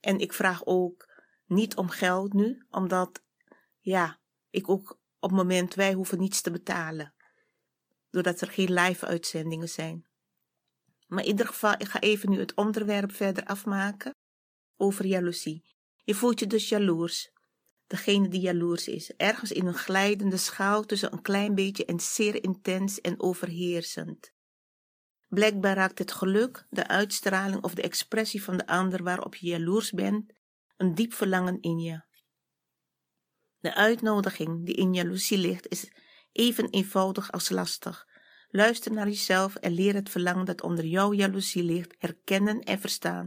En 0.00 0.18
ik 0.18 0.32
vraag 0.32 0.64
ook 0.64 1.08
niet 1.46 1.76
om 1.76 1.88
geld 1.88 2.32
nu, 2.32 2.66
omdat, 2.70 3.22
ja, 3.80 4.18
ik 4.50 4.68
ook 4.68 5.02
op 5.24 5.30
het 5.30 5.38
moment 5.38 5.74
wij 5.74 5.92
hoeven 5.92 6.18
niets 6.18 6.40
te 6.40 6.50
betalen. 6.50 7.14
Doordat 8.10 8.40
er 8.40 8.48
geen 8.48 8.72
live 8.72 9.06
uitzendingen 9.06 9.68
zijn. 9.68 10.06
Maar 11.06 11.22
in 11.22 11.28
ieder 11.28 11.46
geval, 11.46 11.72
ik 11.72 11.88
ga 11.88 12.00
even 12.00 12.30
nu 12.30 12.38
het 12.38 12.54
onderwerp 12.54 13.12
verder 13.12 13.44
afmaken 13.44 14.14
over 14.76 15.06
jaloezie. 15.06 15.64
Je 16.04 16.14
voelt 16.14 16.40
je 16.40 16.46
dus 16.46 16.68
jaloers. 16.68 17.30
Degene 17.86 18.28
die 18.28 18.40
jaloers 18.40 18.88
is, 18.88 19.12
ergens 19.16 19.52
in 19.52 19.66
een 19.66 19.74
glijdende 19.74 20.36
schaal 20.36 20.84
tussen 20.84 21.12
een 21.12 21.22
klein 21.22 21.54
beetje 21.54 21.84
en 21.84 22.00
zeer 22.00 22.42
intens 22.42 23.00
en 23.00 23.20
overheersend. 23.20 24.32
Blijkbaar 25.28 25.74
raakt 25.74 25.98
het 25.98 26.12
geluk, 26.12 26.66
de 26.70 26.88
uitstraling 26.88 27.62
of 27.62 27.74
de 27.74 27.82
expressie 27.82 28.42
van 28.42 28.56
de 28.56 28.66
ander 28.66 29.02
waarop 29.02 29.34
je 29.34 29.46
jaloers 29.46 29.90
bent, 29.90 30.32
een 30.76 30.94
diep 30.94 31.12
verlangen 31.12 31.60
in 31.60 31.78
je. 31.78 32.02
De 33.64 33.74
uitnodiging 33.74 34.66
die 34.66 34.74
in 34.74 34.94
jaloezie 34.94 35.38
ligt 35.38 35.68
is 35.68 35.90
even 36.32 36.70
eenvoudig 36.70 37.32
als 37.32 37.48
lastig. 37.48 38.06
Luister 38.48 38.92
naar 38.92 39.06
jezelf 39.06 39.54
en 39.54 39.72
leer 39.72 39.94
het 39.94 40.10
verlangen 40.10 40.44
dat 40.44 40.62
onder 40.62 40.84
jouw 40.84 41.12
jaloezie 41.12 41.62
ligt 41.62 41.94
herkennen 41.98 42.60
en 42.60 42.80
verstaan. 42.80 43.26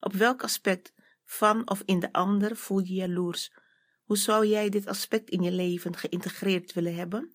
Op 0.00 0.12
welk 0.12 0.42
aspect 0.42 0.92
van 1.24 1.70
of 1.70 1.82
in 1.84 2.00
de 2.00 2.12
ander 2.12 2.56
voel 2.56 2.78
je 2.78 2.94
jaloers? 2.94 3.52
Hoe 4.04 4.18
zou 4.18 4.46
jij 4.46 4.68
dit 4.68 4.86
aspect 4.86 5.30
in 5.30 5.42
je 5.42 5.52
leven 5.52 5.96
geïntegreerd 5.96 6.72
willen 6.72 6.94
hebben? 6.94 7.34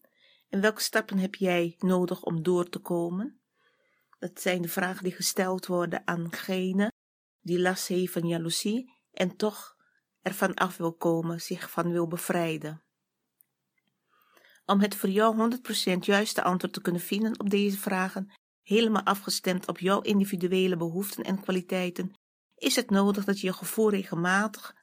En 0.50 0.62
welke 0.62 0.82
stappen 0.82 1.18
heb 1.18 1.36
jij 1.36 1.76
nodig 1.78 2.24
om 2.24 2.44
door 2.44 2.70
te 2.70 2.80
komen? 2.80 3.42
Dat 4.20 4.42
zijn 4.42 4.62
de 4.62 4.70
vragen 4.70 5.04
die 5.04 5.16
gesteld 5.16 5.66
worden 5.66 6.08
aan 6.08 6.24
degene 6.30 6.92
die 7.42 7.60
last 7.60 7.88
heeft 7.88 8.14
van 8.14 8.28
jaloezie 8.28 9.02
en 9.12 9.36
toch 9.36 9.73
ervan 10.24 10.54
af 10.54 10.78
wil 10.78 10.94
komen, 10.94 11.42
zich 11.42 11.70
van 11.70 11.92
wil 11.92 12.08
bevrijden. 12.08 12.84
Om 14.66 14.80
het 14.80 14.96
voor 14.96 15.10
jou 15.10 15.60
100% 15.96 16.00
juiste 16.00 16.44
antwoord 16.44 16.74
te 16.74 16.82
kunnen 16.82 17.02
vinden 17.02 17.40
op 17.40 17.50
deze 17.50 17.78
vragen, 17.78 18.32
helemaal 18.62 19.04
afgestemd 19.04 19.68
op 19.68 19.80
jouw 19.80 20.02
individuele 20.02 20.78
behoeften 20.78 21.24
en 21.24 21.42
kwaliteiten, 21.42 22.14
is 22.56 22.76
het 22.76 22.90
nodig 22.90 23.26
dat 23.26 23.40
je 23.40 23.48
je 23.48 23.54
gevoel 23.54 23.90
regelmatig 23.90 24.76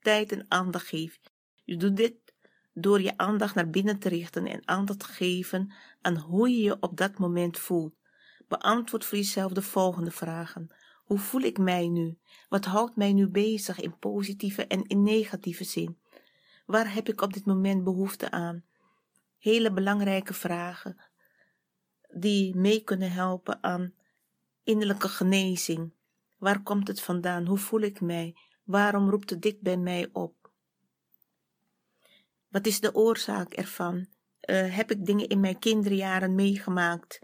tijd 0.00 0.32
en 0.32 0.44
aandacht 0.48 0.86
geeft. 0.86 1.32
Je 1.64 1.76
doet 1.76 1.96
dit 1.96 2.14
door 2.72 3.00
je 3.00 3.16
aandacht 3.16 3.54
naar 3.54 3.70
binnen 3.70 3.98
te 3.98 4.08
richten 4.08 4.46
en 4.46 4.68
aandacht 4.68 4.98
te 4.98 5.06
geven 5.06 5.72
aan 6.00 6.16
hoe 6.16 6.48
je 6.50 6.62
je 6.62 6.76
op 6.80 6.96
dat 6.96 7.18
moment 7.18 7.58
voelt. 7.58 7.94
Beantwoord 8.48 9.04
voor 9.04 9.18
jezelf 9.18 9.52
de 9.52 9.62
volgende 9.62 10.10
vragen. 10.10 10.74
Hoe 11.12 11.20
voel 11.20 11.40
ik 11.40 11.58
mij 11.58 11.88
nu? 11.88 12.18
Wat 12.48 12.64
houdt 12.64 12.96
mij 12.96 13.12
nu 13.12 13.28
bezig 13.28 13.80
in 13.80 13.98
positieve 13.98 14.66
en 14.66 14.86
in 14.86 15.02
negatieve 15.02 15.64
zin? 15.64 15.98
Waar 16.66 16.94
heb 16.94 17.08
ik 17.08 17.20
op 17.20 17.32
dit 17.32 17.44
moment 17.44 17.84
behoefte 17.84 18.30
aan? 18.30 18.64
Hele 19.38 19.72
belangrijke 19.72 20.34
vragen 20.34 20.96
die 22.08 22.56
mee 22.56 22.84
kunnen 22.84 23.12
helpen 23.12 23.62
aan 23.62 23.94
innerlijke 24.64 25.08
genezing. 25.08 25.92
Waar 26.38 26.62
komt 26.62 26.88
het 26.88 27.00
vandaan? 27.00 27.46
Hoe 27.46 27.58
voel 27.58 27.80
ik 27.80 28.00
mij? 28.00 28.36
Waarom 28.64 29.10
roept 29.10 29.30
het 29.30 29.42
dit 29.42 29.60
bij 29.60 29.76
mij 29.76 30.08
op? 30.12 30.50
Wat 32.48 32.66
is 32.66 32.80
de 32.80 32.94
oorzaak 32.94 33.52
ervan? 33.52 33.96
Uh, 34.50 34.76
heb 34.76 34.90
ik 34.90 35.06
dingen 35.06 35.28
in 35.28 35.40
mijn 35.40 35.58
kinderjaren 35.58 36.34
meegemaakt 36.34 37.20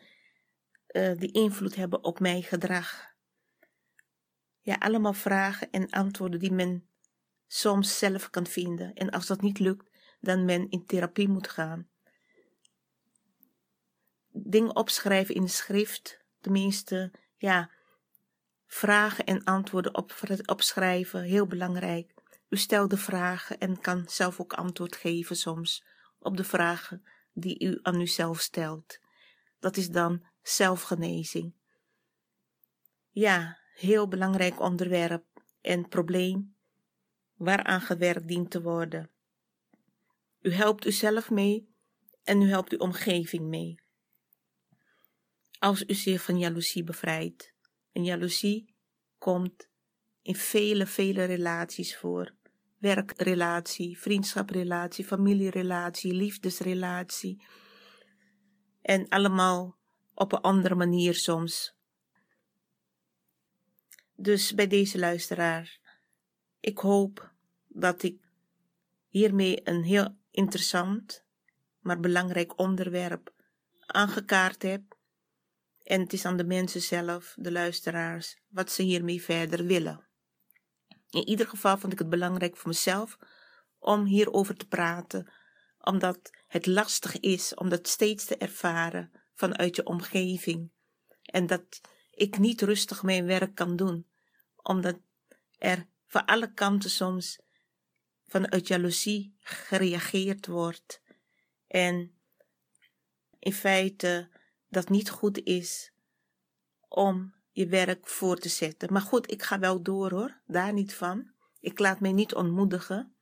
uh, 0.88 1.16
die 1.16 1.32
invloed 1.32 1.74
hebben 1.74 2.04
op 2.04 2.20
mijn 2.20 2.42
gedrag? 2.42 3.07
Ja, 4.68 4.76
allemaal 4.78 5.12
vragen 5.12 5.70
en 5.70 5.90
antwoorden 5.90 6.40
die 6.40 6.52
men 6.52 6.88
soms 7.46 7.98
zelf 7.98 8.30
kan 8.30 8.46
vinden. 8.46 8.94
En 8.94 9.10
als 9.10 9.26
dat 9.26 9.40
niet 9.40 9.58
lukt, 9.58 9.90
dan 10.20 10.44
men 10.44 10.70
in 10.70 10.86
therapie 10.86 11.28
moet 11.28 11.48
gaan. 11.48 11.88
Dingen 14.32 14.76
opschrijven 14.76 15.34
in 15.34 15.42
de 15.42 15.48
schrift, 15.48 16.24
tenminste, 16.40 17.12
ja, 17.36 17.70
vragen 18.66 19.24
en 19.24 19.44
antwoorden 19.44 19.94
op, 19.94 20.14
opschrijven, 20.44 21.22
heel 21.22 21.46
belangrijk. 21.46 22.14
U 22.48 22.56
stelt 22.56 22.90
de 22.90 22.96
vragen 22.96 23.58
en 23.58 23.80
kan 23.80 24.08
zelf 24.08 24.40
ook 24.40 24.52
antwoord 24.52 24.96
geven 24.96 25.36
soms 25.36 25.84
op 26.18 26.36
de 26.36 26.44
vragen 26.44 27.04
die 27.32 27.64
u 27.64 27.78
aan 27.82 28.00
uzelf 28.00 28.40
stelt. 28.40 28.98
Dat 29.58 29.76
is 29.76 29.88
dan 29.88 30.26
zelfgenezing. 30.42 31.54
Ja, 33.10 33.57
heel 33.78 34.08
belangrijk 34.08 34.60
onderwerp 34.60 35.24
en 35.60 35.88
probleem 35.88 36.56
waaraan 37.36 37.80
gewerkt 37.80 38.28
dient 38.28 38.50
te 38.50 38.62
worden. 38.62 39.10
U 40.40 40.52
helpt 40.52 40.86
uzelf 40.86 41.30
mee 41.30 41.68
en 42.24 42.42
u 42.42 42.48
helpt 42.48 42.72
uw 42.72 42.78
omgeving 42.78 43.46
mee. 43.46 43.80
Als 45.58 45.84
u 45.86 45.94
zich 45.94 46.22
van 46.22 46.38
jaloezie 46.38 46.84
bevrijdt. 46.84 47.54
En 47.92 48.04
jaloezie 48.04 48.74
komt 49.18 49.68
in 50.22 50.34
vele, 50.34 50.86
vele 50.86 51.24
relaties 51.24 51.96
voor. 51.96 52.34
Werkrelatie, 52.78 53.98
vriendschaprelatie, 53.98 55.04
familierelatie, 55.04 56.12
liefdesrelatie. 56.12 57.42
En 58.82 59.08
allemaal 59.08 59.76
op 60.14 60.32
een 60.32 60.40
andere 60.40 60.74
manier 60.74 61.14
soms. 61.14 61.77
Dus 64.20 64.54
bij 64.54 64.66
deze 64.66 64.98
luisteraar, 64.98 65.78
ik 66.60 66.78
hoop 66.78 67.32
dat 67.66 68.02
ik 68.02 68.20
hiermee 69.08 69.68
een 69.68 69.82
heel 69.82 70.16
interessant, 70.30 71.24
maar 71.80 72.00
belangrijk 72.00 72.58
onderwerp 72.58 73.34
aangekaart 73.86 74.62
heb. 74.62 74.96
En 75.82 76.00
het 76.00 76.12
is 76.12 76.24
aan 76.24 76.36
de 76.36 76.44
mensen 76.44 76.80
zelf, 76.80 77.34
de 77.38 77.52
luisteraars, 77.52 78.36
wat 78.48 78.72
ze 78.72 78.82
hiermee 78.82 79.22
verder 79.22 79.64
willen. 79.64 80.06
In 81.10 81.28
ieder 81.28 81.46
geval 81.46 81.78
vond 81.78 81.92
ik 81.92 81.98
het 81.98 82.10
belangrijk 82.10 82.56
voor 82.56 82.68
mezelf 82.68 83.18
om 83.78 84.04
hierover 84.04 84.56
te 84.56 84.66
praten, 84.66 85.32
omdat 85.80 86.30
het 86.46 86.66
lastig 86.66 87.20
is 87.20 87.54
om 87.54 87.68
dat 87.68 87.88
steeds 87.88 88.24
te 88.24 88.36
ervaren 88.36 89.12
vanuit 89.34 89.76
je 89.76 89.86
omgeving. 89.86 90.70
En 91.22 91.46
dat 91.46 91.80
ik 92.18 92.38
niet 92.38 92.62
rustig 92.62 93.02
mijn 93.02 93.24
werk 93.26 93.54
kan 93.54 93.76
doen, 93.76 94.06
omdat 94.56 94.98
er 95.58 95.86
van 96.06 96.24
alle 96.24 96.52
kanten 96.52 96.90
soms 96.90 97.38
vanuit 98.26 98.68
jaloezie 98.68 99.34
gereageerd 99.40 100.46
wordt. 100.46 101.02
En 101.66 102.12
in 103.38 103.52
feite 103.52 104.28
dat 104.68 104.88
niet 104.88 105.10
goed 105.10 105.42
is 105.42 105.92
om 106.88 107.34
je 107.50 107.66
werk 107.66 108.08
voor 108.08 108.36
te 108.36 108.48
zetten. 108.48 108.92
Maar 108.92 109.02
goed, 109.02 109.30
ik 109.30 109.42
ga 109.42 109.58
wel 109.58 109.82
door 109.82 110.10
hoor, 110.10 110.40
daar 110.46 110.72
niet 110.72 110.94
van. 110.94 111.30
Ik 111.60 111.78
laat 111.78 112.00
mij 112.00 112.12
niet 112.12 112.34
ontmoedigen. 112.34 113.12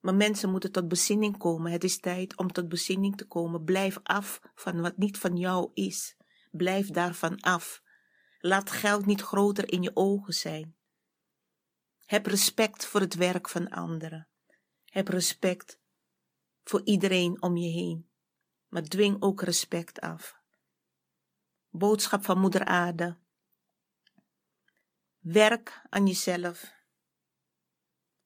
Maar 0.00 0.14
mensen 0.14 0.50
moeten 0.50 0.72
tot 0.72 0.88
bezinning 0.88 1.38
komen. 1.38 1.72
Het 1.72 1.84
is 1.84 2.00
tijd 2.00 2.36
om 2.36 2.52
tot 2.52 2.68
bezinning 2.68 3.16
te 3.16 3.26
komen. 3.26 3.64
Blijf 3.64 3.98
af 4.02 4.40
van 4.54 4.80
wat 4.80 4.96
niet 4.96 5.18
van 5.18 5.36
jou 5.36 5.70
is. 5.74 6.16
Blijf 6.50 6.90
daarvan 6.90 7.40
af. 7.40 7.82
Laat 8.44 8.70
geld 8.70 9.06
niet 9.06 9.20
groter 9.20 9.72
in 9.72 9.82
je 9.82 9.90
ogen 9.94 10.32
zijn. 10.32 10.76
Heb 12.04 12.26
respect 12.26 12.86
voor 12.86 13.00
het 13.00 13.14
werk 13.14 13.48
van 13.48 13.68
anderen. 13.70 14.28
Heb 14.84 15.08
respect 15.08 15.78
voor 16.64 16.80
iedereen 16.84 17.42
om 17.42 17.56
je 17.56 17.68
heen. 17.68 18.10
Maar 18.68 18.82
dwing 18.82 19.22
ook 19.22 19.42
respect 19.42 20.00
af. 20.00 20.36
Boodschap 21.68 22.24
van 22.24 22.38
Moeder 22.38 22.64
Aarde. 22.64 23.16
Werk 25.18 25.82
aan 25.88 26.06
jezelf. 26.06 26.74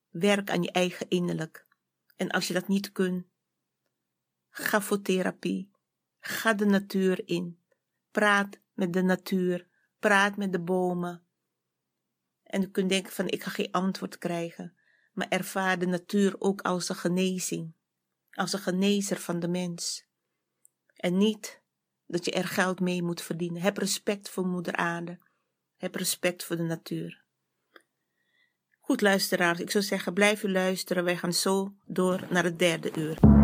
Werk 0.08 0.50
aan 0.50 0.62
je 0.62 0.70
eigen 0.70 1.08
innerlijk. 1.08 1.66
En 2.16 2.30
als 2.30 2.46
je 2.46 2.54
dat 2.54 2.68
niet 2.68 2.92
kunt, 2.92 3.26
ga 4.48 4.80
voor 4.80 5.02
therapie. 5.02 5.70
Ga 6.20 6.54
de 6.54 6.64
natuur 6.64 7.28
in. 7.28 7.62
Praat 8.10 8.60
met 8.72 8.92
de 8.92 9.02
natuur. 9.02 9.74
Praat 9.98 10.36
met 10.36 10.52
de 10.52 10.60
bomen. 10.60 11.22
En 12.42 12.60
je 12.60 12.70
kunt 12.70 12.88
denken 12.88 13.12
van 13.12 13.28
ik 13.28 13.42
ga 13.42 13.50
geen 13.50 13.72
antwoord 13.72 14.18
krijgen. 14.18 14.76
Maar 15.12 15.28
ervaar 15.28 15.78
de 15.78 15.86
natuur 15.86 16.34
ook 16.38 16.60
als 16.60 16.88
een 16.88 16.96
genezing. 16.96 17.74
Als 18.30 18.52
een 18.52 18.58
genezer 18.58 19.16
van 19.16 19.40
de 19.40 19.48
mens. 19.48 20.06
En 20.96 21.16
niet 21.16 21.62
dat 22.06 22.24
je 22.24 22.30
er 22.30 22.46
geld 22.46 22.80
mee 22.80 23.02
moet 23.02 23.22
verdienen. 23.22 23.62
Heb 23.62 23.76
respect 23.76 24.28
voor 24.28 24.46
moeder 24.46 24.76
aarde. 24.76 25.18
Heb 25.76 25.94
respect 25.94 26.44
voor 26.44 26.56
de 26.56 26.62
natuur. 26.62 27.24
Goed 28.80 29.00
luisteraars, 29.00 29.60
ik 29.60 29.70
zou 29.70 29.84
zeggen 29.84 30.12
blijf 30.12 30.42
u 30.42 30.50
luisteren. 30.50 31.04
Wij 31.04 31.16
gaan 31.16 31.32
zo 31.32 31.74
door 31.84 32.26
naar 32.30 32.44
het 32.44 32.58
derde 32.58 32.90
uur. 32.98 33.35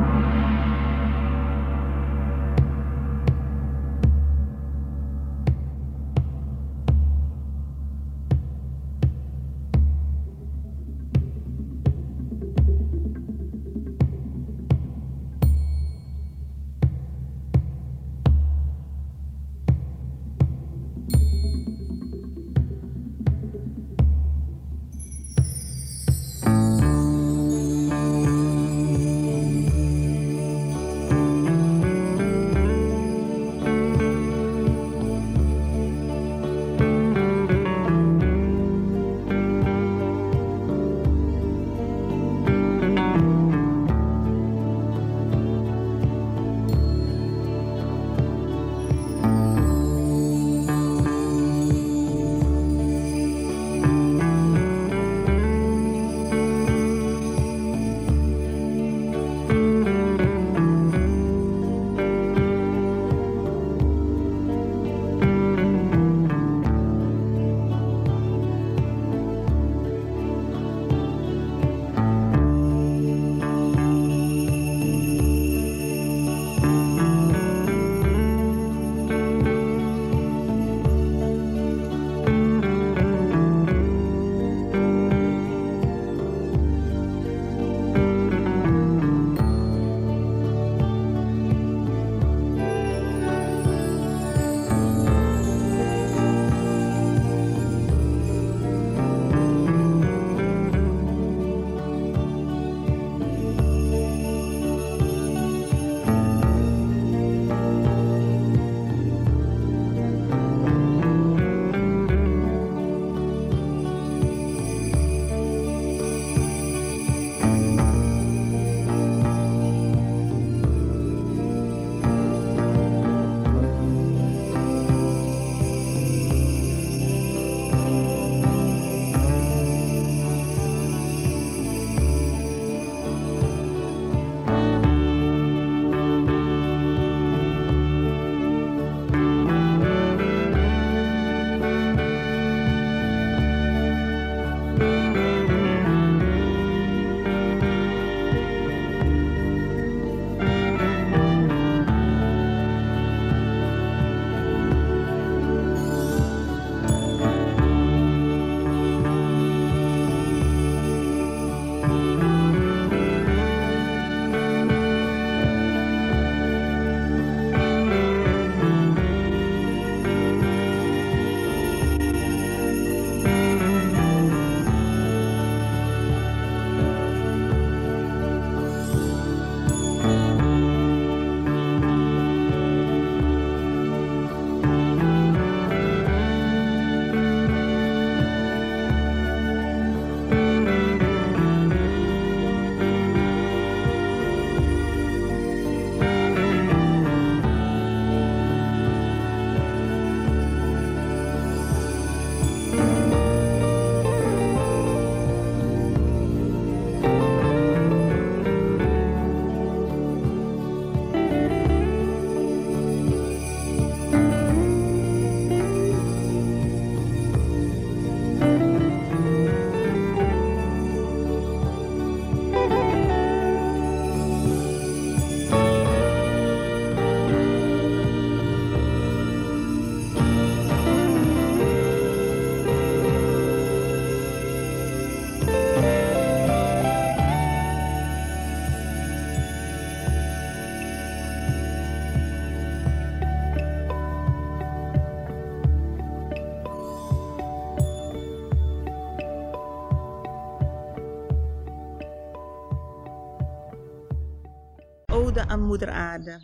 Moeder 255.62 255.90
Aarde, 255.90 256.40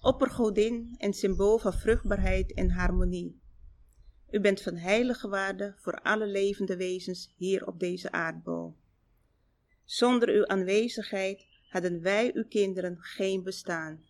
oppergodin 0.00 0.94
en 0.98 1.12
symbool 1.12 1.58
van 1.58 1.72
vruchtbaarheid 1.72 2.54
en 2.54 2.70
harmonie. 2.70 3.40
U 4.30 4.40
bent 4.40 4.62
van 4.62 4.76
heilige 4.76 5.28
waarde 5.28 5.74
voor 5.76 6.00
alle 6.02 6.26
levende 6.26 6.76
wezens 6.76 7.34
hier 7.36 7.66
op 7.66 7.80
deze 7.80 8.12
aardbol. 8.12 8.76
Zonder 9.84 10.28
uw 10.28 10.46
aanwezigheid 10.46 11.46
hadden 11.68 12.00
wij, 12.00 12.30
uw 12.34 12.44
kinderen, 12.48 12.96
geen 13.00 13.42
bestaan. 13.42 14.04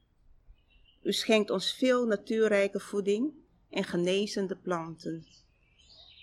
U 1.02 1.12
schenkt 1.12 1.50
ons 1.50 1.72
veel 1.72 2.06
natuurrijke 2.06 2.80
voeding 2.80 3.32
en 3.70 3.84
genezende 3.84 4.56
planten. 4.56 5.26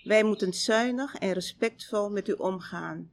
Wij 0.04 0.22
moeten 0.22 0.52
zuinig 0.52 1.14
en 1.14 1.32
respectvol 1.32 2.10
met 2.10 2.28
u 2.28 2.32
omgaan. 2.32 3.10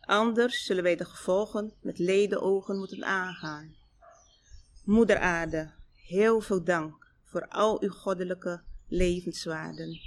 Anders 0.00 0.64
zullen 0.64 0.82
wij 0.82 0.96
de 0.96 1.04
gevolgen 1.04 1.72
met 1.80 1.98
ledenogen 1.98 2.78
moeten 2.78 3.04
aangaan. 3.04 3.75
Moeder 4.86 5.18
Aarde, 5.18 5.70
heel 5.92 6.40
veel 6.40 6.64
dank 6.64 7.12
voor 7.24 7.48
al 7.48 7.82
uw 7.82 7.90
goddelijke 7.90 8.62
levenswaarden. 8.88 10.00